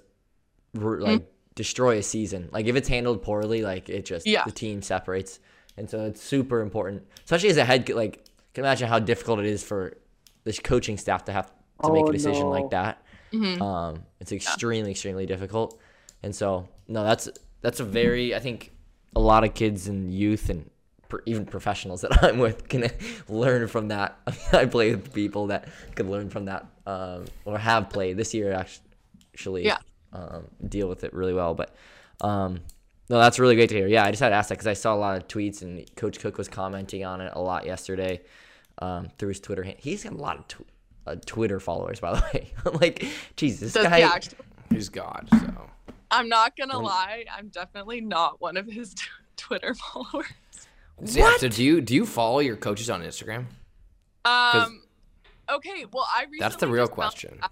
ru- 0.75 0.99
Mm-hmm. 0.99 1.05
like 1.13 1.27
destroy 1.55 1.99
a 1.99 2.03
season. 2.03 2.49
Like 2.53 2.67
if 2.67 2.75
it's 2.75 2.89
handled 2.89 3.23
poorly, 3.23 3.63
like 3.63 3.89
it 3.89 4.05
just 4.05 4.27
Yeah. 4.27 4.43
the 4.45 4.51
team 4.51 4.83
separates, 4.83 5.39
and 5.77 5.89
so 5.89 6.05
it's 6.07 6.21
super 6.21 6.61
important, 6.61 7.07
especially 7.25 7.49
as 7.51 7.57
a 7.57 7.65
head. 7.65 7.87
co- 7.87 7.95
Like, 7.95 8.25
can 8.55 8.65
imagine 8.65 8.89
how 8.89 8.99
difficult 8.99 9.39
it 9.39 9.47
is 9.47 9.63
for 9.63 9.97
this 10.43 10.59
coaching 10.59 10.99
staff 10.99 11.25
to 11.27 11.33
have 11.33 11.47
to 11.85 11.93
make 11.93 12.05
Oh, 12.07 12.09
a 12.09 12.13
decision 12.13 12.43
no. 12.47 12.51
like 12.51 12.71
that. 12.71 13.03
Mhm. 13.33 13.61
Um, 13.63 14.03
it's 14.21 14.33
extremely, 14.33 14.91
extremely 14.91 15.27
difficult, 15.27 15.79
and 16.25 16.35
so 16.35 16.69
no, 16.89 17.05
that's 17.05 17.29
that's 17.61 17.79
a 17.81 17.85
very 17.85 18.35
I 18.35 18.41
think 18.41 18.73
a 19.17 19.21
lot 19.21 19.45
of 19.45 19.55
kids 19.55 19.87
and 19.87 20.13
youth 20.13 20.51
and 20.51 20.65
per, 20.65 20.71
even 21.27 21.45
professionals 21.47 22.01
that 22.03 22.23
I'm 22.25 22.39
with 22.39 22.69
can 22.69 22.91
learn 23.29 23.69
from 23.69 23.89
that. 23.89 24.19
I 24.53 24.67
play 24.67 24.95
with 24.95 25.13
people 25.13 25.49
that 25.49 25.69
could 25.95 26.09
learn 26.09 26.31
from 26.31 26.47
that 26.47 26.67
um, 26.87 27.25
or 27.45 27.59
have 27.59 27.91
played 27.91 28.17
this 28.17 28.35
year 28.35 28.53
actually. 28.53 29.65
Yeah. 29.65 29.79
Um, 30.13 30.45
deal 30.69 30.89
with 30.89 31.03
it 31.05 31.13
really 31.13 31.35
well, 31.35 31.55
but 31.55 31.75
um, 32.21 32.61
no, 33.11 33.19
that's 33.19 33.39
really 33.39 33.57
great 33.57 33.69
to 33.71 33.75
hear. 33.75 33.89
Yeah, 33.89 34.05
I 34.05 34.11
just 34.11 34.21
had 34.23 34.29
to 34.31 34.35
ask 34.37 34.49
that 34.49 34.55
because 34.55 34.69
I 34.69 34.75
saw 34.75 34.95
a 34.95 34.97
lot 34.97 35.17
of 35.17 35.27
tweets 35.29 35.63
and 35.63 35.85
Coach 35.97 36.21
Cook 36.21 36.39
was 36.39 36.49
commenting 36.49 37.05
on 37.05 37.21
it 37.21 37.33
a 37.35 37.41
lot 37.41 37.67
yesterday 37.67 38.23
um, 38.79 39.09
through 39.19 39.31
his 39.31 39.41
Twitter. 39.41 39.65
hand- 39.65 39.77
He's 39.81 40.05
got 40.05 40.13
a 40.13 40.17
lot 40.17 40.39
of 40.39 40.49
tw- 40.49 40.67
uh, 41.07 41.17
Twitter 41.27 41.59
followers, 41.61 41.99
by 42.01 42.15
the 42.15 42.23
way. 42.33 42.53
I'm 42.65 42.75
like, 42.75 43.05
Jesus, 43.37 43.73
this 43.73 43.83
guy. 43.83 43.97
he 43.99 44.03
actually- 44.05 44.39
He's 44.71 44.89
God. 44.89 45.29
So 45.31 45.71
I'm 46.11 46.29
not 46.29 46.57
gonna 46.57 46.79
lie, 46.79 47.25
I'm 47.37 47.49
definitely 47.49 48.01
not 48.01 48.41
one 48.41 48.57
of 48.57 48.67
his 48.67 48.95
t- 48.95 49.03
Twitter 49.37 49.75
followers. 49.75 50.27
Yeah, 51.03 51.33
so 51.39 51.49
do 51.49 51.63
you 51.63 51.81
do 51.81 51.95
you 51.95 52.07
follow 52.07 52.39
your 52.41 52.57
coaches 52.57 52.89
on 52.91 53.03
Instagram? 53.03 53.47
Um. 54.25 54.83
Okay. 55.51 55.85
Well, 55.93 56.07
I 56.15 56.27
That's 56.39 56.57
the 56.57 56.69
real 56.69 56.89
question. 56.89 57.39
out- 57.43 57.51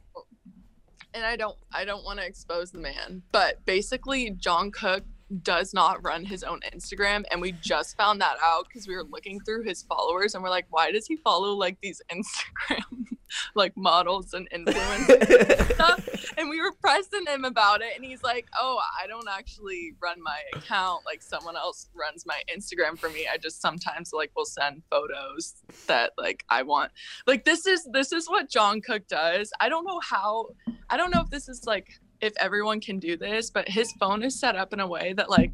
and 1.14 1.24
I 1.26 1.36
don't. 1.36 1.56
I 1.72 1.84
don't 1.84 2.04
want 2.04 2.20
to 2.20 2.26
expose 2.26 2.70
the 2.70 2.78
man, 2.78 3.22
but 3.32 3.64
basically, 3.66 4.30
John 4.30 4.70
Cook 4.70 5.04
does 5.42 5.72
not 5.72 6.04
run 6.04 6.24
his 6.24 6.42
own 6.42 6.60
Instagram, 6.74 7.24
and 7.30 7.40
we 7.40 7.52
just 7.52 7.96
found 7.96 8.20
that 8.20 8.36
out 8.42 8.66
because 8.68 8.86
we 8.86 8.94
were 8.94 9.04
looking 9.04 9.40
through 9.40 9.64
his 9.64 9.82
followers, 9.82 10.34
and 10.34 10.42
we're 10.42 10.50
like, 10.50 10.66
why 10.70 10.90
does 10.90 11.06
he 11.06 11.16
follow 11.16 11.52
like 11.54 11.78
these 11.82 12.00
Instagram 12.12 13.06
like 13.54 13.76
models 13.76 14.34
and 14.34 14.48
influencers? 14.50 15.58
and 15.58 15.74
stuff? 15.74 16.12
and 16.36 16.48
we 16.48 16.60
were 16.60 16.72
pressing 16.80 17.26
him 17.26 17.44
about 17.44 17.80
it 17.82 17.92
and 17.94 18.04
he's 18.04 18.22
like 18.22 18.46
oh 18.60 18.80
i 19.00 19.06
don't 19.06 19.28
actually 19.28 19.92
run 20.00 20.22
my 20.22 20.38
account 20.54 21.02
like 21.04 21.22
someone 21.22 21.56
else 21.56 21.88
runs 21.94 22.24
my 22.26 22.40
instagram 22.54 22.98
for 22.98 23.08
me 23.10 23.26
i 23.32 23.36
just 23.36 23.60
sometimes 23.60 24.12
like 24.12 24.30
will 24.36 24.44
send 24.44 24.82
photos 24.90 25.54
that 25.86 26.12
like 26.18 26.44
i 26.48 26.62
want 26.62 26.90
like 27.26 27.44
this 27.44 27.66
is 27.66 27.86
this 27.92 28.12
is 28.12 28.28
what 28.28 28.50
john 28.50 28.80
cook 28.80 29.06
does 29.08 29.50
i 29.60 29.68
don't 29.68 29.84
know 29.84 30.00
how 30.00 30.46
i 30.90 30.96
don't 30.96 31.10
know 31.10 31.20
if 31.20 31.30
this 31.30 31.48
is 31.48 31.64
like 31.66 32.00
if 32.22 32.32
everyone 32.38 32.80
can 32.80 32.98
do 32.98 33.16
this 33.16 33.50
but 33.50 33.68
his 33.68 33.92
phone 33.92 34.22
is 34.22 34.38
set 34.38 34.56
up 34.56 34.72
in 34.72 34.80
a 34.80 34.86
way 34.86 35.12
that 35.12 35.28
like 35.28 35.52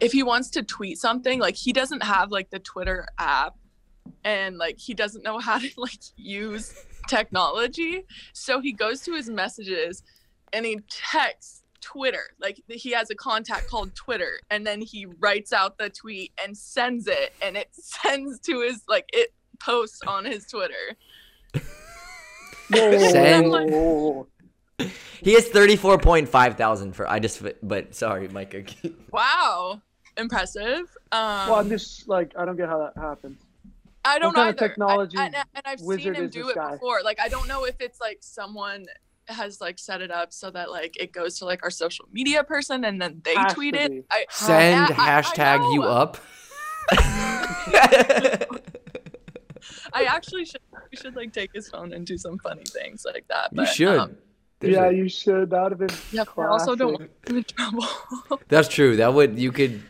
if 0.00 0.12
he 0.12 0.22
wants 0.22 0.50
to 0.50 0.62
tweet 0.62 0.98
something 0.98 1.38
like 1.40 1.54
he 1.54 1.72
doesn't 1.72 2.02
have 2.02 2.30
like 2.30 2.50
the 2.50 2.58
twitter 2.58 3.06
app 3.18 3.56
and 4.24 4.58
like 4.58 4.78
he 4.78 4.92
doesn't 4.92 5.24
know 5.24 5.38
how 5.38 5.58
to 5.58 5.68
like 5.76 6.00
use 6.16 6.84
technology 7.08 8.04
so 8.34 8.60
he 8.60 8.72
goes 8.72 9.00
to 9.00 9.14
his 9.14 9.30
messages 9.30 10.02
and 10.52 10.66
he 10.66 10.78
texts 10.88 11.62
Twitter. 11.80 12.24
Like 12.40 12.62
he 12.68 12.90
has 12.90 13.10
a 13.10 13.14
contact 13.14 13.68
called 13.68 13.94
Twitter, 13.94 14.40
and 14.50 14.66
then 14.66 14.80
he 14.80 15.06
writes 15.20 15.52
out 15.52 15.78
the 15.78 15.88
tweet 15.88 16.32
and 16.42 16.56
sends 16.56 17.06
it, 17.06 17.32
and 17.40 17.56
it 17.56 17.68
sends 17.72 18.38
to 18.40 18.60
his 18.60 18.82
like 18.88 19.06
it 19.12 19.32
posts 19.58 20.00
on 20.06 20.24
his 20.24 20.46
Twitter. 20.46 20.74
Send- 22.72 23.50
Whoa. 23.50 24.28
He 25.22 25.32
has 25.34 25.48
34.5 25.48 26.56
thousand 26.56 26.92
for 26.92 27.08
I 27.08 27.18
just 27.18 27.42
but 27.62 27.94
sorry, 27.94 28.28
Micah. 28.28 28.64
Wow, 29.12 29.82
impressive. 30.16 30.80
Um, 31.12 31.48
Well, 31.48 31.54
I'm 31.56 31.68
just 31.68 32.08
like 32.08 32.32
I 32.38 32.44
don't 32.44 32.56
get 32.56 32.68
how 32.68 32.78
that 32.78 33.00
happens. 33.00 33.40
I 34.04 34.18
don't 34.20 34.28
what 34.28 34.36
kind 34.36 34.48
of 34.50 34.54
either. 34.56 34.64
I- 34.64 34.68
technology 34.68 35.16
and, 35.18 35.34
and 35.34 35.62
I've 35.64 35.80
seen 35.80 36.14
him 36.14 36.28
do 36.30 36.48
it 36.50 36.54
guy? 36.54 36.72
before. 36.72 37.00
Like 37.02 37.18
I 37.20 37.28
don't 37.28 37.48
know 37.48 37.64
if 37.64 37.80
it's 37.80 38.00
like 38.00 38.18
someone 38.20 38.86
has 39.26 39.60
like 39.60 39.78
set 39.78 40.00
it 40.00 40.10
up 40.10 40.32
so 40.32 40.50
that 40.52 40.70
like 40.70 40.96
it 40.98 41.12
goes 41.12 41.38
to 41.40 41.44
like 41.44 41.62
our 41.62 41.70
social 41.70 42.06
media 42.12 42.42
person 42.44 42.84
and 42.84 43.02
then 43.02 43.20
they 43.24 43.34
Has 43.34 43.52
tweet 43.54 43.74
it. 43.74 43.90
be. 43.90 44.02
I, 44.10 44.24
Send 44.30 44.92
I- 44.92 45.18
I 45.18 45.22
hashtag 45.22 45.74
you 45.74 45.82
up. 45.82 46.16
I 49.92 50.04
actually 50.04 50.44
should 50.44 50.60
we 50.90 50.96
should 50.96 51.16
like 51.16 51.32
take 51.32 51.50
his 51.52 51.68
phone 51.68 51.92
and 51.92 52.06
do 52.06 52.16
some 52.16 52.38
funny 52.38 52.64
things 52.64 53.04
like 53.04 53.26
that. 53.28 53.50
You 53.52 53.66
should. 53.66 53.98
um, 53.98 54.16
There's 54.60 54.74
yeah, 54.74 54.88
a- 54.88 54.92
you 54.92 55.08
should. 55.08 55.50
That 55.50 55.62
would 55.62 55.72
have 55.72 55.78
been. 55.78 55.96
yeah, 56.12 56.24
but 56.34 56.42
I 56.42 56.48
also 56.48 56.74
don't 56.74 56.96
classic. 56.96 57.12
want 57.26 57.28
him 57.30 57.36
in 57.38 57.44
trouble. 57.44 58.40
That's 58.48 58.68
true. 58.68 58.96
That 58.96 59.14
would 59.14 59.38
you 59.38 59.52
could. 59.52 59.82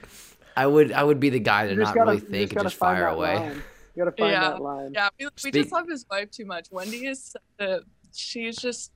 I 0.56 0.66
would. 0.66 0.92
I 0.92 1.02
would 1.04 1.20
be 1.20 1.30
the 1.30 1.38
guy 1.40 1.66
to 1.68 1.74
not 1.74 1.94
gotta, 1.94 2.10
really 2.12 2.22
you 2.22 2.28
think 2.28 2.52
and 2.52 2.62
just 2.62 2.76
fire 2.76 3.06
away. 3.06 3.36
line. 3.36 3.62
You 3.96 4.04
gotta 4.04 4.16
find 4.16 4.32
Yeah. 4.32 4.50
that 4.50 4.60
line. 4.62 4.92
yeah, 4.94 5.08
we, 5.18 5.28
we 5.44 5.50
just 5.50 5.72
love 5.72 5.88
his 5.88 6.04
wife 6.10 6.30
too 6.30 6.44
much. 6.44 6.68
Wendy 6.70 7.06
is 7.06 7.34
such 7.58 7.82
she's 8.14 8.56
just 8.56 8.92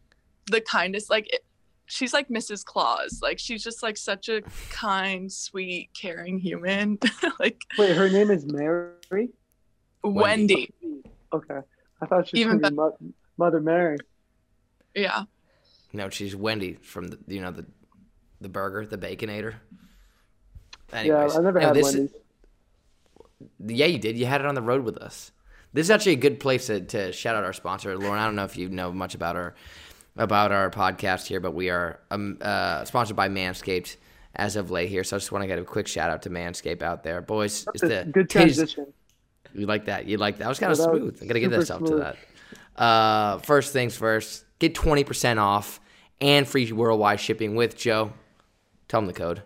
the 0.50 0.60
kindest. 0.60 1.08
Like 1.08 1.32
it, 1.32 1.44
she's 1.86 2.12
like 2.12 2.28
Mrs. 2.28 2.64
Claus. 2.64 3.20
Like 3.22 3.38
she's 3.38 3.64
just 3.64 3.82
like 3.82 3.96
such 3.96 4.28
a 4.28 4.42
kind, 4.70 5.32
sweet, 5.32 5.90
caring 5.98 6.38
human. 6.38 6.98
like 7.40 7.62
Wait, 7.78 7.96
her 7.96 8.08
name 8.10 8.30
is 8.30 8.44
Mary. 8.44 9.30
Wendy. 10.04 10.72
Okay, 11.32 11.60
I 12.02 12.06
thought 12.06 12.28
she 12.28 12.36
was 12.36 12.40
Even 12.40 12.58
gonna 12.58 12.70
be 12.70 12.76
Mo- 12.76 12.98
Mother 13.38 13.60
Mary. 13.60 13.96
Yeah. 14.94 15.22
No, 15.92 16.08
she's 16.08 16.34
Wendy 16.34 16.74
from 16.74 17.08
the 17.08 17.18
you 17.26 17.40
know 17.40 17.50
the 17.50 17.66
the 18.40 18.48
burger, 18.48 18.86
the 18.86 18.98
Baconator. 18.98 19.54
Anyways, 20.92 21.32
yeah, 21.32 21.38
I 21.38 21.42
never 21.42 21.60
no, 21.60 21.66
had 21.66 21.76
this- 21.76 21.94
Wendy's. 21.94 22.10
Yeah, 23.58 23.86
you 23.86 23.98
did. 23.98 24.16
You 24.16 24.26
had 24.26 24.40
it 24.40 24.46
on 24.46 24.54
the 24.54 24.62
road 24.62 24.84
with 24.84 24.98
us. 24.98 25.32
This 25.72 25.86
is 25.86 25.90
actually 25.90 26.12
a 26.12 26.16
good 26.16 26.38
place 26.38 26.66
to, 26.66 26.80
to 26.80 27.12
shout 27.12 27.34
out 27.34 27.44
our 27.44 27.52
sponsor, 27.52 27.96
Lauren. 27.96 28.20
I 28.20 28.26
don't 28.26 28.36
know 28.36 28.44
if 28.44 28.56
you 28.56 28.68
know 28.68 28.92
much 28.92 29.14
about 29.14 29.36
our 29.36 29.54
about 30.16 30.52
our 30.52 30.70
podcast 30.70 31.26
here, 31.26 31.40
but 31.40 31.54
we 31.54 31.70
are 31.70 31.98
um, 32.10 32.38
uh, 32.42 32.84
sponsored 32.84 33.16
by 33.16 33.28
Manscaped 33.28 33.96
as 34.36 34.56
of 34.56 34.70
late 34.70 34.90
here. 34.90 35.02
So 35.02 35.16
I 35.16 35.18
just 35.18 35.32
want 35.32 35.42
to 35.42 35.46
get 35.46 35.58
a 35.58 35.64
quick 35.64 35.86
shout 35.86 36.10
out 36.10 36.22
to 36.22 36.30
Manscaped 36.30 36.82
out 36.82 37.02
there, 37.02 37.22
boys. 37.22 37.66
It's 37.74 37.80
the 37.80 38.08
Good 38.10 38.28
transition. 38.28 38.92
You 39.54 39.66
like 39.66 39.86
that? 39.86 40.06
You 40.06 40.18
like 40.18 40.36
that? 40.36 40.44
That 40.44 40.48
was 40.48 40.58
kind 40.58 40.72
of 40.72 40.78
smooth. 40.78 41.18
I 41.22 41.26
gotta 41.26 41.40
give 41.40 41.50
super 41.50 41.58
myself 41.58 41.84
to 41.84 41.96
that. 41.96 42.16
Uh, 42.82 43.38
first 43.38 43.72
things 43.72 43.96
first. 43.96 44.44
Get 44.62 44.76
twenty 44.76 45.02
percent 45.02 45.40
off 45.40 45.80
and 46.20 46.46
free 46.46 46.70
worldwide 46.70 47.18
shipping 47.18 47.56
with 47.56 47.76
Joe. 47.76 48.12
Tell 48.86 49.00
them 49.00 49.08
the 49.08 49.12
code. 49.12 49.42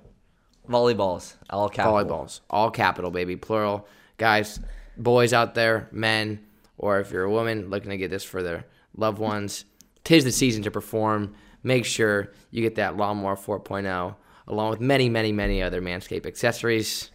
Volleyballs, 0.68 1.36
all 1.48 1.70
capital. 1.70 2.04
Volleyballs, 2.04 2.40
all 2.50 2.70
capital, 2.70 3.10
baby, 3.10 3.34
plural. 3.34 3.88
Guys, 4.18 4.60
boys 4.98 5.32
out 5.32 5.54
there, 5.54 5.88
men, 5.90 6.44
or 6.76 7.00
if 7.00 7.12
you're 7.12 7.24
a 7.24 7.30
woman 7.30 7.70
looking 7.70 7.88
to 7.88 7.96
get 7.96 8.10
this 8.10 8.24
for 8.24 8.42
their 8.42 8.66
loved 8.94 9.18
ones, 9.18 9.64
tis 10.04 10.22
the 10.22 10.32
season 10.32 10.62
to 10.64 10.70
perform. 10.70 11.34
Make 11.62 11.86
sure 11.86 12.34
you 12.50 12.60
get 12.60 12.74
that 12.74 12.98
Lawnmower 12.98 13.36
4.0 13.36 14.16
along 14.48 14.68
with 14.68 14.80
many, 14.80 15.08
many, 15.08 15.32
many 15.32 15.62
other 15.62 15.80
Manscaped 15.80 16.26
accessories. 16.26 17.10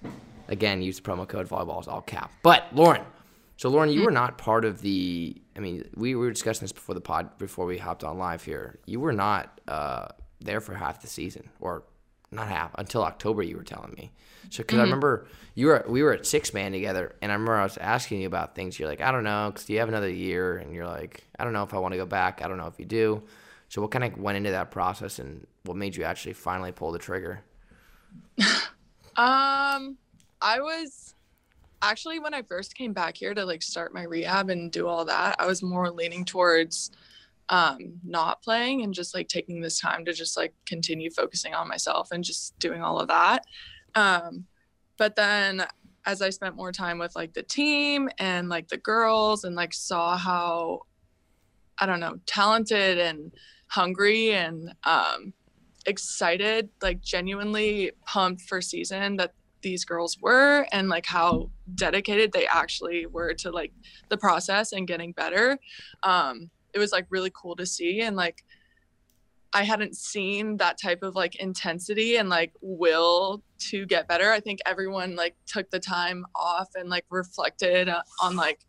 Again, 0.48 0.82
use 0.82 1.00
the 1.00 1.04
promo 1.04 1.28
code 1.28 1.48
volleyballs, 1.48 1.88
all 1.88 2.02
cap. 2.02 2.32
But 2.42 2.66
Lauren, 2.74 3.04
so 3.62 3.69
Lauren, 3.69 3.91
you 3.91 4.04
were 4.04 4.10
not 4.10 4.39
part 4.39 4.65
of 4.65 4.82
the. 4.82 5.39
I 5.56 5.60
mean, 5.60 5.88
we 5.93 6.15
were 6.15 6.32
discussing 6.32 6.62
this 6.62 6.71
before 6.71 6.95
the 6.95 7.02
pod, 7.02 7.38
before 7.38 7.67
we 7.67 7.78
hopped 7.78 8.04
on 8.04 8.17
live 8.17 8.43
here. 8.43 8.80
You 8.88 9.00
were 9.00 9.13
not 9.13 9.62
uh, 9.67 10.08
there 10.39 10.62
for 10.62 10.74
half 10.74 11.04
the 11.04 11.08
season, 11.08 11.47
or 11.60 11.84
not 12.32 12.47
half 12.47 12.71
until 12.80 13.04
October. 13.04 13.43
You 13.43 13.58
were 13.58 13.63
telling 13.63 13.93
me. 13.93 14.12
So, 14.50 14.63
because 14.63 14.80
I 14.80 14.82
remember 14.82 15.28
you 15.54 15.67
were 15.67 15.86
we 15.88 16.02
were 16.02 16.12
at 16.12 16.26
six 16.26 16.56
man 16.56 16.71
together, 16.71 17.15
and 17.21 17.32
I 17.32 17.36
remember 17.36 17.56
I 17.56 17.62
was 17.62 17.78
asking 17.78 18.21
you 18.21 18.26
about 18.26 18.56
things. 18.56 18.80
You're 18.80 18.89
like, 18.89 19.00
I 19.00 19.12
don't 19.12 19.24
know, 19.24 19.52
because 19.54 19.67
do 19.67 19.74
you 19.74 19.80
have 19.80 19.89
another 19.89 20.10
year, 20.10 20.58
and 20.58 20.74
you're 20.74 20.88
like, 20.88 21.24
I 21.38 21.43
don't 21.43 21.54
know 21.54 21.62
if 21.62 21.76
I 21.76 21.78
want 21.78 21.91
to 21.91 22.00
go 22.00 22.08
back. 22.08 22.41
I 22.43 22.47
don't 22.47 22.58
know 22.58 22.65
if 22.65 22.80
you 22.80 22.86
do. 22.86 23.21
So, 23.69 23.80
what 23.80 23.91
kind 23.91 24.04
of 24.04 24.17
went 24.17 24.38
into 24.38 24.50
that 24.50 24.71
process, 24.71 25.19
and 25.19 25.45
what 25.65 25.78
made 25.78 25.95
you 25.95 26.04
actually 26.04 26.34
finally 26.34 26.71
pull 26.71 26.91
the 26.91 26.97
trigger? 27.00 27.43
Um, 29.17 29.97
I 30.41 30.62
was 30.62 31.15
actually 31.82 32.20
when 32.20 32.34
I 32.34 32.41
first 32.44 32.76
came 32.76 32.94
back 32.94 33.17
here 33.17 33.34
to 33.34 33.46
like 33.46 33.62
start 33.62 33.94
my 33.94 34.04
rehab 34.04 34.50
and 34.50 34.72
do 34.72 34.88
all 34.88 35.06
that, 35.06 35.36
I 35.39 35.46
was 35.46 35.63
more 35.63 35.89
leaning 35.89 36.26
towards 36.26 36.91
um 37.50 38.00
not 38.06 38.41
playing 38.41 38.82
and 38.82 38.94
just 38.94 39.13
like 39.13 39.28
taking 39.28 39.60
this 39.60 39.80
time 39.80 40.06
to 40.06 40.13
just 40.13 40.38
like 40.38 40.54
continue 40.65 41.10
focusing 41.12 41.54
on 41.54 41.67
myself 41.67 42.10
and 42.12 42.24
just 42.24 42.58
doing 42.60 42.82
all 42.82 43.00
of 43.00 43.08
that. 43.10 43.44
Um 43.96 44.46
but 44.98 45.15
then 45.15 45.65
as 46.06 46.22
I 46.22 46.30
spent 46.30 46.56
more 46.56 46.72
time 46.72 46.98
with 46.98 47.15
like 47.15 47.34
the 47.34 47.44
team 47.44 48.10
and 48.17 48.50
like 48.50 48.67
the 48.67 48.78
girls 48.78 49.44
and 49.44 49.56
like 49.56 49.74
saw 49.74 50.17
how 50.17 50.82
I 51.78 51.86
don't 51.86 52.00
know, 52.00 52.20
talented 52.26 52.99
and 52.99 53.32
hungry 53.68 54.34
and 54.34 54.74
um 54.84 55.34
excited, 55.86 56.70
like 56.82 57.01
genuinely 57.01 57.91
pumped 58.06 58.41
for 58.43 58.62
season 58.62 59.18
that 59.18 59.34
these 59.62 59.86
girls 59.86 60.18
were 60.22 60.68
and 60.72 60.89
like 60.89 61.05
how 61.05 61.49
dedicated 61.76 62.32
they 62.32 62.47
actually 62.47 63.05
were 63.05 63.34
to 63.34 63.51
like 63.51 63.74
the 64.09 64.18
process 64.18 64.72
and 64.72 64.88
getting 64.88 65.12
better. 65.12 65.57
Um, 66.03 66.49
it 66.74 66.80
was 66.80 66.91
like 66.91 67.05
really 67.09 67.32
cool 67.34 67.55
to 67.55 67.66
see 67.66 68.01
and 68.01 68.16
like 68.16 68.43
I 69.53 69.64
hadn't 69.64 69.97
seen 69.97 70.57
that 70.57 70.80
type 70.80 71.03
of 71.03 71.16
like 71.16 71.36
intensity 71.36 72.16
and 72.16 72.30
like 72.30 72.53
will 72.62 73.43
to 73.70 73.86
get 73.86 74.07
better. 74.07 74.32
I 74.32 74.39
think 74.39 74.59
everyone 74.66 75.16
like 75.16 75.36
took 75.45 75.70
the 75.72 75.80
time 75.80 76.26
off 76.36 76.70
and 76.76 76.89
like 76.89 77.05
reflected 77.09 77.89
uh, 77.89 78.01
on 78.22 78.38
like 78.38 78.62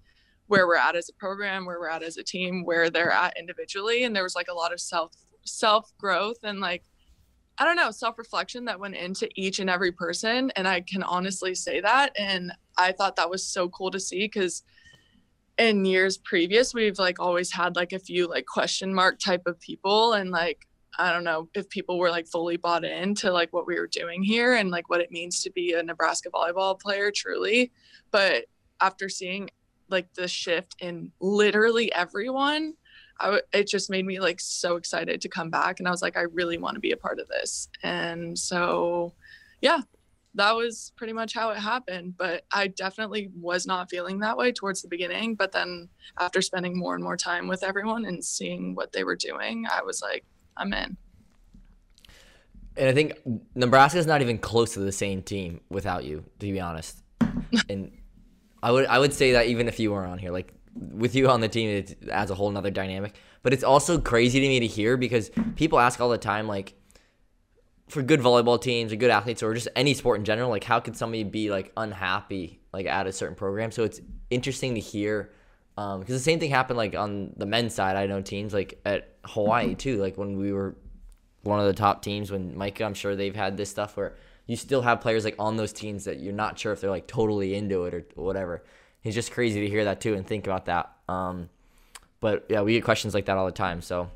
where 0.49 0.66
we're 0.66 0.76
at 0.76 0.97
as 0.97 1.09
a 1.09 1.14
program, 1.14 1.64
where 1.64 1.78
we're 1.78 1.88
at 1.88 2.03
as 2.03 2.16
a 2.16 2.24
team, 2.24 2.64
where 2.64 2.90
they're 2.90 3.12
at 3.12 3.38
individually 3.38 4.03
and 4.03 4.14
there 4.14 4.24
was 4.24 4.34
like 4.34 4.49
a 4.51 4.55
lot 4.55 4.72
of 4.72 4.80
self 4.80 5.12
self 5.45 5.93
growth 5.99 6.38
and 6.43 6.61
like 6.61 6.82
I 7.63 7.65
don't 7.65 7.77
know, 7.77 7.93
self 7.93 8.19
reflection 8.19 8.65
that 8.65 8.81
went 8.81 8.97
into 8.97 9.29
each 9.37 9.61
and 9.61 9.71
every 9.71 9.93
person. 9.93 10.51
And 10.57 10.67
I 10.67 10.81
can 10.81 11.05
honestly 11.05 11.55
say 11.55 11.81
that. 11.81 12.11
And 12.19 12.51
I 12.77 12.91
thought 12.91 13.15
that 13.15 13.31
was 13.31 13.47
so 13.47 13.69
cool 13.69 13.93
to 13.93 14.01
see 14.01 14.25
because 14.25 14.65
in 15.59 15.85
years 15.85 16.19
previous, 16.19 16.75
we've 16.75 16.99
like 16.99 17.21
always 17.21 17.53
had 17.53 17.77
like 17.77 17.93
a 17.93 18.01
few 18.01 18.29
like 18.29 18.47
question 18.47 18.93
mark 18.93 19.21
type 19.21 19.43
of 19.47 19.61
people. 19.61 20.15
And 20.15 20.33
like, 20.33 20.67
I 20.99 21.13
don't 21.13 21.23
know 21.23 21.51
if 21.55 21.69
people 21.69 22.01
were 22.01 22.11
like 22.11 22.27
fully 22.27 22.57
bought 22.57 22.85
into 22.85 23.31
like 23.31 23.53
what 23.53 23.69
we 23.69 23.79
were 23.79 23.87
doing 23.87 24.25
here 24.25 24.55
and 24.55 24.73
like 24.73 24.91
what 24.91 25.01
it 25.01 25.13
means 25.13 25.41
to 25.45 25.53
be 25.53 25.75
a 25.75 25.85
Nebraska 25.85 26.31
volleyball 26.31 26.81
player 26.81 27.13
truly. 27.15 27.71
But 28.11 28.47
after 28.81 29.09
seeing 29.09 29.51
like 29.89 30.13
the 30.15 30.27
shift 30.27 30.75
in 30.81 31.13
literally 31.21 31.93
everyone, 31.93 32.75
w- 33.25 33.43
it 33.53 33.66
just 33.68 33.91
made 33.91 34.05
me 34.05 34.20
like 34.20 34.41
so 34.41 34.77
excited 34.77 35.20
to 35.20 35.29
come 35.29 35.51
back 35.51 35.79
and 35.79 35.89
i 35.89 35.91
was 35.91 36.03
like 36.03 36.16
i 36.16 36.23
really 36.23 36.59
want 36.59 36.75
to 36.75 36.81
be 36.81 36.93
a 36.93 36.97
part 36.97 37.18
of 37.18 37.29
this 37.29 37.68
and 37.83 38.39
so 38.39 39.12
yeah 39.61 39.81
that 40.35 40.57
was 40.57 40.93
pretty 40.97 41.12
much 41.12 41.35
how 41.35 41.51
it 41.51 41.59
happened 41.59 42.16
but 42.16 42.45
i 42.53 42.66
definitely 42.66 43.31
was 43.39 43.66
not 43.66 43.91
feeling 43.91 44.20
that 44.20 44.37
way 44.37 44.51
towards 44.53 44.83
the 44.83 44.89
beginning 44.89 45.35
but 45.35 45.53
then 45.53 45.89
after 46.18 46.41
spending 46.41 46.79
more 46.79 46.95
and 46.95 47.05
more 47.05 47.16
time 47.16 47.49
with 47.49 47.62
everyone 47.62 48.05
and 48.05 48.25
seeing 48.25 48.75
what 48.75 48.93
they 48.93 49.05
were 49.05 49.16
doing 49.16 49.66
i 49.70 49.83
was 49.83 50.01
like 50.03 50.25
i'm 50.57 50.73
in 50.73 50.97
And 52.77 52.89
I 52.89 52.95
think 52.95 53.18
Nebraska's 53.55 54.07
not 54.07 54.23
even 54.23 54.39
close 54.39 54.73
to 54.75 54.81
the 54.81 54.93
same 54.93 55.23
team 55.23 55.61
without 55.68 56.05
you, 56.05 56.25
to 56.39 56.51
be 56.51 56.59
honest. 56.59 57.03
and 57.68 57.93
I 58.62 58.70
would 58.70 58.87
I 58.87 58.99
would 58.99 59.12
say 59.12 59.33
that 59.33 59.47
even 59.47 59.68
if 59.68 59.79
you 59.79 59.93
were 59.93 60.07
on 60.07 60.18
here, 60.18 60.31
like 60.31 60.55
with 60.75 61.14
you 61.14 61.29
on 61.29 61.41
the 61.41 61.49
team, 61.49 61.68
it 61.68 61.97
adds 62.11 62.31
a 62.31 62.35
whole 62.35 62.51
nother 62.51 62.70
dynamic. 62.70 63.14
But 63.43 63.53
it's 63.53 63.64
also 63.64 64.01
crazy 64.01 64.41
to 64.41 64.47
me 64.47 64.61
to 64.61 64.66
hear 64.66 64.97
because 64.97 65.31
people 65.57 65.79
ask 65.79 66.01
all 66.01 66.09
the 66.09 66.18
time, 66.18 66.47
like, 66.47 66.75
for 67.89 68.03
good 68.03 68.20
volleyball 68.20 68.61
teams 68.61 68.93
or 68.93 68.97
good 68.97 69.11
athletes 69.11 69.43
or 69.43 69.53
just 69.53 69.68
any 69.77 69.95
sport 69.95 70.18
in 70.18 70.25
general, 70.25 70.49
like, 70.49 70.64
how 70.64 70.81
could 70.81 70.97
somebody 70.97 71.25
be 71.25 71.51
like 71.51 71.73
unhappy 71.77 72.61
like 72.73 72.87
at 72.87 73.07
a 73.07 73.12
certain 73.12 73.35
program? 73.35 73.70
So 73.70 73.85
it's 73.85 74.01
interesting 74.31 74.75
to 74.77 74.81
hear 74.81 75.31
um, 75.77 76.01
because 76.01 76.14
the 76.14 76.23
same 76.23 76.39
thing 76.39 76.51
happened 76.51 76.77
like 76.77 76.95
on 76.95 77.33
the 77.37 77.47
men's 77.47 77.75
side. 77.75 77.97
I 77.97 78.07
know 78.07 78.20
teams 78.20 78.53
like 78.53 78.81
at 78.85 79.16
Hawaii 79.25 79.75
too, 79.75 80.01
like 80.01 80.16
when 80.16 80.39
we 80.39 80.53
were 80.53 80.77
one 81.43 81.61
of 81.61 81.66
the 81.66 81.73
top 81.73 82.03
teams 82.03 82.31
when 82.31 82.57
Micah, 82.57 82.85
I'm 82.85 82.95
sure 82.95 83.16
they've 83.16 83.35
had 83.35 83.57
this 83.57 83.70
stuff 83.70 83.97
where 83.97 84.16
you 84.47 84.57
still 84.57 84.83
have 84.83 85.01
players 85.01 85.25
like 85.25 85.37
on 85.39 85.57
those 85.57 85.73
teams 85.73 86.05
that 86.05 86.20
you're 86.20 86.33
not 86.33 86.59
sure 86.59 86.73
if 86.73 86.81
they're 86.81 86.91
like 86.91 87.07
totally 87.07 87.55
into 87.55 87.85
it 87.85 87.95
or 87.95 88.05
whatever. 88.14 88.64
It's 89.05 89.14
just 89.14 89.32
crazy 89.32 89.61
to 89.61 89.68
hear 89.68 89.84
that 89.84 90.00
too 90.00 90.14
and 90.14 90.26
think 90.26 90.46
about 90.46 90.66
that. 90.66 90.92
Um, 91.09 91.48
but 92.20 92.46
yeah, 92.48 92.61
we 92.62 92.74
get 92.74 92.84
questions 92.84 93.14
like 93.14 93.26
that 93.26 93.36
all 93.36 93.46
the 93.46 93.53
time. 93.53 93.82
So 93.82 94.11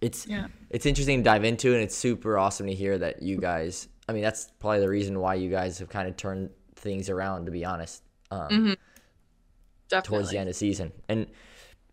it's 0.00 0.26
Yeah. 0.26 0.46
it's 0.70 0.86
interesting 0.86 1.18
to 1.18 1.24
dive 1.24 1.44
into 1.44 1.72
and 1.74 1.82
it's 1.82 1.94
super 1.96 2.38
awesome 2.38 2.66
to 2.66 2.74
hear 2.74 2.98
that 2.98 3.22
you 3.22 3.36
guys. 3.36 3.88
I 4.08 4.12
mean, 4.12 4.22
that's 4.22 4.50
probably 4.58 4.80
the 4.80 4.88
reason 4.88 5.20
why 5.20 5.34
you 5.34 5.48
guys 5.50 5.78
have 5.78 5.88
kind 5.88 6.08
of 6.08 6.16
turned 6.16 6.50
things 6.74 7.08
around. 7.08 7.44
To 7.44 7.52
be 7.52 7.64
honest, 7.64 8.02
um, 8.32 8.76
definitely 9.88 10.08
towards 10.18 10.30
the 10.30 10.38
end 10.38 10.48
of 10.48 10.56
season. 10.56 10.92
And 11.08 11.26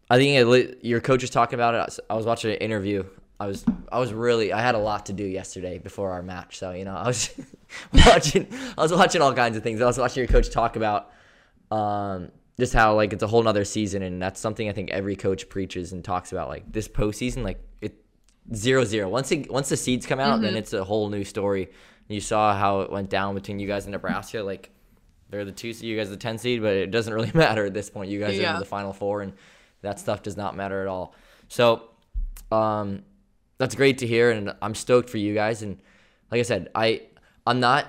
I 0.09 0.17
think 0.17 0.35
it, 0.35 0.83
your 0.83 1.01
coach 1.01 1.21
was 1.21 1.29
talking 1.29 1.55
about 1.55 1.75
it. 1.75 1.77
I 1.77 1.85
was- 1.85 1.99
I 2.09 2.13
was 2.15 2.25
watching 2.25 2.51
an 2.51 2.57
interview. 2.57 3.03
I 3.39 3.45
was 3.45 3.63
I 3.91 3.99
was 3.99 4.11
really 4.13 4.51
I 4.51 4.61
had 4.61 4.73
a 4.73 4.79
lot 4.79 5.05
to 5.07 5.13
do 5.13 5.23
yesterday 5.23 5.77
before 5.77 6.09
our 6.11 6.23
match, 6.23 6.57
so 6.57 6.71
you 6.71 6.85
know 6.85 6.95
I 6.95 7.05
was 7.05 7.29
watching 8.07 8.47
I 8.75 8.81
was 8.81 8.91
watching 8.91 9.21
all 9.21 9.33
kinds 9.35 9.55
of 9.57 9.61
things. 9.61 9.79
I 9.81 9.85
was 9.85 9.99
watching 9.99 10.21
your 10.21 10.27
coach 10.27 10.49
talk 10.49 10.75
about 10.75 11.11
um, 11.71 12.31
just 12.59 12.73
how 12.73 12.95
like 12.95 13.13
it's 13.13 13.23
a 13.23 13.27
whole 13.27 13.43
nother 13.43 13.65
season, 13.65 14.01
and 14.01 14.21
that's 14.21 14.39
something 14.39 14.67
I 14.69 14.73
think 14.73 14.89
every 14.91 15.15
coach 15.15 15.49
preaches 15.49 15.93
and 15.93 16.03
talks 16.03 16.31
about. 16.31 16.49
Like 16.49 16.71
this 16.71 16.87
postseason, 16.87 17.43
like 17.43 17.59
it 17.81 17.95
zero 18.53 18.83
zero. 18.83 19.09
Once 19.09 19.31
it, 19.31 19.51
once 19.51 19.69
the 19.69 19.77
seeds 19.77 20.05
come 20.05 20.19
out, 20.19 20.41
then 20.41 20.55
it's 20.55 20.73
a 20.73 20.83
whole 20.83 21.09
new 21.09 21.23
story. 21.23 21.69
You 22.07 22.21
saw 22.21 22.55
how 22.55 22.81
it 22.81 22.91
went 22.91 23.09
down 23.09 23.35
between 23.35 23.59
you 23.59 23.67
guys 23.67 23.85
and 23.85 23.91
Nebraska. 23.91 24.41
Like 24.41 24.71
they're 25.29 25.45
the 25.45 25.51
two, 25.51 25.69
you 25.69 25.97
guys 25.97 26.09
the 26.09 26.17
ten 26.17 26.37
seed, 26.37 26.61
but 26.61 26.73
it 26.73 26.91
doesn't 26.91 27.13
really 27.13 27.31
matter 27.35 27.65
at 27.65 27.73
this 27.73 27.89
point. 27.89 28.09
You 28.09 28.19
guys 28.19 28.39
are 28.39 28.53
in 28.53 28.59
the 28.59 28.65
final 28.65 28.93
four, 28.93 29.21
and 29.21 29.33
that 29.81 29.99
stuff 29.99 30.23
does 30.23 30.37
not 30.37 30.55
matter 30.55 30.81
at 30.81 30.87
all. 30.87 31.13
So, 31.49 31.89
um, 32.51 33.03
that's 33.57 33.75
great 33.75 33.99
to 33.99 34.07
hear, 34.07 34.31
and 34.31 34.53
I'm 34.61 34.75
stoked 34.75 35.09
for 35.09 35.17
you 35.17 35.33
guys. 35.33 35.61
And 35.61 35.79
like 36.31 36.39
I 36.39 36.43
said, 36.43 36.69
I 36.73 37.03
I'm 37.45 37.59
not 37.59 37.87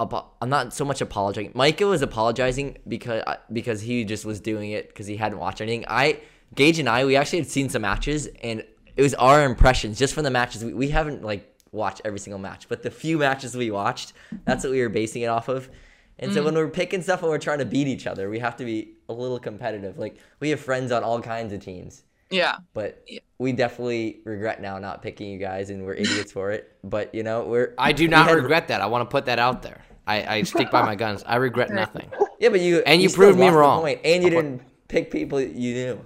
I'm 0.00 0.48
not 0.48 0.72
so 0.74 0.84
much 0.84 1.00
apologizing. 1.00 1.52
Micah 1.54 1.86
was 1.86 2.02
apologizing 2.02 2.78
because 2.88 3.22
uh, 3.26 3.36
because 3.52 3.80
he 3.80 4.04
just 4.04 4.24
was 4.24 4.40
doing 4.40 4.72
it 4.72 4.88
because 4.88 5.06
he 5.06 5.16
hadn't 5.16 5.38
watched 5.38 5.60
anything. 5.60 5.84
I 5.88 6.20
Gage 6.54 6.78
and 6.78 6.88
I 6.88 7.04
we 7.04 7.16
actually 7.16 7.40
had 7.40 7.48
seen 7.48 7.68
some 7.68 7.82
matches, 7.82 8.28
and 8.42 8.64
it 8.96 9.02
was 9.02 9.14
our 9.14 9.44
impressions 9.44 9.98
just 9.98 10.14
from 10.14 10.24
the 10.24 10.30
matches. 10.30 10.64
We, 10.64 10.74
we 10.74 10.88
haven't 10.88 11.22
like 11.22 11.46
watched 11.70 12.00
every 12.04 12.18
single 12.18 12.40
match, 12.40 12.68
but 12.68 12.82
the 12.82 12.90
few 12.90 13.18
matches 13.18 13.56
we 13.56 13.70
watched, 13.70 14.12
that's 14.44 14.64
what 14.64 14.72
we 14.72 14.80
were 14.80 14.88
basing 14.88 15.22
it 15.22 15.26
off 15.26 15.48
of. 15.48 15.70
And 16.18 16.32
so 16.32 16.42
mm. 16.42 16.46
when 16.46 16.54
we're 16.54 16.68
picking 16.68 17.00
stuff 17.00 17.22
and 17.22 17.30
we're 17.30 17.38
trying 17.38 17.60
to 17.60 17.64
beat 17.64 17.86
each 17.86 18.06
other, 18.06 18.28
we 18.28 18.40
have 18.40 18.56
to 18.56 18.64
be 18.64 18.96
a 19.08 19.12
little 19.12 19.38
competitive. 19.38 19.98
Like 19.98 20.16
we 20.40 20.50
have 20.50 20.60
friends 20.60 20.92
on 20.92 21.04
all 21.04 21.22
kinds 21.22 21.52
of 21.52 21.60
teams 21.60 22.02
yeah 22.30 22.56
but 22.74 23.02
Yeah. 23.08 23.20
we 23.38 23.52
definitely 23.52 24.20
regret 24.24 24.60
now 24.62 24.78
not 24.78 25.02
picking 25.02 25.28
you 25.30 25.38
guys 25.38 25.70
and 25.70 25.84
we're 25.84 25.94
idiots 25.94 26.32
for 26.32 26.50
it 26.52 26.76
but 26.84 27.14
you 27.14 27.22
know 27.22 27.44
we're 27.44 27.74
I 27.78 27.92
do 27.92 28.06
not 28.08 28.28
had- 28.28 28.36
regret 28.36 28.68
that. 28.68 28.80
I 28.80 28.86
want 28.86 29.02
to 29.08 29.10
put 29.12 29.26
that 29.26 29.38
out 29.38 29.62
there. 29.62 29.82
I, 30.06 30.36
I 30.36 30.42
stick 30.42 30.70
by 30.70 30.82
my 30.82 30.96
guns. 30.96 31.22
I 31.26 31.36
regret 31.36 31.70
nothing. 31.70 32.10
yeah 32.40 32.48
but 32.48 32.60
you 32.60 32.78
And 32.86 33.00
you 33.02 33.08
still 33.08 33.24
proved 33.24 33.38
me 33.38 33.48
wrong. 33.48 33.82
point, 33.82 34.00
and 34.04 34.22
you 34.24 34.30
didn't 34.30 34.62
pick 34.88 35.10
people 35.10 35.40
you 35.40 35.74
knew 35.74 36.00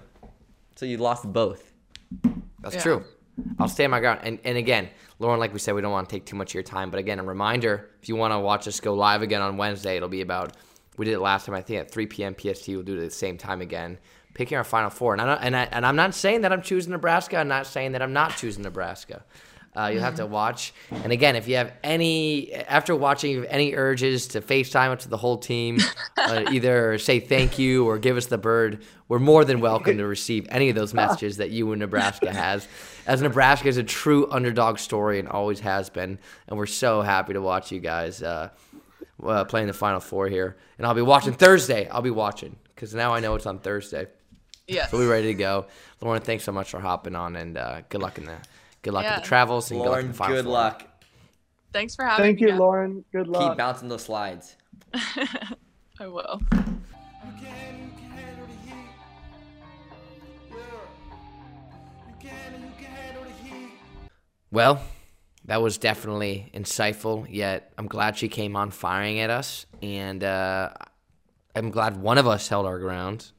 so 0.76 0.84
you 0.86 0.98
lost 0.98 1.30
both 1.32 1.72
That's 2.60 2.74
Yeah. 2.76 2.80
true. 2.82 3.04
I'll 3.58 3.68
stay 3.68 3.84
on 3.84 3.90
my 3.90 4.00
ground. 4.00 4.20
And 4.22 4.38
and 4.44 4.56
again, 4.56 4.88
Lauren, 5.18 5.40
like 5.40 5.52
we 5.52 5.58
said, 5.58 5.74
we 5.74 5.80
don't 5.82 5.90
want 5.92 6.08
to 6.08 6.14
take 6.14 6.24
too 6.24 6.36
much 6.36 6.50
of 6.50 6.54
your 6.54 6.62
time. 6.62 6.90
But 6.90 7.00
again, 7.00 7.18
a 7.18 7.24
reminder: 7.24 7.90
if 8.00 8.08
you 8.08 8.14
want 8.14 8.32
to 8.32 8.38
watch 8.38 8.68
us 8.68 8.78
go 8.78 8.94
live 8.94 9.22
again 9.22 9.42
on 9.42 9.56
Wednesday, 9.56 9.96
it'll 9.96 10.08
be 10.08 10.20
about. 10.20 10.56
We 10.96 11.04
did 11.04 11.14
it 11.14 11.18
last 11.20 11.46
time, 11.46 11.56
I 11.56 11.60
think, 11.62 11.80
at 11.80 11.90
3 11.90 12.06
p.m. 12.06 12.34
PST. 12.38 12.68
We'll 12.68 12.84
do 12.84 12.94
it 12.94 12.98
at 12.98 13.10
the 13.10 13.10
same 13.10 13.36
time 13.36 13.60
again, 13.60 13.98
picking 14.34 14.58
our 14.58 14.64
final 14.64 14.90
four. 14.90 15.14
And 15.14 15.22
I 15.22 15.34
and 15.34 15.56
I, 15.56 15.68
and 15.70 15.86
I'm 15.86 15.96
not 15.96 16.14
saying 16.14 16.42
that 16.42 16.52
I'm 16.52 16.62
choosing 16.62 16.92
Nebraska. 16.92 17.38
I'm 17.38 17.48
not 17.48 17.66
saying 17.66 17.92
that 17.92 18.02
I'm 18.02 18.12
not 18.12 18.36
choosing 18.36 18.62
Nebraska. 18.62 19.24
Uh, 19.76 19.90
you'll 19.92 20.02
have 20.02 20.14
to 20.14 20.26
watch. 20.26 20.72
And 20.90 21.12
again, 21.12 21.34
if 21.34 21.48
you 21.48 21.56
have 21.56 21.72
any, 21.82 22.54
after 22.54 22.94
watching, 22.94 23.32
you 23.32 23.40
have 23.40 23.50
any 23.50 23.74
urges 23.74 24.28
to 24.28 24.40
FaceTime 24.40 24.92
it 24.92 25.00
to 25.00 25.08
the 25.08 25.16
whole 25.16 25.36
team, 25.36 25.78
uh, 26.16 26.44
either 26.52 26.96
say 26.98 27.18
thank 27.18 27.58
you 27.58 27.84
or 27.84 27.98
give 27.98 28.16
us 28.16 28.26
the 28.26 28.38
bird, 28.38 28.84
we're 29.08 29.18
more 29.18 29.44
than 29.44 29.60
welcome 29.60 29.98
to 29.98 30.06
receive 30.06 30.46
any 30.48 30.68
of 30.68 30.76
those 30.76 30.94
messages 31.02 31.38
that 31.38 31.50
you 31.50 31.72
and 31.72 31.80
Nebraska 31.80 32.32
has. 32.32 32.68
As 33.06 33.20
Nebraska 33.20 33.66
is 33.66 33.76
a 33.76 33.82
true 33.82 34.30
underdog 34.30 34.78
story 34.78 35.18
and 35.18 35.28
always 35.28 35.58
has 35.60 35.90
been. 35.90 36.20
And 36.46 36.56
we're 36.56 36.66
so 36.66 37.02
happy 37.02 37.32
to 37.32 37.40
watch 37.40 37.72
you 37.72 37.80
guys 37.80 38.22
uh, 38.22 38.50
uh, 39.24 39.44
playing 39.44 39.66
the 39.66 39.72
Final 39.72 39.98
Four 40.00 40.28
here. 40.28 40.56
And 40.78 40.86
I'll 40.86 40.94
be 40.94 41.02
watching 41.02 41.32
Thursday. 41.32 41.88
I'll 41.88 42.00
be 42.00 42.10
watching 42.10 42.54
because 42.74 42.94
now 42.94 43.12
I 43.12 43.18
know 43.18 43.34
it's 43.34 43.46
on 43.46 43.58
Thursday. 43.58 44.06
Yes 44.66 44.90
So 44.90 44.98
we're 44.98 45.10
ready 45.10 45.28
to 45.28 45.34
go. 45.34 45.66
Lauren, 46.00 46.20
thanks 46.22 46.44
so 46.44 46.52
much 46.52 46.70
for 46.70 46.80
hopping 46.80 47.14
on, 47.16 47.36
and 47.36 47.56
uh, 47.56 47.82
good 47.88 48.00
luck 48.02 48.18
in 48.18 48.24
the 48.24 48.36
good 48.82 48.92
luck 48.94 49.04
in 49.04 49.10
Yeah. 49.12 49.20
the 49.20 49.26
travels 49.26 49.70
and 49.70 49.80
lauren 49.80 49.90
good 49.90 49.94
luck 49.96 50.04
in 50.04 50.08
the 50.08 50.14
final 50.14 50.34
good 50.36 50.44
four. 50.44 50.52
luck 50.52 50.86
thanks 51.72 51.94
for 51.96 52.04
having 52.04 52.24
Thank 52.24 52.40
me 52.40 52.46
Thank 52.48 52.54
you, 52.54 52.60
Lauren. 52.60 53.04
Good 53.12 53.26
luck. 53.28 53.50
keep 53.52 53.58
bouncing 53.58 53.88
those 53.88 54.02
slides 54.04 54.56
i 56.00 56.06
will 56.06 56.40
You 56.52 57.32
can, 57.40 57.80
you 57.82 57.90
can 57.96 58.10
handle 58.10 58.46
the 58.46 58.52
heat. 58.70 58.90
Yeah. 60.50 60.56
You 62.08 62.14
can, 62.20 62.62
you 62.62 62.68
can 62.78 62.90
handle 62.90 63.22
the 63.24 63.48
heat. 63.48 63.70
Well, 64.50 64.82
that 65.46 65.62
was 65.62 65.78
definitely 65.78 66.50
insightful. 66.54 67.26
Yet 67.30 67.72
I'm 67.78 67.86
glad 67.86 68.16
she 68.18 68.28
came 68.28 68.54
on 68.56 68.70
firing 68.70 69.18
at 69.20 69.30
us, 69.30 69.66
and 69.82 70.22
uh, 70.22 70.70
I'm 71.56 71.70
glad 71.70 71.96
one 71.96 72.18
of 72.18 72.26
us 72.26 72.48
held 72.48 72.66
our 72.66 72.78
ground. 72.78 73.30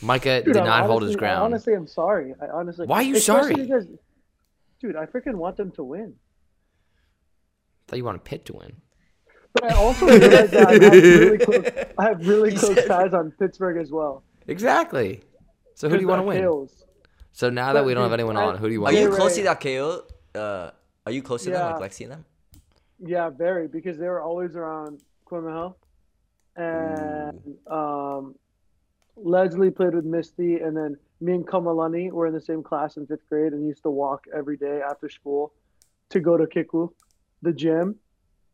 Micah 0.00 0.42
Dude, 0.42 0.54
did 0.54 0.60
I'm 0.62 0.66
not 0.66 0.86
hold 0.86 1.02
his 1.02 1.10
honestly- 1.10 1.16
I 1.16 1.18
ground. 1.20 1.42
honestly, 1.44 1.74
I'm 1.74 1.86
sorry. 1.86 2.34
I 2.40 2.46
honestly. 2.48 2.86
Why 2.86 2.96
are 2.98 3.02
you 3.02 3.18
sorry? 3.18 3.54
Because, 3.54 3.86
dude, 4.80 4.96
I 4.96 5.06
freaking 5.06 5.34
want 5.34 5.56
them 5.56 5.70
to 5.72 5.84
win. 5.84 6.14
I 6.16 7.90
thought 7.90 7.96
you 7.98 8.04
wanted 8.04 8.24
Pitt 8.24 8.44
to 8.46 8.54
win. 8.54 8.72
But 9.54 9.64
I 9.70 9.74
also 9.76 10.06
realize 10.06 10.50
that 10.50 10.66
I 10.68 10.72
have 10.72 10.82
really 10.82 11.38
close, 11.46 11.66
I 11.98 12.04
have 12.04 12.26
really 12.26 12.50
close 12.52 12.74
said- 12.74 12.88
ties 12.88 13.14
on 13.14 13.30
Pittsburgh 13.32 13.80
as 13.80 13.92
well. 13.92 14.24
Exactly. 14.48 15.22
So 15.74 15.88
who 15.88 15.96
do 15.96 16.00
you 16.02 16.08
want 16.08 16.20
to 16.22 16.26
win? 16.26 16.38
Tails. 16.40 16.84
So 17.32 17.48
now 17.50 17.72
that 17.74 17.84
we 17.84 17.94
don't 17.94 18.02
have 18.02 18.12
anyone 18.12 18.36
I- 18.36 18.42
on, 18.44 18.56
who 18.58 18.66
do 18.68 18.72
you 18.72 18.80
want? 18.80 18.94
are 18.94 18.98
you 18.98 19.08
Ray 19.10 19.16
close 19.16 19.36
to 19.36 19.42
that 19.44 19.60
ko 19.60 20.02
uh 20.34 20.70
are 21.06 21.12
you 21.12 21.22
close 21.22 21.44
to 21.44 21.50
them 21.50 21.60
Yeah. 21.60 21.76
like 21.76 21.90
lexi 21.92 22.02
and 22.04 22.12
them 22.12 22.24
Yeah, 23.04 23.30
very 23.30 23.68
because 23.68 23.98
they 23.98 24.06
were 24.08 24.20
always 24.22 24.56
around 24.56 25.00
Quinlan 25.26 25.52
Hill, 25.54 25.76
and 26.56 27.56
um, 27.70 28.34
Leslie 29.16 29.70
played 29.70 29.94
with 29.94 30.04
Misty, 30.04 30.58
and 30.58 30.76
then 30.76 30.96
me 31.20 31.34
and 31.34 31.46
Kamalani 31.46 32.10
were 32.10 32.26
in 32.26 32.34
the 32.34 32.40
same 32.40 32.62
class 32.62 32.96
in 32.96 33.06
fifth 33.06 33.28
grade, 33.28 33.52
and 33.52 33.66
used 33.66 33.82
to 33.82 33.90
walk 33.90 34.26
every 34.34 34.56
day 34.56 34.80
after 34.88 35.08
school 35.08 35.52
to 36.10 36.20
go 36.20 36.36
to 36.36 36.46
Kiku, 36.46 36.90
the 37.42 37.52
gym, 37.52 37.96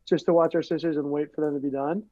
just 0.07 0.27
to 0.27 0.33
watch 0.33 0.55
our 0.55 0.63
sisters 0.63 0.97
and 0.97 1.11
wait 1.11 1.35
for 1.35 1.45
them 1.45 1.55
to 1.55 1.61
be 1.61 1.71
done. 1.71 2.03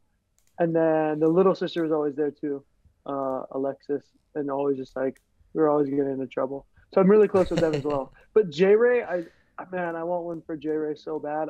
And 0.58 0.74
then 0.74 1.20
the 1.20 1.28
little 1.28 1.54
sister 1.54 1.82
was 1.82 1.92
always 1.92 2.16
there 2.16 2.30
too, 2.30 2.64
uh, 3.04 3.42
Alexis, 3.52 4.04
and 4.34 4.50
always 4.50 4.76
just 4.76 4.96
like 4.96 5.20
we 5.54 5.60
were 5.60 5.68
always 5.68 5.88
getting 5.88 6.10
into 6.10 6.26
trouble. 6.26 6.66
So 6.94 7.00
I'm 7.00 7.10
really 7.10 7.28
close 7.28 7.50
with 7.50 7.60
them 7.60 7.74
as 7.74 7.84
well. 7.84 8.12
But 8.34 8.50
J 8.50 8.74
Ray, 8.74 9.02
I 9.02 9.24
Man, 9.72 9.96
I 9.96 10.04
want 10.04 10.24
one 10.24 10.42
for 10.42 10.56
J 10.56 10.68
Ray 10.70 10.94
so 10.94 11.18
bad. 11.18 11.48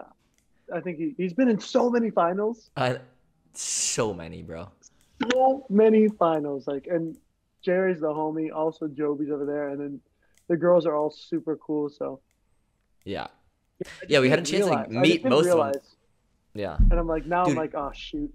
I 0.73 0.81
think 0.81 0.99
he, 0.99 1.15
he's 1.17 1.33
been 1.33 1.49
in 1.49 1.59
so 1.59 1.91
many 1.91 2.11
finals, 2.11 2.71
I, 2.77 2.99
so 3.57 4.13
many, 4.13 4.43
bro. 4.43 4.69
so 5.33 5.67
many 5.69 6.09
finals. 6.09 6.67
Like, 6.67 6.87
and 6.87 7.17
Jerry's 7.63 8.01
the 8.01 8.09
homie. 8.09 8.53
Also, 8.55 8.87
Joby's 8.89 9.31
over 9.31 9.45
there, 9.45 9.69
and 9.69 9.81
then 9.81 10.01
the 10.49 10.57
girls 10.57 10.87
are 10.87 10.95
all 10.95 11.11
super 11.11 11.57
cool. 11.57 11.89
So 11.89 12.21
Yeah. 13.05 13.29
Yeah, 14.09 14.21
we 14.21 14.31
had 14.31 14.39
a 14.39 14.43
didn't 14.43 14.59
chance 14.59 14.65
to 14.67 14.71
like, 14.71 14.89
realize- 14.89 14.97
I 14.97 15.01
meet 15.01 15.09
just 15.09 15.23
didn't 15.25 15.31
most 15.31 15.49
of 15.49 15.73
them. 15.73 15.83
Yeah. 16.55 16.77
And 16.91 16.95
I'm 16.95 17.07
like, 17.07 17.27
now 17.27 17.45
Dude. 17.45 17.53
I'm 17.53 17.57
like, 17.59 17.75
oh 17.75 17.93
shoot. 17.95 18.33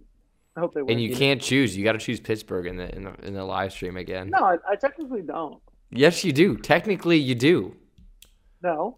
I 0.55 0.59
hope 0.59 0.73
they 0.73 0.81
win. 0.81 0.91
And 0.91 1.01
you 1.01 1.15
can't 1.15 1.41
choose. 1.41 1.75
You 1.77 1.83
got 1.83 1.93
to 1.93 1.97
choose 1.97 2.19
Pittsburgh 2.19 2.67
in 2.67 2.75
the 2.75 2.93
in 2.93 3.03
the, 3.05 3.13
in 3.23 3.33
the 3.33 3.43
live 3.43 3.71
stream 3.71 3.97
again. 3.97 4.29
No, 4.29 4.39
I, 4.43 4.57
I 4.69 4.75
technically 4.75 5.21
don't. 5.21 5.61
Yes, 5.89 6.23
you 6.23 6.33
do. 6.33 6.57
Technically, 6.57 7.17
you 7.17 7.35
do. 7.35 7.75
No, 8.61 8.97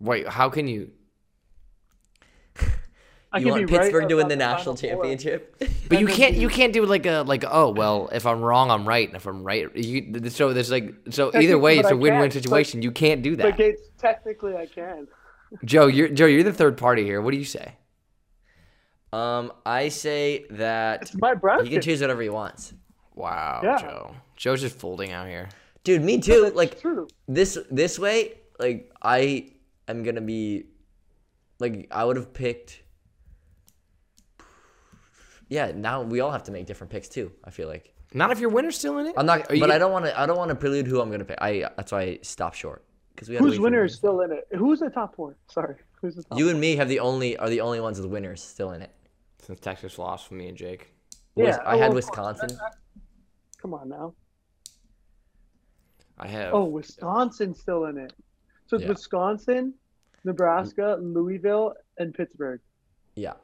Wait, 0.00 0.28
how 0.28 0.48
can 0.48 0.68
you? 0.68 0.90
I 3.30 3.38
You 3.38 3.48
want 3.48 3.66
be 3.66 3.72
right 3.74 3.82
Pittsburgh 3.82 4.08
to 4.08 4.14
win 4.16 4.28
the 4.28 4.36
national 4.36 4.74
championship? 4.76 5.54
But 5.88 6.00
you 6.00 6.06
can't. 6.06 6.34
You 6.34 6.48
can't 6.48 6.72
do 6.72 6.84
like 6.84 7.06
a 7.06 7.22
like. 7.26 7.44
Oh 7.50 7.70
well, 7.70 8.08
if 8.12 8.26
I'm 8.26 8.40
wrong, 8.42 8.70
I'm 8.70 8.86
right. 8.86 9.06
And 9.08 9.16
if 9.16 9.26
I'm 9.26 9.42
right, 9.42 9.74
you. 9.76 10.28
So 10.30 10.52
there's 10.52 10.70
like. 10.70 10.94
So 11.10 11.30
either 11.34 11.58
way, 11.58 11.78
it's 11.78 11.90
a 11.90 11.96
win-win 11.96 12.20
can't, 12.22 12.34
but- 12.34 12.42
situation. 12.42 12.82
You 12.82 12.90
can't 12.92 13.22
do 13.22 13.36
But 13.36 13.42
that. 13.42 13.56
Gates, 13.56 13.82
technically, 13.98 14.54
I 14.56 14.66
can. 14.66 15.08
Joe, 15.64 15.86
you're 15.86 16.08
Joe. 16.08 16.26
You're 16.26 16.42
the 16.42 16.52
third 16.52 16.76
party 16.76 17.04
here. 17.04 17.22
What 17.22 17.30
do 17.32 17.38
you 17.38 17.44
say? 17.44 17.74
Um, 19.12 19.52
I 19.64 19.88
say 19.88 20.44
that 20.50 21.02
It's 21.02 21.14
my 21.18 21.34
bracket. 21.34 21.66
he 21.66 21.72
can 21.72 21.80
choose 21.80 22.00
whatever 22.02 22.20
he 22.20 22.28
wants. 22.28 22.74
Wow, 23.14 23.60
Yeah. 23.64 23.78
Joe. 23.78 24.14
Joe's 24.36 24.60
just 24.60 24.78
folding 24.78 25.12
out 25.12 25.26
here. 25.26 25.48
Dude, 25.84 26.02
me 26.02 26.20
too. 26.20 26.52
Like 26.54 26.80
true. 26.80 27.08
this 27.26 27.56
this 27.70 27.98
way, 27.98 28.34
like 28.60 28.90
I 29.02 29.52
am 29.88 30.02
gonna 30.02 30.20
be 30.20 30.64
like 31.58 31.88
I 31.90 32.04
would 32.04 32.16
have 32.16 32.34
picked 32.34 32.82
Yeah, 35.48 35.72
now 35.74 36.02
we 36.02 36.20
all 36.20 36.30
have 36.30 36.42
to 36.44 36.52
make 36.52 36.66
different 36.66 36.90
picks 36.90 37.08
too, 37.08 37.32
I 37.44 37.50
feel 37.50 37.68
like. 37.68 37.94
Not 38.14 38.30
if 38.30 38.38
your 38.40 38.50
winner's 38.50 38.76
still 38.78 38.98
in 38.98 39.06
it. 39.06 39.14
I'm 39.16 39.26
not 39.26 39.40
Are 39.40 39.44
but 39.48 39.60
gonna- 39.60 39.74
I 39.74 39.78
don't 39.78 39.92
wanna 39.92 40.12
I 40.16 40.26
don't 40.26 40.36
wanna 40.38 40.54
prelude 40.54 40.86
who 40.86 41.00
I'm 41.00 41.10
gonna 41.10 41.24
pick. 41.24 41.38
I 41.40 41.70
that's 41.76 41.92
why 41.92 42.00
I 42.02 42.18
stopped 42.22 42.56
short. 42.56 42.84
Because 43.14 43.28
we 43.28 43.34
had 43.34 43.40
to 43.42 43.46
Whose 43.48 43.56
for 43.56 43.62
winner 43.62 43.80
the 43.80 43.86
is 43.86 43.94
still 43.94 44.20
in 44.22 44.32
it? 44.32 44.46
Who's 44.56 44.80
the 44.80 44.90
top 44.90 45.14
four? 45.16 45.36
Sorry, 45.50 45.74
who's 46.00 46.14
the 46.14 46.22
top? 46.22 46.38
You 46.38 46.48
and 46.50 46.60
me 46.60 46.76
have 46.76 46.88
the 46.88 47.00
only 47.00 47.36
are 47.36 47.50
the 47.50 47.60
only 47.60 47.80
ones 47.80 48.00
with 48.00 48.10
winners 48.10 48.42
still 48.42 48.70
in 48.72 48.82
it. 48.82 48.90
Since 49.40 49.60
Texas 49.60 49.98
lost 49.98 50.28
for 50.28 50.34
me 50.34 50.48
and 50.48 50.56
Jake. 50.56 50.92
Wis- 51.34 51.48
Yeah, 51.56 51.62
I 51.66 51.76
had 51.76 51.92
oh, 51.92 51.96
of 51.98 52.04
course. 52.06 52.06
Wisconsin. 52.06 52.58
Come 53.60 53.74
on 53.74 53.88
now. 53.88 54.14
I 56.18 56.26
have. 56.28 56.52
Oh, 56.54 56.64
Wisconsin's 56.64 57.60
still 57.60 57.86
in 57.86 57.98
it. 57.98 58.12
So 58.66 58.76
it's 58.76 58.82
Yeah. 58.84 58.88
Wisconsin, 58.90 59.74
Nebraska, 60.24 60.98
Louisville, 61.00 61.74
and 61.98 62.12
Pittsburgh. 62.14 62.60
Yeah. 63.14 63.34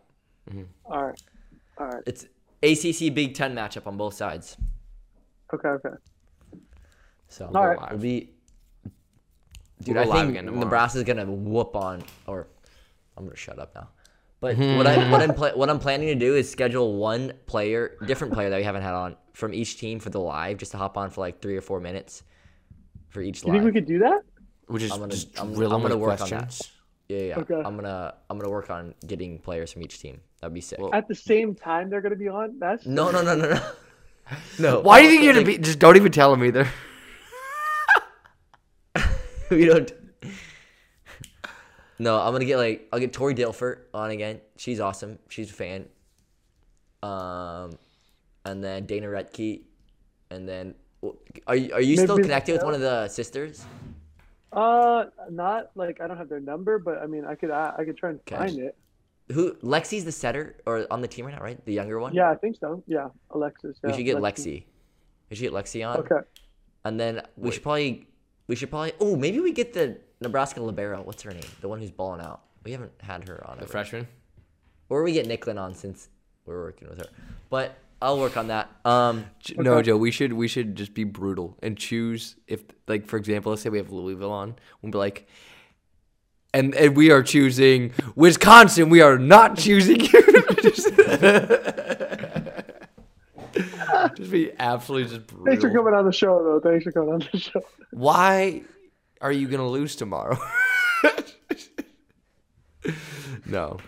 Mm-hmm. 0.50 0.62
All 0.86 1.06
right. 1.06 1.22
All 1.78 1.86
right. 1.88 2.02
It's 2.06 2.24
ACC 2.62 3.14
Big 3.14 3.34
Ten 3.34 3.54
matchup 3.54 3.86
on 3.86 3.96
both 3.96 4.14
sides. 4.14 4.56
Okay. 5.52 5.68
Okay. 5.68 5.88
So 7.28 7.50
All 7.54 7.66
right. 7.68 7.78
it'll 7.86 7.98
be. 7.98 8.30
Dude, 9.82 9.96
We'll 9.96 10.12
I 10.12 10.16
think 10.16 10.30
again 10.30 10.46
tomorrow. 10.46 10.64
Nebraska's 10.64 11.02
gonna 11.02 11.26
whoop 11.26 11.76
on. 11.76 12.02
Or, 12.26 12.46
I'm 13.16 13.24
gonna 13.24 13.36
shut 13.36 13.58
up 13.58 13.74
now. 13.74 13.88
But 14.40 14.56
what 14.76 14.86
I 14.86 15.10
what 15.10 15.20
I'm 15.20 15.34
pla- 15.34 15.52
what 15.54 15.68
I'm 15.68 15.78
planning 15.78 16.08
to 16.08 16.14
do 16.14 16.36
is 16.36 16.50
schedule 16.50 16.94
one 16.96 17.32
player, 17.46 17.96
different 18.06 18.32
player 18.32 18.50
that 18.50 18.56
we 18.56 18.62
haven't 18.62 18.82
had 18.82 18.94
on 18.94 19.16
from 19.32 19.52
each 19.52 19.78
team 19.78 19.98
for 19.98 20.10
the 20.10 20.20
live, 20.20 20.58
just 20.58 20.72
to 20.72 20.78
hop 20.78 20.96
on 20.96 21.10
for 21.10 21.20
like 21.20 21.42
three 21.42 21.56
or 21.56 21.60
four 21.60 21.80
minutes 21.80 22.22
for 23.08 23.20
each 23.20 23.44
You 23.44 23.52
think 23.52 23.64
we 23.64 23.72
could 23.72 23.86
do 23.86 23.98
that? 23.98 24.20
Which 24.68 24.82
is 24.82 24.90
I'm 24.92 25.00
gonna- 25.00 25.10
just 25.12 25.38
I'm- 25.38 25.52
drill 25.54 25.72
I'm 25.74 25.82
gonna 25.82 25.96
with 25.96 26.02
work 26.08 26.20
on 26.22 26.30
that. 26.30 26.58
Questions. 27.06 27.08
Yeah, 27.08 27.16
yeah. 27.18 27.44
yeah. 27.48 27.56
Okay. 27.56 27.66
I'm 27.66 27.76
gonna 27.76 28.14
I'm 28.30 28.38
gonna 28.38 28.50
work 28.50 28.70
on 28.70 28.94
getting 29.06 29.38
players 29.38 29.72
from 29.72 29.82
each 29.82 30.00
team. 30.00 30.20
That'd 30.40 30.54
be 30.54 30.60
sick. 30.60 30.78
Well- 30.78 30.94
At 30.94 31.08
the 31.08 31.14
same 31.14 31.54
time, 31.54 31.90
they're 31.90 32.00
gonna 32.00 32.16
be 32.16 32.28
on. 32.28 32.58
That's 32.58 32.86
no, 32.86 33.10
no, 33.10 33.22
no, 33.22 33.34
no, 33.34 33.50
no. 33.54 33.60
No. 34.58 34.80
Why 34.80 35.00
do 35.00 35.04
you 35.04 35.10
think 35.10 35.22
you're 35.24 35.34
gonna 35.34 35.44
be? 35.44 35.58
Just 35.58 35.78
don't 35.78 35.96
even 35.96 36.10
tell 36.10 36.30
them 36.30 36.42
either. 36.44 36.66
we 39.50 39.66
don't. 39.66 39.92
No, 41.98 42.18
I'm 42.18 42.32
gonna 42.32 42.46
get 42.46 42.56
like 42.56 42.88
I'll 42.90 42.98
get 42.98 43.12
Tori 43.12 43.34
Dilfert 43.34 43.80
on 43.92 44.10
again. 44.10 44.40
She's 44.56 44.80
awesome. 44.80 45.18
She's 45.28 45.50
a 45.50 45.52
fan. 45.52 45.86
Um, 47.02 47.78
and 48.46 48.64
then 48.64 48.86
Dana 48.86 49.08
Rettke, 49.08 49.60
and 50.30 50.48
then 50.48 50.74
are 51.46 51.54
you 51.54 51.72
are 51.74 51.80
you 51.82 51.96
still 51.98 52.16
connected 52.16 52.52
with 52.52 52.64
one 52.64 52.72
of 52.74 52.80
the 52.80 53.08
sisters? 53.08 53.64
Uh, 54.54 55.06
not 55.30 55.70
like 55.74 56.00
I 56.00 56.06
don't 56.06 56.16
have 56.16 56.28
their 56.28 56.40
number, 56.40 56.78
but 56.78 56.98
I 57.02 57.06
mean, 57.06 57.24
I 57.24 57.34
could 57.34 57.50
I, 57.50 57.74
I 57.78 57.84
could 57.84 57.96
try 57.96 58.10
and 58.10 58.20
Okay. 58.20 58.36
find 58.36 58.58
it. 58.58 58.76
Who 59.32 59.54
Lexi's 59.54 60.04
the 60.04 60.12
setter 60.12 60.56
or 60.66 60.86
on 60.90 61.00
the 61.00 61.08
team 61.08 61.24
right 61.26 61.34
now, 61.34 61.42
right? 61.42 61.62
The 61.64 61.72
younger 61.72 61.98
one. 61.98 62.14
Yeah, 62.14 62.30
I 62.30 62.34
think 62.36 62.56
so. 62.60 62.82
Yeah, 62.86 63.08
Alexis. 63.30 63.78
We 63.82 63.92
should 63.92 64.04
get 64.04 64.16
Lexi. 64.18 64.22
Lexi. 64.22 64.64
We 65.30 65.36
should 65.36 65.42
get 65.42 65.52
Lexi 65.52 65.88
on. 65.88 65.96
Okay. 65.98 66.20
And 66.84 67.00
then 67.00 67.22
we 67.36 67.50
should 67.50 67.62
probably 67.62 68.06
we 68.46 68.54
should 68.54 68.70
probably 68.70 68.92
oh 69.00 69.16
maybe 69.16 69.40
we 69.40 69.52
get 69.52 69.72
the 69.72 69.98
Nebraska 70.20 70.62
libero. 70.62 71.02
What's 71.02 71.22
her 71.22 71.32
name? 71.32 71.42
The 71.60 71.68
one 71.68 71.80
who's 71.80 71.90
balling 71.90 72.20
out. 72.20 72.42
We 72.64 72.72
haven't 72.72 72.92
had 73.00 73.26
her 73.28 73.44
on. 73.48 73.56
The 73.56 73.62
ever. 73.64 73.72
freshman. 73.72 74.06
Or 74.88 75.02
we 75.02 75.12
get 75.12 75.26
Nicklin 75.26 75.58
on 75.58 75.74
since 75.74 76.08
we're 76.44 76.62
working 76.62 76.88
with 76.88 76.98
her. 76.98 77.06
But 77.48 77.76
I'll 78.04 78.18
work 78.18 78.36
on 78.36 78.48
that. 78.48 78.68
Um, 78.84 79.24
J- 79.40 79.54
No, 79.56 79.80
Joe. 79.80 79.96
We 79.96 80.10
should 80.10 80.34
we 80.34 80.46
should 80.46 80.76
just 80.76 80.92
be 80.92 81.04
brutal 81.04 81.56
and 81.62 81.74
choose 81.74 82.36
if 82.46 82.62
like 82.86 83.06
for 83.06 83.16
example, 83.16 83.48
let's 83.50 83.62
say 83.62 83.70
we 83.70 83.78
have 83.78 83.90
Louisville 83.90 84.30
on, 84.30 84.56
we'll 84.82 84.92
be 84.92 84.98
like, 84.98 85.26
and 86.52 86.74
and 86.74 86.94
we 86.94 87.10
are 87.10 87.22
choosing 87.22 87.92
Wisconsin. 88.14 88.90
We 88.90 89.00
are 89.00 89.16
not 89.18 89.56
choosing 89.56 90.00
you. 90.00 90.08
just, 90.62 90.94
just 94.16 94.30
be 94.30 94.52
absolutely 94.58 95.16
just 95.16 95.30
Thanks 95.46 95.62
for 95.62 95.70
coming 95.70 95.94
on 95.94 96.04
the 96.04 96.12
show, 96.12 96.44
though. 96.44 96.60
Thanks 96.60 96.84
for 96.84 96.92
coming 96.92 97.14
on 97.14 97.26
the 97.32 97.38
show. 97.38 97.62
Why 97.90 98.64
are 99.22 99.32
you 99.32 99.48
gonna 99.48 99.66
lose 99.66 99.96
tomorrow? 99.96 100.36
no. 103.46 103.78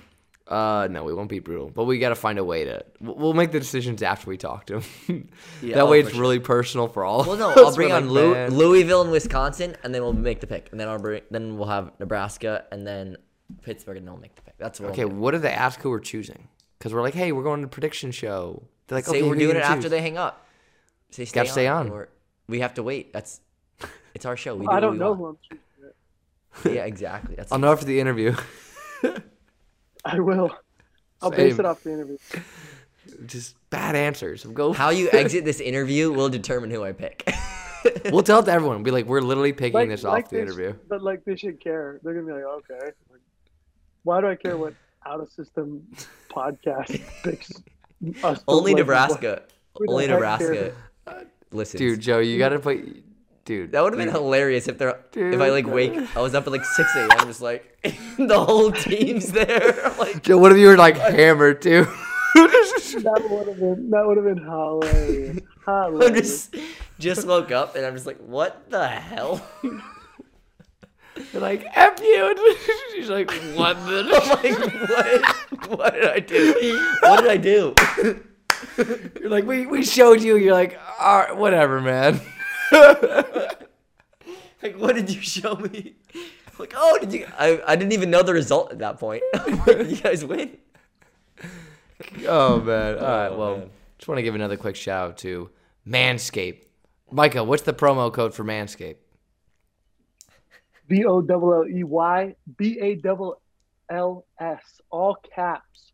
Uh, 0.48 0.86
no, 0.88 1.02
we 1.02 1.12
won't 1.12 1.28
be 1.28 1.40
brutal, 1.40 1.70
but 1.70 1.84
we 1.84 1.98
got 1.98 2.10
to 2.10 2.14
find 2.14 2.38
a 2.38 2.44
way 2.44 2.64
to. 2.64 2.84
We'll 3.00 3.16
we'll 3.16 3.32
make 3.32 3.50
the 3.50 3.58
decisions 3.58 4.00
after 4.02 4.30
we 4.30 4.36
talk 4.36 4.66
to 4.66 4.80
him. 4.80 5.28
Yeah, 5.62 5.76
that 5.76 5.80
oh, 5.82 5.90
way, 5.90 6.00
it's 6.00 6.10
sure. 6.10 6.20
really 6.20 6.38
personal 6.38 6.86
for 6.86 7.04
all. 7.04 7.24
well, 7.24 7.32
of 7.32 7.38
no, 7.38 7.50
us. 7.50 7.58
I'll 7.58 7.74
bring 7.74 7.90
on 7.90 8.08
like, 8.08 8.50
Lou- 8.50 8.56
Louisville 8.56 9.02
and 9.02 9.10
Wisconsin, 9.10 9.76
and 9.82 9.92
then 9.94 10.02
we'll 10.02 10.12
make 10.12 10.40
the 10.40 10.46
pick. 10.46 10.68
And 10.70 10.78
then 10.78 10.88
I'll 10.88 10.98
bring, 10.98 11.22
then 11.30 11.56
we'll 11.56 11.68
have 11.68 11.90
Nebraska, 11.98 12.64
and 12.70 12.86
then 12.86 13.16
Pittsburgh, 13.62 13.96
and 13.96 14.06
then 14.06 14.12
we'll 14.14 14.22
make 14.22 14.36
the 14.36 14.42
pick. 14.42 14.54
That's 14.58 14.78
what. 14.78 14.90
Okay, 14.90 15.02
I'll 15.02 15.08
what 15.08 15.32
do 15.32 15.38
they 15.38 15.50
ask 15.50 15.80
who 15.80 15.90
we're 15.90 15.98
choosing? 15.98 16.46
Because 16.78 16.94
we're 16.94 17.02
like, 17.02 17.14
hey, 17.14 17.32
we're 17.32 17.42
going 17.42 17.60
to 17.60 17.66
the 17.66 17.70
prediction 17.70 18.12
show. 18.12 18.62
They're 18.86 18.98
like, 18.98 19.06
Say 19.06 19.18
okay, 19.18 19.22
we're 19.22 19.34
doing 19.34 19.56
it 19.56 19.60
gonna 19.62 19.74
after 19.74 19.88
they 19.88 20.00
hang 20.00 20.16
up. 20.16 20.46
Say 21.10 21.24
stay 21.24 21.40
Gotta 21.40 21.48
stay 21.48 21.66
on. 21.66 22.06
we 22.48 22.60
have 22.60 22.74
to 22.74 22.82
wait. 22.82 23.12
That's 23.12 23.40
it's 24.14 24.26
our 24.26 24.36
show. 24.36 24.54
We 24.54 24.66
do 24.66 24.72
I 24.72 24.80
don't 24.80 24.92
we 24.92 24.98
know 24.98 25.12
want. 25.12 25.18
who 25.20 25.26
I'm 25.26 25.38
choosing. 25.42 25.62
Yeah, 26.76 26.84
exactly. 26.84 27.36
That's 27.36 27.52
I'll 27.52 27.58
know 27.58 27.72
after 27.72 27.84
the 27.84 28.00
interview. 28.00 28.34
I 30.14 30.20
will. 30.20 30.50
I'll 31.22 31.30
base 31.30 31.58
it 31.58 31.64
off 31.64 31.82
the 31.82 31.92
interview. 31.92 32.18
Just 33.26 33.56
bad 33.70 33.96
answers. 33.96 34.44
Go. 34.44 34.72
how 34.82 34.90
you 34.90 35.08
exit 35.12 35.44
this 35.44 35.60
interview 35.60 36.12
will 36.12 36.28
determine 36.28 36.70
who 36.70 36.84
I 36.84 36.92
pick. 36.92 37.28
we'll 38.10 38.22
tell 38.22 38.40
it 38.40 38.44
to 38.46 38.52
everyone. 38.52 38.82
Be 38.82 38.90
like, 38.90 39.06
we're 39.06 39.20
literally 39.20 39.52
picking 39.52 39.74
Like, 39.74 39.88
this 39.88 40.02
like 40.04 40.24
off 40.24 40.30
the 40.30 40.36
they 40.36 40.42
sh- 40.42 40.46
interview. 40.48 40.74
but 40.88 41.02
like 41.02 41.24
they 41.24 41.36
should 41.36 41.60
care. 41.62 42.00
They're 42.02 42.14
gonna 42.14 42.26
be 42.26 42.32
like, 42.32 42.44
okay, 42.44 42.92
like, 43.10 43.20
why 44.02 44.20
do 44.20 44.28
I 44.28 44.34
care 44.36 44.56
what 44.56 44.74
out 45.04 45.20
of 45.20 45.30
system 45.30 45.86
podcast 46.30 47.00
picks? 47.22 47.50
us 48.24 48.38
to 48.40 48.44
Only? 48.48 48.74
Nebraska. 48.74 49.42
Who 49.76 49.86
the 49.86 49.92
Only 49.92 50.06
Nebraska. 50.08 50.72
Listen, 51.52 51.78
Dude, 51.78 52.00
Joe, 52.00 52.18
you 52.18 52.38
gotta 52.38 52.58
put. 52.58 52.78
Dude, 53.46 53.70
That 53.72 53.82
would 53.84 53.92
have 53.92 53.98
been 53.98 54.12
hilarious 54.12 54.66
if 54.68 54.76
they're 54.76 54.98
if 55.14 55.40
I 55.40 55.50
like 55.50 55.64
Dude. 55.66 55.72
wake 55.74 56.16
I 56.16 56.20
was 56.20 56.34
up 56.34 56.46
at 56.46 56.52
like 56.52 56.64
six 56.64 56.94
a.m. 56.96 57.08
just 57.26 57.40
like 57.40 57.78
the 58.18 58.44
whole 58.44 58.72
team's 58.72 59.32
there. 59.32 59.92
Like 59.98 60.22
Joe, 60.22 60.36
what 60.36 60.52
if 60.52 60.58
you 60.58 60.66
were 60.66 60.76
like 60.76 60.96
hammered 60.98 61.62
too? 61.62 61.86
That 62.34 63.26
would 63.30 63.48
have 63.48 63.58
been 63.58 63.90
that 63.90 64.06
would 64.06 64.16
have 64.18 64.26
been 64.26 64.42
hilarious. 64.44 65.40
Hilarious. 65.64 66.48
just 66.50 66.56
just 66.98 67.26
woke 67.26 67.50
up 67.50 67.76
and 67.76 67.86
I'm 67.86 67.94
just 67.94 68.06
like, 68.06 68.18
what 68.18 68.68
the 68.70 68.86
hell? 68.86 69.40
You're 71.32 71.40
like, 71.42 71.66
F 71.74 71.98
you. 72.00 72.56
She's 72.94 73.08
like, 73.08 73.30
what 73.54 73.76
I'm 73.76 73.86
the? 73.86 74.02
like, 74.02 75.68
what? 75.70 75.78
What 75.78 75.94
did 75.94 76.04
I 76.04 76.18
do? 76.20 76.94
What 77.02 77.20
did 77.22 77.30
I 77.30 77.36
do? 77.38 77.74
You're 79.20 79.30
like, 79.30 79.44
we, 79.44 79.66
we 79.66 79.82
showed 79.84 80.20
you. 80.22 80.36
You're 80.36 80.52
like, 80.54 80.78
all 81.00 81.18
right, 81.20 81.36
whatever, 81.36 81.80
man. 81.80 82.20
Like, 84.62 84.78
what 84.78 84.96
did 84.96 85.14
you 85.14 85.20
show 85.20 85.54
me? 85.56 85.94
Like, 86.58 86.72
oh, 86.74 86.98
did 86.98 87.12
you? 87.12 87.26
I, 87.38 87.60
I 87.66 87.76
didn't 87.76 87.92
even 87.92 88.10
know 88.10 88.22
the 88.22 88.32
result 88.32 88.72
at 88.72 88.78
that 88.78 88.98
point. 88.98 89.22
Like, 89.66 89.88
you 89.90 89.96
guys 89.96 90.24
win? 90.24 90.56
Oh, 92.26 92.60
man. 92.60 92.94
Oh, 92.98 93.04
all 93.04 93.18
right, 93.18 93.28
Oh, 93.28 93.38
well, 93.38 93.56
man. 93.58 93.70
just 93.98 94.08
want 94.08 94.18
to 94.18 94.22
give 94.22 94.34
another 94.34 94.56
quick 94.56 94.74
shout 94.74 95.10
out 95.10 95.18
to 95.18 95.50
Manscaped. 95.86 96.64
Micah, 97.10 97.44
what's 97.44 97.62
the 97.62 97.74
promo 97.74 98.12
code 98.12 98.34
for 98.34 98.44
Manscaped? 98.44 98.96
V 100.88 101.04
O 101.04 101.20
L 101.20 101.54
L 101.54 101.64
E 101.68 101.84
Y 101.84 102.34
B 102.56 102.78
A 102.80 103.08
L 103.08 103.40
L 103.90 104.24
S, 104.40 104.80
all 104.90 105.16
caps. 105.34 105.92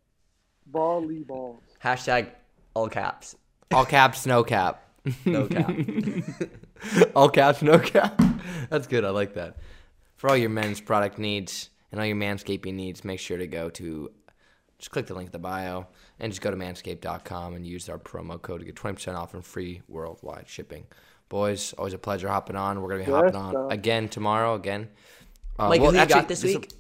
Volleyballs. 0.73 1.59
Hashtag 1.83 2.29
all 2.75 2.89
caps. 2.89 3.37
All 3.73 3.85
caps, 3.85 4.25
no 4.25 4.45
cap. 4.45 4.83
No 5.25 5.47
cap. 5.49 5.75
all 7.17 7.29
caps, 7.29 7.63
no 7.63 7.79
cap. 7.79 8.21
That's 8.71 8.87
good. 8.87 9.05
I 9.05 9.11
like 9.11 9.35
that. 9.35 9.57
For 10.17 10.31
all 10.31 10.37
your 10.37 10.51
men's 10.51 10.81
product 10.81 11.19
needs 11.19 11.71
and 11.91 12.01
all 12.01 12.07
your 12.07 12.17
manscaping 12.17 12.75
needs, 12.75 13.05
make 13.05 13.19
sure 13.21 13.39
to 13.39 13.47
go 13.47 13.71
to 13.71 14.11
just 14.79 14.91
click 14.91 15.07
the 15.07 15.15
link 15.15 15.27
in 15.29 15.33
the 15.33 15.39
bio 15.39 15.87
and 16.21 16.31
just 16.33 16.41
go 16.41 16.51
to 16.51 16.57
manscaped.com 16.57 17.55
and 17.55 17.67
use 17.67 17.89
our 17.89 17.99
promo 17.99 18.41
code 18.41 18.61
to 18.61 18.67
get 18.67 18.75
20% 18.77 19.17
off 19.17 19.35
and 19.35 19.45
free 19.45 19.83
worldwide 19.89 20.49
shipping. 20.49 20.87
Boys, 21.29 21.73
always 21.75 21.95
a 21.95 21.99
pleasure 21.99 22.29
hopping 22.29 22.57
on. 22.57 22.81
We're 22.81 22.89
going 22.91 23.01
to 23.01 23.07
be 23.07 23.13
Yes, 23.13 23.21
hopping 23.25 23.37
on 23.37 23.53
sir. 23.55 23.69
again 23.71 24.09
tomorrow. 24.09 24.55
Again. 24.55 24.89
Uh, 25.59 25.69
Mike, 25.69 25.81
well, 25.81 25.91
who 25.91 25.97
you 25.97 26.03
actually, 26.03 26.21
got 26.21 26.29
this 26.29 26.41
this'll- 26.43 26.61
week? 26.61 26.73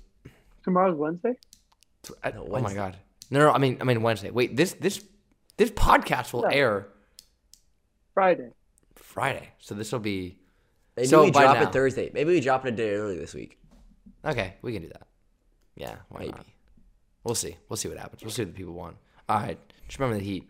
Tomorrow's 0.63 0.97
Wednesday. 0.97 1.35
I- 2.23 2.31
No, 2.31 2.47
oh 2.51 2.61
my 2.61 2.75
god. 2.75 2.97
No, 3.31 3.39
no, 3.41 3.51
I 3.51 3.59
mean, 3.59 3.79
I 3.81 3.85
mean 3.85 4.03
Wednesday. 4.03 4.31
Wait, 4.31 4.57
this 4.57 4.75
this 4.75 5.03
this 5.57 5.71
podcast 5.71 6.33
will 6.33 6.43
No. 6.43 6.49
air 6.49 6.89
Friday. 8.15 8.51
Friday, 8.95 9.49
so 9.59 9.75
this 9.75 9.93
will 9.93 9.99
be 10.01 10.39
Maybe 10.97 11.09
So 11.09 11.25
we 11.25 11.31
by 11.31 11.43
drop 11.45 11.57
now- 11.57 11.63
it 11.69 11.73
Thursday. 11.73 12.11
Maybe 12.13 12.33
we 12.35 12.41
drop 12.41 12.67
it 12.67 12.75
a 12.75 12.77
day 12.77 12.91
early 12.95 13.17
this 13.19 13.33
week. 13.35 13.59
okay. 14.25 14.57
We 14.63 14.73
can 14.75 14.83
do 14.83 14.89
that. 14.89 15.07
Yeah, 15.75 15.97
why 16.11 16.21
Maybe. 16.21 16.33
not? 16.33 16.47
We'll 17.25 17.35
see. 17.35 17.57
We'll 17.69 17.79
see 17.79 17.89
what 17.89 17.97
happens. 17.99 18.23
We'll 18.23 18.31
see 18.31 18.43
what 18.43 18.53
the 18.53 18.57
people 18.59 18.75
want. 18.75 18.97
All 19.29 19.39
right, 19.41 19.59
just 19.87 19.99
remember 19.99 20.19
the 20.19 20.25
heat. 20.25 20.47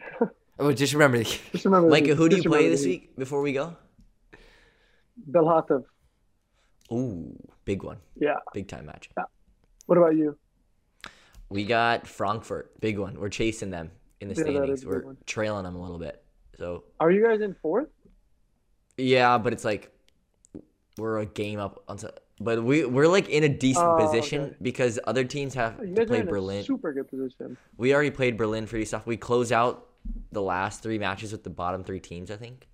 oh, 0.58 0.72
just 0.72 0.92
remember 0.94 1.18
the 1.18 1.24
heat. 1.24 1.40
Just 1.52 1.64
remember. 1.64 1.88
Mike, 1.88 2.06
who 2.06 2.28
do 2.28 2.36
you 2.36 2.42
play 2.42 2.68
this 2.68 2.84
week 2.84 3.14
before 3.16 3.40
we 3.40 3.52
go? 3.52 3.76
Bełchatów. 5.30 5.84
Ooh, 6.90 7.36
big 7.64 7.82
one. 7.84 7.98
Yeah. 8.16 8.38
Big 8.52 8.66
time 8.68 8.86
match. 8.86 9.10
Yeah. 9.16 9.24
What 9.86 9.98
about 9.98 10.16
you? 10.16 10.36
We 11.48 11.64
got 11.64 12.06
Frankfurt. 12.06 12.80
Big 12.80 12.98
one. 12.98 13.20
We're 13.20 13.28
chasing 13.28 13.70
them 13.70 13.90
in 14.20 14.28
the 14.28 14.34
Yeah, 14.34 14.42
standings. 14.42 14.80
is 14.80 14.84
a 14.84 14.88
big 14.88 15.04
We're 15.04 15.14
trailing 15.26 15.64
them 15.64 15.76
a 15.76 15.80
little 15.82 15.98
bit. 15.98 16.24
So, 16.58 16.84
Are 17.00 17.10
you 17.10 17.24
guys 17.26 17.40
in 17.40 17.54
fourth? 17.62 17.88
yeah, 18.96 19.38
but 19.38 19.52
it's 19.52 19.64
like 19.64 19.90
we're 20.98 21.18
a 21.20 21.26
game 21.26 21.58
up 21.58 21.82
on 21.88 21.98
so- 21.98 22.10
but 22.40 22.62
we 22.62 22.84
we're 22.84 23.06
like 23.08 23.28
in 23.28 23.44
a 23.44 23.48
decent 23.48 23.86
Oh, 23.86 23.96
position 23.98 24.42
okay. 24.42 24.56
because 24.60 24.98
other 25.06 25.24
teams 25.24 25.54
have 25.54 25.78
to 25.78 26.06
play 26.06 26.22
Berlin. 26.22 26.60
a 26.60 26.64
super 26.64 26.92
good 26.92 27.08
position. 27.08 27.56
We 27.76 27.94
already 27.94 28.10
played 28.10 28.36
Berlin 28.36 28.66
pretty 28.66 28.84
stuff. 28.84 29.06
We 29.06 29.16
close 29.16 29.52
out 29.52 29.88
the 30.32 30.42
last 30.42 30.82
three 30.82 30.98
matches 30.98 31.30
with 31.32 31.44
the 31.44 31.50
bottom 31.50 31.84
three 31.84 32.00
teams, 32.00 32.30
I 32.30 32.36
think, 32.36 32.68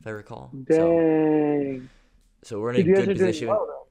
if 0.00 0.06
I 0.06 0.10
recall. 0.10 0.50
So, 0.70 0.98
Dang. 0.98 1.88
so 2.42 2.60
we're 2.60 2.72
in 2.72 2.80
a 2.80 2.82
good 2.82 3.08
position. 3.08 3.48
well, 3.48 3.86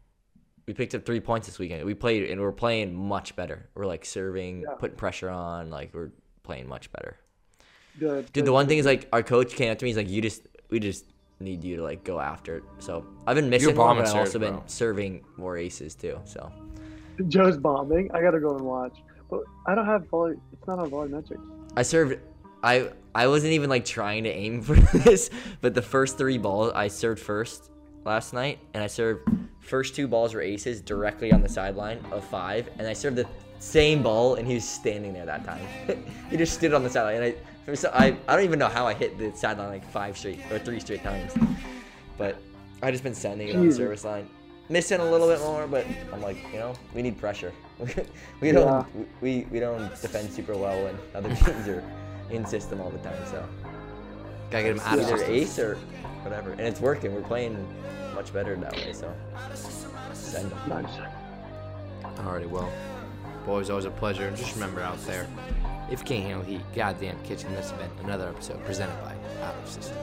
we 0.68 0.74
picked 0.74 0.93
up 0.93 1.06
three 1.06 1.22
points 1.22 1.47
this 1.47 1.58
weekend. 1.58 1.86
We 1.86 1.93
played 1.93 2.30
and 2.30 2.41
we're 2.41 2.52
playing 2.52 2.93
much 2.93 3.36
better. 3.36 3.70
We're 3.76 3.86
like 3.86 4.04
serving, 4.06 4.62
Yeah. 4.62 4.76
putting 4.78 4.97
pressure 4.97 5.30
on. 5.30 5.70
Like 5.70 5.93
we're 5.93 6.12
playing 6.43 6.68
much 6.68 6.91
better. 6.91 7.18
Good. 8.00 8.26
Dude, 8.26 8.34
good, 8.34 8.46
the 8.46 8.54
one 8.54 8.68
thing 8.68 8.78
is 8.78 8.86
like 8.86 9.08
our 9.14 9.24
coach 9.24 9.54
came 9.54 9.72
up 9.72 9.78
to 9.80 9.86
me. 9.86 9.89
He's 9.89 9.98
like, 9.98 10.10
"You 10.10 10.22
just, 10.22 10.48
we 10.70 10.80
just 10.80 11.06
need 11.39 11.64
you 11.64 11.78
to 11.78 11.84
like 11.84 12.04
go 12.04 12.20
after 12.20 12.58
it." 12.58 12.64
So 12.80 13.06
I've 13.28 13.36
been 13.36 13.50
missing 13.50 13.76
one, 13.76 13.76
bombing 13.76 14.04
but 14.04 14.10
I've 14.12 14.20
also 14.20 14.39
serves, 14.39 14.52
been 14.52 14.68
serving 14.68 15.24
more 15.38 15.58
aces 15.58 15.96
too. 15.96 16.20
So 16.26 16.52
Joe's 17.28 17.58
bombing. 17.58 18.10
I 18.14 18.22
gotta 18.22 18.39
go 18.39 18.56
and 18.56 18.66
watch. 18.66 18.98
But 19.30 19.44
I 19.66 19.76
don't 19.76 19.86
have 19.86 20.08
volley. 20.10 20.36
It's 20.52 20.68
not 20.68 20.80
on 20.80 20.92
volumetrics. 20.92 21.42
I 21.76 21.84
served. 21.84 22.20
I 22.64 22.89
I 23.16 23.28
wasn't 23.28 23.54
even 23.54 23.70
like 23.70 23.86
trying 23.86 24.24
to 24.26 24.30
aim 24.30 24.62
for 24.62 24.76
this, 24.76 25.30
but 25.62 25.74
the 25.74 25.82
first 25.82 26.18
three 26.18 26.38
balls 26.38 26.72
I 26.76 26.88
served 26.88 27.22
first 27.22 27.72
last 28.06 28.34
night, 28.34 28.60
and 28.74 28.84
I 28.84 28.88
served 28.88 29.30
first 29.60 29.96
two 29.96 30.08
balls 30.08 30.34
were 30.34 30.42
aces 30.42 30.82
directly 30.82 31.32
on 31.32 31.42
the 31.42 31.50
sideline 31.50 32.04
of 32.12 32.24
five, 32.26 32.70
and 32.78 32.88
I 32.88 32.94
served 32.94 33.16
the 33.16 33.28
same 33.60 34.02
ball, 34.02 34.36
and 34.36 34.48
he 34.48 34.56
was 34.56 34.68
standing 34.68 35.14
there 35.14 35.26
that 35.26 35.46
time. 35.46 35.66
he 36.30 36.38
just 36.38 36.54
stood 36.54 36.74
on 36.74 36.84
the 36.84 36.89
sideline, 36.89 37.24
and 37.24 37.26
I, 37.26 37.36
for 37.66 37.76
so, 37.84 37.89
I 37.93 38.18
I 38.28 38.36
don't 38.36 38.43
even 38.45 38.59
know 38.59 38.68
how 38.68 38.88
I 38.88 38.93
hit 38.93 39.18
the 39.18 39.36
sideline 39.36 39.70
like 39.70 39.89
five 39.91 40.18
straight 40.18 40.39
or 40.51 40.59
three 40.59 40.80
straight 40.80 41.03
times, 41.03 41.34
but 42.18 42.38
I 42.82 42.91
just 42.91 43.03
been 43.03 43.16
sending 43.16 43.49
it 43.49 43.55
on 43.55 43.68
the 43.68 43.74
service 43.74 44.03
line. 44.03 44.28
Missing 44.70 45.01
a 45.01 45.12
little 45.12 45.28
bit 45.28 45.39
more, 45.39 45.68
but 45.68 45.86
I'm 46.14 46.22
like, 46.22 46.38
you 46.53 46.59
know, 46.59 46.74
we 46.93 47.01
need 47.01 47.18
pressure. 47.18 47.51
we 48.39 48.51
don't 48.53 48.66
Yeah. 48.68 49.03
we, 49.20 49.45
we 49.51 49.59
don't 49.59 49.89
defend 50.01 50.32
super 50.32 50.55
well 50.55 50.82
when 50.84 50.97
other 51.14 51.36
teams 51.36 51.68
are 51.68 51.84
in 52.30 52.45
system 52.45 52.80
all 52.80 52.89
the 52.89 52.99
time. 52.99 53.18
So 53.30 53.45
Gotta 54.49 54.64
get 54.64 54.72
him 54.74 54.80
out 54.82 54.99
of 54.99 55.05
either 55.05 55.24
ace 55.26 55.59
or 55.59 55.76
whatever, 56.24 56.51
and 56.51 56.62
it's 56.62 56.80
working. 56.80 57.14
We're 57.14 57.22
playing 57.22 57.68
much 58.16 58.32
better 58.34 58.55
that 58.55 58.74
way. 58.74 58.93
So 58.93 59.14
send 60.14 60.51
them. 60.51 60.59
Nice. 60.70 60.91
Alrighty, 62.18 62.47
well, 62.47 62.72
boys, 63.45 63.70
always 63.70 63.86
a 63.86 63.91
pleasure. 63.91 64.28
And 64.28 64.38
just 64.38 64.53
remember 64.53 64.82
out 64.82 65.03
there, 65.05 65.28
if 65.92 66.00
you 66.00 66.06
can't 66.06 66.24
handle 66.24 66.44
heat, 66.44 66.62
goddamn 66.74 67.22
kitchen. 67.24 67.54
This 67.54 67.70
has 67.70 67.80
been 67.80 68.06
another 68.06 68.30
episode 68.30 68.64
presented 68.64 68.96
by 69.04 69.14
Out 69.44 69.56
of 69.62 69.70
System. 69.70 69.98